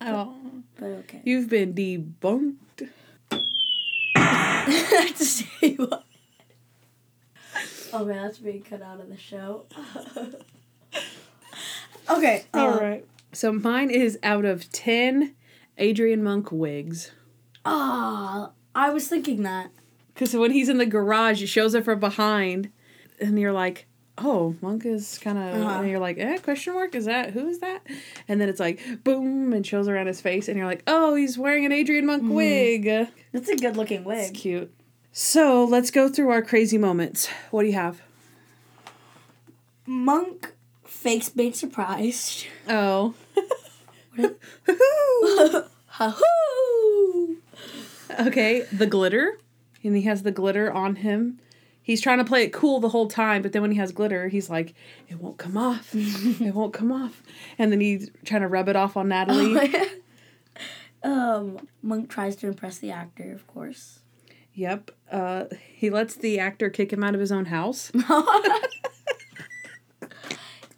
Oh. 0.02 0.36
But 0.80 0.86
okay. 0.86 1.22
You've 1.24 1.50
been 1.50 1.74
debunked. 1.74 2.56
To 5.18 5.26
say 5.26 5.74
what? 5.76 6.06
Oh 7.92 8.06
man, 8.06 8.24
that's 8.24 8.40
being 8.40 8.64
cut 8.64 8.82
out 8.82 9.00
of 9.00 9.10
the 9.10 9.18
show. 9.18 9.66
okay. 12.10 12.46
All 12.54 12.74
uh, 12.74 12.80
right. 12.80 13.06
So 13.34 13.52
mine 13.52 13.90
is 13.90 14.18
out 14.24 14.46
of 14.46 14.72
10 14.72 15.36
Adrian 15.78 16.24
Monk 16.24 16.52
wigs. 16.52 17.12
Ah, 17.66 18.52
I 18.74 18.90
was 18.90 19.08
thinking 19.08 19.44
that. 19.44 19.72
Because 20.14 20.36
when 20.36 20.52
he's 20.52 20.70
in 20.70 20.78
the 20.78 20.86
garage, 20.86 21.42
it 21.42 21.48
shows 21.48 21.74
it 21.74 21.86
from 21.86 22.00
behind. 22.00 22.72
And 23.20 23.40
you're 23.40 23.54
like, 23.54 23.88
oh, 24.18 24.56
Monk 24.62 24.86
is 24.86 25.18
kind 25.20 25.38
of. 25.38 25.62
Uh-huh. 25.62 25.80
And 25.80 25.90
you're 25.90 26.00
like, 26.00 26.18
eh, 26.18 26.38
question 26.38 26.74
mark? 26.74 26.96
Is 26.96 27.06
that. 27.06 27.32
Who 27.32 27.48
is 27.48 27.60
that? 27.60 27.86
And 28.28 28.40
then 28.40 28.50
it's 28.50 28.60
like, 28.60 28.80
boom, 29.04 29.54
and 29.54 29.66
shows 29.66 29.88
around 29.88 30.08
his 30.08 30.22
face. 30.22 30.48
And 30.48 30.58
you're 30.58 30.68
like, 30.68 30.84
oh, 30.88 31.16
he's 31.16 31.38
wearing 31.38 31.66
an 31.66 31.72
Adrian 31.72 32.06
Monk 32.06 32.24
wig. 32.26 33.10
That's 33.32 33.50
a 33.50 33.56
good 33.56 33.78
looking 33.78 34.04
wig. 34.04 34.30
It's 34.30 34.40
cute. 34.40 34.74
So 35.12 35.64
let's 35.64 35.92
go 35.92 36.10
through 36.10 36.30
our 36.30 36.42
crazy 36.42 36.78
moments. 36.78 37.28
What 37.52 37.62
do 37.62 37.68
you 37.68 37.76
have? 37.76 38.02
Monk 39.86 40.54
fakes 40.86 41.30
being 41.30 41.54
surprised. 41.54 42.48
Oh. 42.68 43.14
Ha-hoo! 45.88 47.38
Okay, 48.20 48.62
the 48.72 48.88
glitter. 48.88 49.38
And 49.84 49.96
he 49.96 50.02
has 50.04 50.24
the 50.24 50.32
glitter 50.32 50.72
on 50.72 50.96
him. 50.98 51.40
He's 51.84 52.02
trying 52.02 52.20
to 52.20 52.24
play 52.24 52.44
it 52.44 52.54
cool 52.54 52.80
the 52.80 52.90
whole 52.90 53.08
time, 53.08 53.42
but 53.42 53.52
then 53.52 53.62
when 53.62 53.72
he 53.72 53.78
has 53.78 53.92
glitter, 53.92 54.30
he's 54.30 54.50
like, 54.50 54.74
it 55.10 55.20
won't 55.20 55.38
come 55.38 55.58
off. 55.58 55.90
it 55.94 56.56
won't 56.56 56.74
come 56.74 56.92
off. 56.92 57.22
And 57.58 57.72
then 57.72 57.82
he's 57.82 58.10
trying 58.24 58.42
to 58.42 58.48
rub 58.48 58.70
it 58.70 58.76
off 58.76 58.96
on 58.96 59.10
Natalie. 59.10 59.60
um, 61.04 61.68
Monk 61.82 62.10
tries 62.10 62.38
to 62.38 62.48
impress 62.48 62.78
the 62.78 62.92
actor, 62.92 63.34
of 63.34 63.46
course. 63.48 64.00
yep. 64.54 64.92
Uh, 65.12 65.46
he 65.76 65.90
lets 65.90 66.16
the 66.16 66.40
actor 66.40 66.70
kick 66.70 66.94
him 66.94 67.04
out 67.04 67.14
of 67.14 67.20
his 67.20 67.32
own 67.32 67.46
house. 67.46 67.92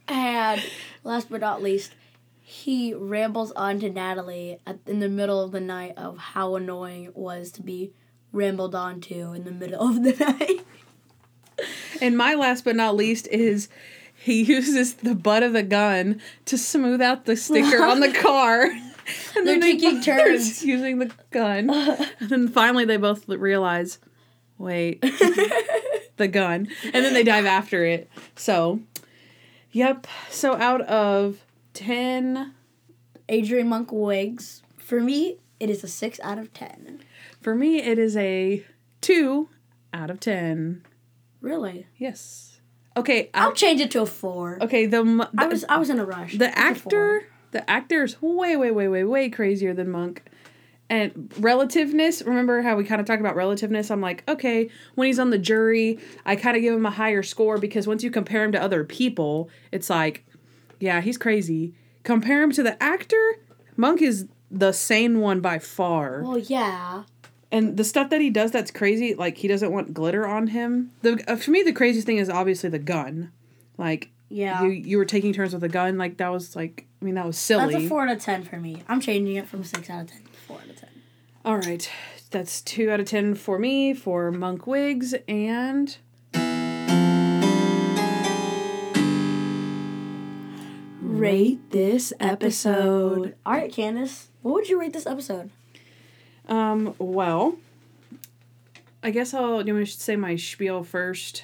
And 0.08 0.64
last 1.04 1.30
but 1.30 1.42
not 1.42 1.64
least, 1.64 1.94
he 2.42 2.94
rambles 2.94 3.52
on 3.54 3.80
to 3.80 3.90
Natalie 3.90 4.60
at, 4.66 4.80
in 4.86 5.00
the 5.00 5.10
middle 5.10 5.42
of 5.42 5.52
the 5.52 5.60
night 5.60 5.94
of 5.98 6.18
how 6.18 6.56
annoying 6.56 7.06
it 7.06 7.18
was 7.18 7.52
to 7.54 7.62
be 7.62 7.92
rambled 8.32 8.76
on 8.76 9.02
to 9.02 9.34
in 9.34 9.44
the 9.46 9.52
middle 9.52 9.88
of 9.88 10.04
the 10.04 10.14
night. 10.14 10.66
And 12.02 12.18
my 12.18 12.34
last 12.36 12.64
but 12.66 12.76
not 12.76 12.96
least 12.96 13.28
is 13.28 13.70
he 14.14 14.42
uses 14.56 14.96
the 14.96 15.16
butt 15.16 15.44
of 15.44 15.54
the 15.54 15.64
gun 15.64 16.22
to 16.46 16.58
smooth 16.58 17.02
out 17.02 17.26
the 17.26 17.36
sticker 17.38 17.84
on 17.84 18.00
the 18.00 18.12
car. 18.22 18.68
And 19.38 19.46
They're 19.46 19.60
they 19.60 19.74
taking 19.74 19.96
both 19.98 20.06
turns. 20.06 20.64
using 20.66 20.98
the 20.98 21.12
gun. 21.30 21.70
And 21.70 22.08
then 22.30 22.48
finally 22.48 22.86
they 22.86 22.98
both 22.98 23.30
realize, 23.30 24.00
wait, 24.58 25.00
the 26.18 26.28
gun, 26.28 26.70
and 26.86 27.06
then 27.06 27.14
they 27.14 27.22
dive 27.24 27.46
after 27.46 27.86
it. 27.86 28.10
So, 28.36 28.80
yep. 29.72 30.08
So 30.32 30.56
out 30.56 30.82
of 30.82 31.46
ten, 31.76 32.56
Adrian 33.30 33.70
Monk 33.70 33.92
wigs. 33.92 34.64
For 34.78 35.00
me, 35.00 35.38
it 35.60 35.70
is 35.70 35.84
a 35.84 35.88
six 35.88 36.20
out 36.24 36.40
of 36.40 36.52
ten. 36.52 37.02
for 37.42 37.54
me, 37.54 37.84
it 37.84 38.00
is 38.00 38.18
a 38.18 38.66
two 39.02 39.50
out 39.94 40.10
of 40.10 40.20
ten. 40.20 40.82
Really? 41.46 41.88
Yes. 41.98 42.60
Okay. 42.98 43.30
I'll 43.34 43.52
I, 43.52 43.54
change 43.54 43.82
it 43.82 43.92
to 43.92 44.02
a 44.02 44.06
four. 44.06 44.58
okay. 44.62 44.86
The, 44.86 44.98
m- 44.98 45.22
I 45.22 45.28
the 45.44 45.48
was 45.48 45.66
I 45.70 45.78
was 45.78 45.90
in 45.90 46.00
a 46.00 46.06
rush. 46.06 46.38
the 46.38 46.48
It's 46.48 46.58
actor 46.58 47.24
the 47.52 47.70
actor 47.70 48.04
is 48.04 48.22
way 48.22 48.56
way 48.58 48.72
way 48.72 48.88
way 48.88 49.04
way 49.04 49.30
crazier 49.30 49.74
than 49.74 49.90
monk 49.90 50.24
and 50.90 51.34
relativeness 51.40 52.22
remember 52.22 52.62
how 52.62 52.76
we 52.76 52.84
kind 52.84 53.00
of 53.02 53.08
talked 53.08 53.20
about 53.22 53.36
relativeness 53.36 53.90
i'm 53.90 54.02
like 54.02 54.24
okay 54.28 54.70
when 54.96 55.08
he's 55.08 55.18
on 55.20 55.30
the 55.32 55.38
jury 55.38 55.98
i 56.26 56.36
kind 56.36 56.56
of 56.58 56.62
give 56.62 56.74
him 56.76 56.86
a 56.86 56.92
higher 56.92 57.24
score 57.24 57.58
because 57.58 57.88
once 57.88 58.04
you 58.04 58.12
compare 58.12 58.44
him 58.44 58.52
to 58.52 58.62
other 58.62 58.84
people 58.84 59.50
it's 59.72 59.90
like 59.90 60.26
yeah 60.80 61.00
he's 61.02 61.18
crazy 61.18 61.74
compare 62.04 62.44
him 62.44 62.52
to 62.52 62.62
the 62.62 62.82
actor 62.84 63.38
monk 63.78 64.02
is 64.02 64.28
the 64.52 64.72
sane 64.74 65.20
one 65.22 65.40
by 65.42 65.58
far 65.58 66.22
Well, 66.24 66.38
yeah. 66.38 67.04
And 67.52 67.78
the 67.78 67.84
stuff 67.84 68.10
that 68.10 68.22
he 68.22 68.30
does 68.30 68.52
that's 68.52 68.72
crazy 68.72 69.14
like 69.16 69.38
he 69.38 69.48
doesn't 69.48 69.72
want 69.72 69.94
glitter 69.94 70.26
on 70.28 70.48
him 70.48 70.92
the 71.02 71.24
uh, 71.28 71.36
for 71.36 71.52
me 71.52 71.62
the 71.64 71.72
craziest 71.74 72.06
thing 72.06 72.18
is 72.18 72.30
obviously 72.30 72.70
the 72.70 72.80
gun 72.80 73.32
like 73.78 74.10
Yeah. 74.30 74.64
you 74.64 74.70
you 74.72 74.98
were 74.98 75.06
taking 75.06 75.32
turns 75.34 75.54
with 75.54 75.64
a 75.64 75.70
gun 75.70 75.98
like 75.98 76.18
that 76.18 76.30
was 76.30 76.56
like 76.56 76.86
i 77.02 77.06
mean 77.06 77.16
that 77.16 77.26
was 77.26 77.38
silly 77.38 77.74
That's 77.74 77.86
a 77.86 77.88
four 77.90 78.04
out 78.08 78.16
of 78.16 78.22
ten 78.22 78.44
for 78.44 78.58
me. 78.58 78.82
I'm 78.88 79.00
changing 79.02 79.36
it 79.36 79.48
from 79.48 79.64
six 79.64 79.90
out 79.90 80.02
of 80.02 80.08
ten 80.12 80.22
to 80.24 80.32
four 80.48 80.58
out 80.60 80.70
of 80.70 80.76
ten. 80.76 80.90
all 81.44 81.58
right 81.58 81.90
that's 82.32 82.62
two 82.62 82.90
out 82.92 83.00
of 83.00 83.06
ten 83.08 83.36
for 83.36 83.60
me 83.60 83.94
for 83.94 84.32
monk 84.32 84.66
wigs 84.68 85.14
and 85.28 85.98
rate 91.02 91.60
this 91.72 92.12
episode 92.20 93.36
All 93.46 93.54
right, 93.54 93.72
Candace. 93.72 94.30
What 94.42 94.54
would 94.56 94.70
you 94.70 94.80
rate 94.80 94.94
this 94.94 95.08
episode? 95.08 95.50
Um 96.48 96.94
well 97.00 97.56
i 99.04 99.10
guess 99.12 99.34
i'll 99.34 99.66
you 99.66 99.74
want 99.74 99.86
to 99.88 99.92
say 100.00 100.16
my 100.16 100.36
spiel 100.36 100.84
first 100.84 101.44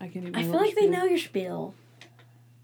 i 0.00 0.08
can 0.08 0.34
I 0.34 0.42
feel 0.42 0.56
like 0.56 0.74
they 0.74 0.86
know 0.88 1.04
your 1.04 1.18
spiel. 1.18 1.74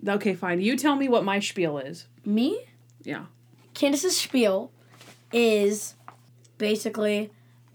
okay 0.06 0.34
fine 0.34 0.60
you 0.60 0.76
tell 0.76 0.96
me 0.96 1.08
what 1.08 1.24
my 1.24 1.38
spiel 1.40 1.78
is 1.78 2.06
Me? 2.24 2.64
yeah 3.02 3.26
Candace's 3.74 4.16
spiel 4.20 4.70
is 5.32 5.94
basically 6.58 7.30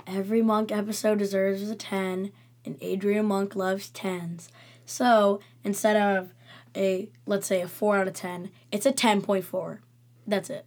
every 0.06 0.42
monk 0.42 0.72
episode 0.72 1.18
deserves 1.18 1.70
a 1.70 1.76
10 1.76 2.32
and 2.66 2.78
Adrian 2.82 3.26
Monk 3.26 3.56
loves 3.56 3.90
10s. 3.92 4.50
So 4.86 5.40
instead 5.64 5.96
of 5.98 6.34
a, 6.76 7.10
let's 7.26 7.48
say, 7.48 7.62
a 7.62 7.68
4 7.68 7.98
out 7.98 8.08
of 8.08 8.14
10, 8.14 8.52
it's 8.72 8.86
a 8.86 8.92
10.4. 8.92 9.80
That's 10.28 10.50
it. 10.50 10.66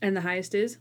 and 0.00 0.16
the 0.16 0.20
highest 0.20 0.54
is 0.54 0.78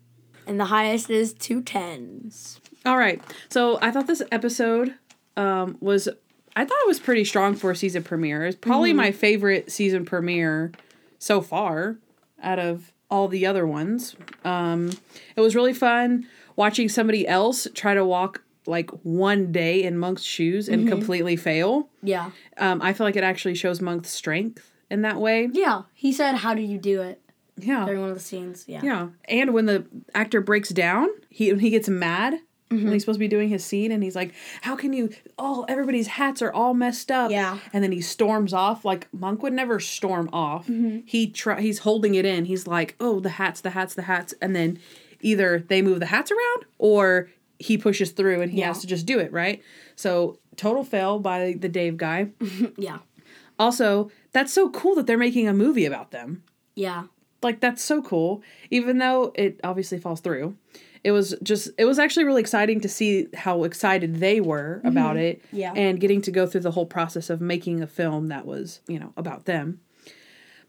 And 0.47 0.59
the 0.59 0.65
highest 0.65 1.09
is 1.09 1.33
two 1.33 1.61
tens. 1.61 2.59
All 2.85 2.97
right. 2.97 3.21
So 3.49 3.79
I 3.81 3.91
thought 3.91 4.07
this 4.07 4.21
episode 4.31 4.93
um, 5.37 5.77
was, 5.79 6.07
I 6.55 6.65
thought 6.65 6.77
it 6.81 6.87
was 6.87 6.99
pretty 6.99 7.25
strong 7.25 7.55
for 7.55 7.71
a 7.71 7.75
season 7.75 8.03
premiere. 8.03 8.45
It's 8.45 8.57
probably 8.57 8.93
my 8.93 9.11
favorite 9.11 9.71
season 9.71 10.05
premiere 10.05 10.71
so 11.19 11.41
far 11.41 11.97
out 12.41 12.59
of 12.59 12.93
all 13.09 13.27
the 13.27 13.45
other 13.45 13.65
ones. 13.65 14.15
Um, 14.43 14.91
it 15.35 15.41
was 15.41 15.55
really 15.55 15.73
fun 15.73 16.27
watching 16.55 16.89
somebody 16.89 17.27
else 17.27 17.67
try 17.73 17.93
to 17.93 18.05
walk 18.05 18.41
like 18.67 18.89
one 19.03 19.51
day 19.51 19.83
in 19.83 19.97
Monk's 19.97 20.23
shoes 20.23 20.69
and 20.69 20.87
completely 20.87 21.35
fail. 21.35 21.89
Yeah. 22.01 22.31
Um, 22.57 22.81
I 22.81 22.93
feel 22.93 23.05
like 23.05 23.15
it 23.15 23.23
actually 23.23 23.55
shows 23.55 23.81
Monk's 23.81 24.09
strength 24.09 24.71
in 24.89 25.01
that 25.03 25.17
way. 25.17 25.49
Yeah. 25.51 25.83
He 25.93 26.11
said, 26.11 26.35
How 26.35 26.53
do 26.53 26.61
you 26.61 26.77
do 26.77 27.01
it? 27.01 27.21
Yeah. 27.57 27.85
During 27.85 28.01
one 28.01 28.09
of 28.09 28.15
the 28.15 28.21
scenes. 28.21 28.65
Yeah. 28.67 28.81
Yeah, 28.83 29.07
and 29.25 29.53
when 29.53 29.65
the 29.65 29.85
actor 30.13 30.41
breaks 30.41 30.69
down, 30.69 31.09
he 31.29 31.51
when 31.51 31.59
he 31.59 31.69
gets 31.69 31.87
mad 31.87 32.39
when 32.69 32.79
mm-hmm. 32.79 32.91
he's 32.93 33.03
supposed 33.03 33.17
to 33.17 33.19
be 33.19 33.27
doing 33.27 33.49
his 33.49 33.63
scene, 33.63 33.91
and 33.91 34.03
he's 34.03 34.15
like, 34.15 34.33
"How 34.61 34.75
can 34.75 34.91
you? 34.91 35.11
Oh, 35.37 35.65
everybody's 35.69 36.07
hats 36.07 36.41
are 36.41 36.51
all 36.51 36.73
messed 36.73 37.11
up." 37.11 37.31
Yeah. 37.31 37.59
and 37.71 37.83
then 37.83 37.91
he 37.91 38.01
storms 38.01 38.53
off. 38.53 38.83
Like 38.83 39.07
Monk 39.13 39.43
would 39.43 39.53
never 39.53 39.79
storm 39.79 40.29
off. 40.33 40.67
Mm-hmm. 40.67 40.99
He 41.05 41.27
try 41.27 41.61
he's 41.61 41.79
holding 41.79 42.15
it 42.15 42.25
in. 42.25 42.45
He's 42.45 42.67
like, 42.67 42.95
"Oh, 42.99 43.19
the 43.19 43.29
hats, 43.29 43.61
the 43.61 43.69
hats, 43.71 43.93
the 43.93 44.03
hats," 44.03 44.33
and 44.41 44.55
then 44.55 44.79
either 45.21 45.63
they 45.67 45.81
move 45.81 45.99
the 45.99 46.07
hats 46.07 46.31
around 46.31 46.65
or 46.77 47.29
he 47.57 47.77
pushes 47.77 48.11
through 48.11 48.41
and 48.41 48.51
he 48.51 48.59
Yeah. 48.59 48.67
has 48.67 48.81
to 48.81 48.87
just 48.87 49.05
do 49.05 49.19
it 49.19 49.31
right. 49.31 49.61
So 49.95 50.39
total 50.57 50.83
fail 50.83 51.19
by 51.19 51.55
the 51.57 51.69
Dave 51.69 51.97
guy. 51.97 52.29
Yeah. 52.77 52.99
also, 53.57 54.11
that's 54.33 54.51
so 54.51 54.69
cool 54.69 54.95
that 54.95 55.07
they're 55.07 55.17
making 55.17 55.47
a 55.47 55.53
movie 55.53 55.85
about 55.85 56.11
them 56.11 56.43
Yeah. 56.75 57.05
Like 57.45 57.61
that's 57.61 57.83
so 57.83 58.01
cool. 58.01 58.43
Even 58.69 58.97
though 58.97 59.31
it 59.35 59.61
obviously 59.63 59.99
falls 59.99 60.19
through 60.19 60.57
it 61.05 61.11
was 61.11 61.35
just 61.43 61.69
it 61.77 61.85
was 61.85 61.99
actually 61.99 62.25
really 62.25 62.41
exciting 62.41 62.81
to 62.81 62.89
see 62.89 63.27
how 63.35 63.63
excited 63.63 64.15
they 64.15 64.41
were 64.41 64.79
mm-hmm. 64.79 64.87
about 64.87 65.17
it 65.17 65.39
Yeah. 65.51 65.71
and 65.75 65.99
getting 65.99 66.23
to 66.23 66.31
go 66.31 66.47
through 66.47 66.61
the 66.61 66.71
whole 66.71 66.87
process 66.87 67.29
of 67.29 67.39
making 67.39 67.83
a 67.83 67.87
film 67.87 68.29
that 68.29 68.47
was 68.47 68.79
you 68.87 68.97
know 68.99 69.13
about 69.15 69.45
them. 69.45 69.81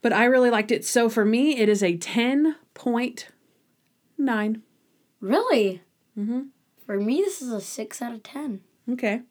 But 0.02 0.12
i 0.12 0.26
really 0.26 0.50
liked 0.50 0.70
it. 0.70 0.84
So 0.84 1.08
for 1.08 1.24
me 1.24 1.56
it 1.56 1.70
is 1.70 1.82
a 1.82 1.96
10.9 1.96 4.60
Really? 5.22 5.80
Mm-hmm. 6.18 6.40
For 6.84 7.00
me, 7.00 7.22
this 7.22 7.40
is 7.42 7.50
a 7.50 7.60
6 7.60 8.02
out 8.02 8.12
of 8.12 8.22
10. 8.22 8.60
okay. 8.92 9.22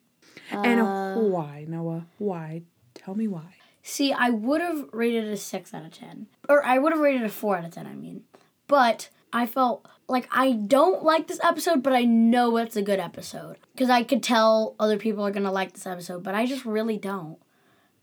And 0.50 0.80
uh, 0.80 0.84
uh, 0.84 1.20
why 1.20 1.64
noah? 1.68 2.06
Why? 2.18 2.62
Tell 2.94 3.14
me 3.14 3.28
why 3.28 3.54
See, 3.88 4.12
I 4.12 4.30
would 4.30 4.60
have 4.60 4.86
rated 4.92 5.24
it 5.24 5.32
a 5.32 5.36
6 5.36 5.72
out 5.72 5.84
of 5.84 5.92
10. 5.92 6.26
Or 6.48 6.64
I 6.66 6.78
would 6.78 6.92
have 6.92 7.00
rated 7.00 7.22
it 7.22 7.26
a 7.26 7.28
4 7.28 7.58
out 7.58 7.64
of 7.64 7.70
10, 7.70 7.86
I 7.86 7.94
mean. 7.94 8.24
But 8.66 9.10
I 9.32 9.46
felt 9.46 9.86
like 10.08 10.28
I 10.32 10.52
don't 10.52 11.04
like 11.04 11.28
this 11.28 11.38
episode, 11.42 11.84
but 11.84 11.92
I 11.92 12.02
know 12.02 12.56
it's 12.56 12.74
a 12.74 12.82
good 12.82 12.98
episode. 12.98 13.58
Because 13.72 13.88
I 13.88 14.02
could 14.02 14.24
tell 14.24 14.74
other 14.80 14.98
people 14.98 15.24
are 15.24 15.30
going 15.30 15.44
to 15.44 15.52
like 15.52 15.72
this 15.72 15.86
episode, 15.86 16.24
but 16.24 16.34
I 16.34 16.46
just 16.46 16.64
really 16.64 16.98
don't. 16.98 17.38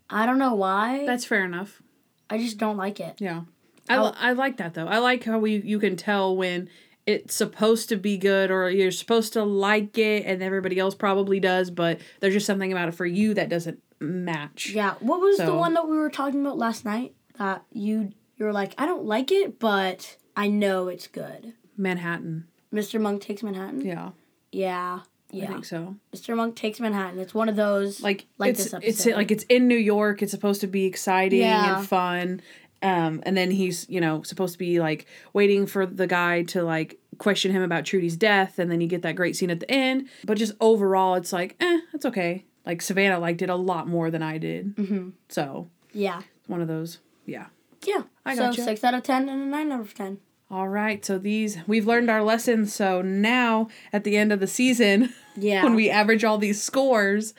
I 0.10 0.26
don't 0.26 0.40
know 0.40 0.54
why. 0.54 1.06
that's 1.06 1.26
fair 1.26 1.44
enough 1.44 1.82
I 2.30 2.38
just 2.38 2.58
don't 2.58 2.78
like 2.78 3.02
it. 3.02 3.16
Yeah. 3.20 3.42
I, 3.90 4.00
li- 4.02 4.16
I 4.16 4.32
like 4.32 4.58
that 4.58 4.74
though. 4.74 4.88
I 4.88 5.00
like 5.00 5.26
how 5.26 5.38
we 5.38 5.58
you 5.58 5.80
can 5.80 5.98
tell 5.98 6.36
when 6.36 6.70
it's 7.06 7.36
supposed 7.36 7.90
to 7.90 7.98
be 7.98 8.18
good 8.18 8.50
or 8.50 8.70
you're 8.70 8.90
supposed 8.90 9.34
to 9.34 9.44
like 9.44 9.98
it 9.98 10.26
and 10.26 10.42
everybody 10.42 10.80
else 10.80 10.96
probably 10.96 11.42
does, 11.42 11.70
but 11.70 12.00
there's 12.22 12.34
just 12.34 12.46
something 12.46 12.72
about 12.72 12.88
it 12.88 12.94
for 12.94 13.06
you 13.06 13.34
that 13.34 13.50
doesn't 13.50 13.83
match. 14.04 14.70
Yeah. 14.70 14.96
What 15.00 15.20
was 15.22 15.38
the 15.38 15.54
one 15.54 15.74
that 15.74 15.88
we 15.88 15.98
were 15.98 16.10
talking 16.10 16.42
about 16.42 16.58
last 16.58 16.86
night? 16.86 17.16
That 17.38 17.64
you 17.72 18.12
you 18.38 18.46
were 18.46 18.54
like, 18.54 18.74
I 18.78 18.86
don't 18.86 19.06
like 19.06 19.32
it, 19.32 19.60
but 19.60 20.18
I 20.36 20.48
know 20.48 20.88
it's 20.88 21.08
good. 21.08 21.54
Manhattan. 21.78 22.48
Mr. 22.74 23.00
Monk 23.00 23.22
takes 23.22 23.42
Manhattan. 23.44 23.82
Yeah. 23.82 24.12
Yeah. 24.52 25.00
Yeah. 25.32 25.46
I 25.46 25.48
think 25.48 25.66
so. 25.66 25.96
Mr. 26.16 26.36
Monk 26.36 26.56
takes 26.56 26.80
Manhattan. 26.80 27.20
It's 27.20 27.34
one 27.34 27.50
of 27.50 27.56
those 27.56 28.02
Like, 28.02 28.28
like 28.38 28.52
it's 28.52 28.72
this 28.72 28.74
it's 28.84 29.06
like 29.08 29.32
it's 29.32 29.44
in 29.46 29.68
New 29.68 29.78
York. 29.78 30.22
It's 30.22 30.32
supposed 30.32 30.62
to 30.62 30.68
be 30.68 30.86
exciting 30.86 31.40
Yeah. 31.40 31.78
and 31.80 31.88
fun. 31.88 32.42
Um, 32.84 33.24
and 33.26 33.36
then 33.38 33.50
he's 33.50 33.90
you 33.90 34.02
know 34.02 34.22
supposed 34.24 34.54
to 34.54 34.60
be 34.60 34.80
like 34.80 35.08
waiting 35.32 35.66
for 35.66 35.86
the 35.86 36.06
guy 36.06 36.44
to 36.44 36.64
like 36.64 37.00
question 37.18 37.52
him 37.52 37.62
about 37.62 37.86
Trudy's 37.86 38.18
death, 38.18 38.60
and 38.60 38.70
then 38.70 38.82
you 38.82 38.88
get 38.88 39.04
that 39.04 39.16
great 39.16 39.36
scene 39.38 39.50
at 39.50 39.60
the 39.62 39.72
end. 39.72 40.10
But 40.26 40.38
just 40.38 40.54
overall, 40.60 41.16
it's 41.16 41.32
like 41.32 41.56
eh, 41.62 41.80
it's 41.94 42.06
okay. 42.06 42.46
Like 42.66 42.82
Savannah 42.82 43.20
liked 43.20 43.42
it 43.42 43.50
a 43.50 43.56
lot 43.56 43.88
more 43.88 44.10
than 44.10 44.22
I 44.24 44.38
did. 44.38 44.76
Mm-hmm. 44.76 45.10
So 45.30 45.70
yeah. 45.92 46.22
one 46.48 46.62
of 46.62 46.68
those. 46.68 47.00
Yeah. 47.26 47.48
Yeah. 47.86 48.04
I 48.26 48.36
so 48.36 48.44
gotcha. 48.50 48.64
six 48.64 48.84
out 48.84 48.94
of 48.94 49.04
ten 49.04 49.28
and 49.30 49.42
a 49.44 49.46
nine 49.46 49.72
out 49.72 49.82
of 49.82 49.94
ten. 49.94 50.20
All 50.50 50.68
right. 50.68 51.04
So 51.04 51.18
these 51.18 51.58
we've 51.68 51.88
learned 51.88 52.10
our 52.10 52.22
lessons. 52.24 52.74
So 52.74 53.02
now 53.02 53.68
at 53.92 54.04
the 54.04 54.16
end 54.18 54.32
of 54.32 54.40
the 54.40 54.48
season, 54.48 55.14
Yeah. 55.36 55.64
when 55.64 55.76
we 55.76 55.90
average 55.90 56.24
all 56.24 56.38
these 56.38 56.62
scores, 56.62 57.34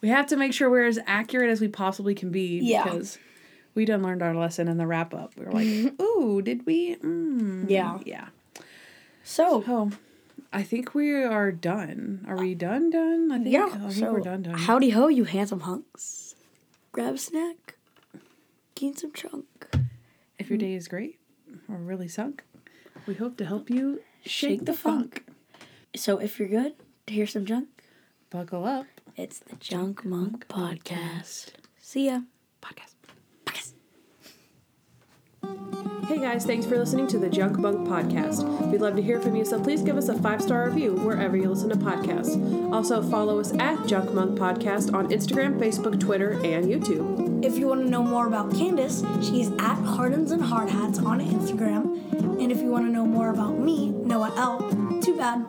we 0.00 0.08
have 0.08 0.26
to 0.28 0.36
make 0.36 0.52
sure 0.52 0.68
we're 0.70 0.86
as 0.86 0.98
accurate 1.06 1.50
as 1.50 1.60
we 1.60 1.68
possibly 1.68 2.14
can 2.14 2.30
be. 2.30 2.60
Yeah. 2.62 2.84
Because 2.84 3.18
we 3.74 3.84
done 3.84 4.02
learned 4.02 4.22
our 4.22 4.34
lesson 4.34 4.68
in 4.68 4.76
the 4.76 4.86
wrap 4.86 5.14
up. 5.14 5.34
We 5.36 5.44
were 5.44 5.52
like, 5.52 6.00
ooh, 6.02 6.42
did 6.42 6.66
we? 6.66 6.96
Mm. 6.96 7.68
Yeah. 7.70 7.98
Yeah. 8.04 8.28
So 9.24 9.64
Oh, 9.66 9.90
I 10.52 10.62
think 10.62 10.94
we 10.94 11.12
are 11.12 11.52
done. 11.52 12.24
Are 12.28 12.36
we 12.36 12.54
done? 12.54 12.90
Done? 12.90 13.30
I 13.30 13.38
think. 13.38 13.50
yeah. 13.50 13.66
I 13.72 13.78
think 13.78 13.92
so 13.92 14.12
we're 14.12 14.20
done. 14.20 14.42
Done. 14.42 14.54
howdy 14.58 14.90
ho, 14.90 15.08
you 15.08 15.24
handsome 15.24 15.60
hunks. 15.60 16.34
Grab 16.92 17.14
a 17.14 17.18
snack. 17.18 17.76
Gain 18.74 18.96
some 18.96 19.12
chunk. 19.12 19.68
if 20.38 20.48
your 20.48 20.58
day 20.58 20.74
is 20.74 20.88
great 20.88 21.18
or 21.68 21.76
really 21.76 22.08
sunk, 22.08 22.44
we 23.06 23.14
hope 23.14 23.36
to 23.38 23.44
help 23.44 23.68
you 23.68 24.00
Shake 24.24 24.64
the 24.64 24.72
funk. 24.74 25.26
So 25.96 26.18
if 26.18 26.38
you're 26.38 26.48
good 26.48 26.74
to 27.06 27.12
hear 27.14 27.26
some 27.26 27.44
junk, 27.46 27.68
Buckle 28.30 28.64
up. 28.64 28.86
it's 29.16 29.38
the 29.38 29.56
Junk 29.56 30.04
Monk 30.04 30.48
Podcast. 30.48 31.52
See 31.78 32.06
ya. 32.06 32.20
Podcast. 32.62 32.87
Hey 36.08 36.20
guys, 36.20 36.46
thanks 36.46 36.64
for 36.64 36.78
listening 36.78 37.06
to 37.08 37.18
the 37.18 37.28
Junk 37.28 37.60
Bunk 37.60 37.86
Podcast. 37.86 38.42
We'd 38.70 38.80
love 38.80 38.96
to 38.96 39.02
hear 39.02 39.20
from 39.20 39.36
you, 39.36 39.44
so 39.44 39.62
please 39.62 39.82
give 39.82 39.98
us 39.98 40.08
a 40.08 40.14
five 40.14 40.40
star 40.40 40.64
review 40.64 40.94
wherever 40.94 41.36
you 41.36 41.50
listen 41.50 41.68
to 41.68 41.76
podcasts. 41.76 42.72
Also, 42.72 43.02
follow 43.02 43.38
us 43.38 43.52
at 43.58 43.86
Junk 43.86 44.14
Bunk 44.14 44.38
Podcast 44.38 44.94
on 44.94 45.08
Instagram, 45.10 45.60
Facebook, 45.60 46.00
Twitter, 46.00 46.30
and 46.30 46.64
YouTube. 46.64 47.44
If 47.44 47.58
you 47.58 47.68
want 47.68 47.82
to 47.82 47.90
know 47.90 48.02
more 48.02 48.26
about 48.26 48.54
Candace, 48.54 49.04
she's 49.20 49.50
at 49.58 49.74
Hardens 49.84 50.30
and 50.30 50.42
Hard 50.42 50.70
Hats 50.70 50.98
on 50.98 51.20
Instagram. 51.20 52.10
And 52.42 52.50
if 52.50 52.56
you 52.56 52.70
want 52.70 52.86
to 52.86 52.90
know 52.90 53.04
more 53.04 53.28
about 53.28 53.58
me, 53.58 53.90
Noah 53.90 54.32
L, 54.34 54.60
too 55.02 55.14
bad. 55.14 55.44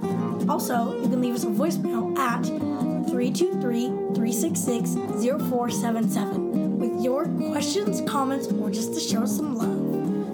Also, 0.49 1.01
you 1.01 1.07
can 1.07 1.21
leave 1.21 1.35
us 1.35 1.45
a 1.45 1.47
voicemail 1.47 2.17
at 2.17 2.43
323 2.43 3.87
366 4.13 4.95
0477 4.95 6.79
with 6.79 7.01
your 7.01 7.29
questions, 7.49 8.01
comments, 8.01 8.47
or 8.47 8.69
just 8.69 8.93
to 8.93 8.99
show 8.99 9.25
some 9.25 9.55
love. 9.55 9.78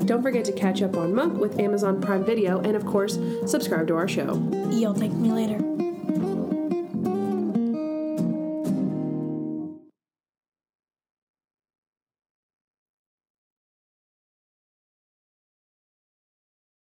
Don't 0.05 0.21
forget 0.21 0.45
to 0.45 0.51
catch 0.51 0.83
up 0.83 0.97
on 0.97 1.15
Monk 1.15 1.39
with 1.39 1.59
Amazon 1.59 1.99
Prime 1.99 2.23
Video, 2.23 2.59
and 2.59 2.75
of 2.75 2.85
course, 2.85 3.17
subscribe 3.47 3.87
to 3.87 3.95
our 3.95 4.07
show. 4.07 4.35
You'll 4.69 4.93
thank 4.93 5.13
me 5.13 5.31
later. 5.31 5.84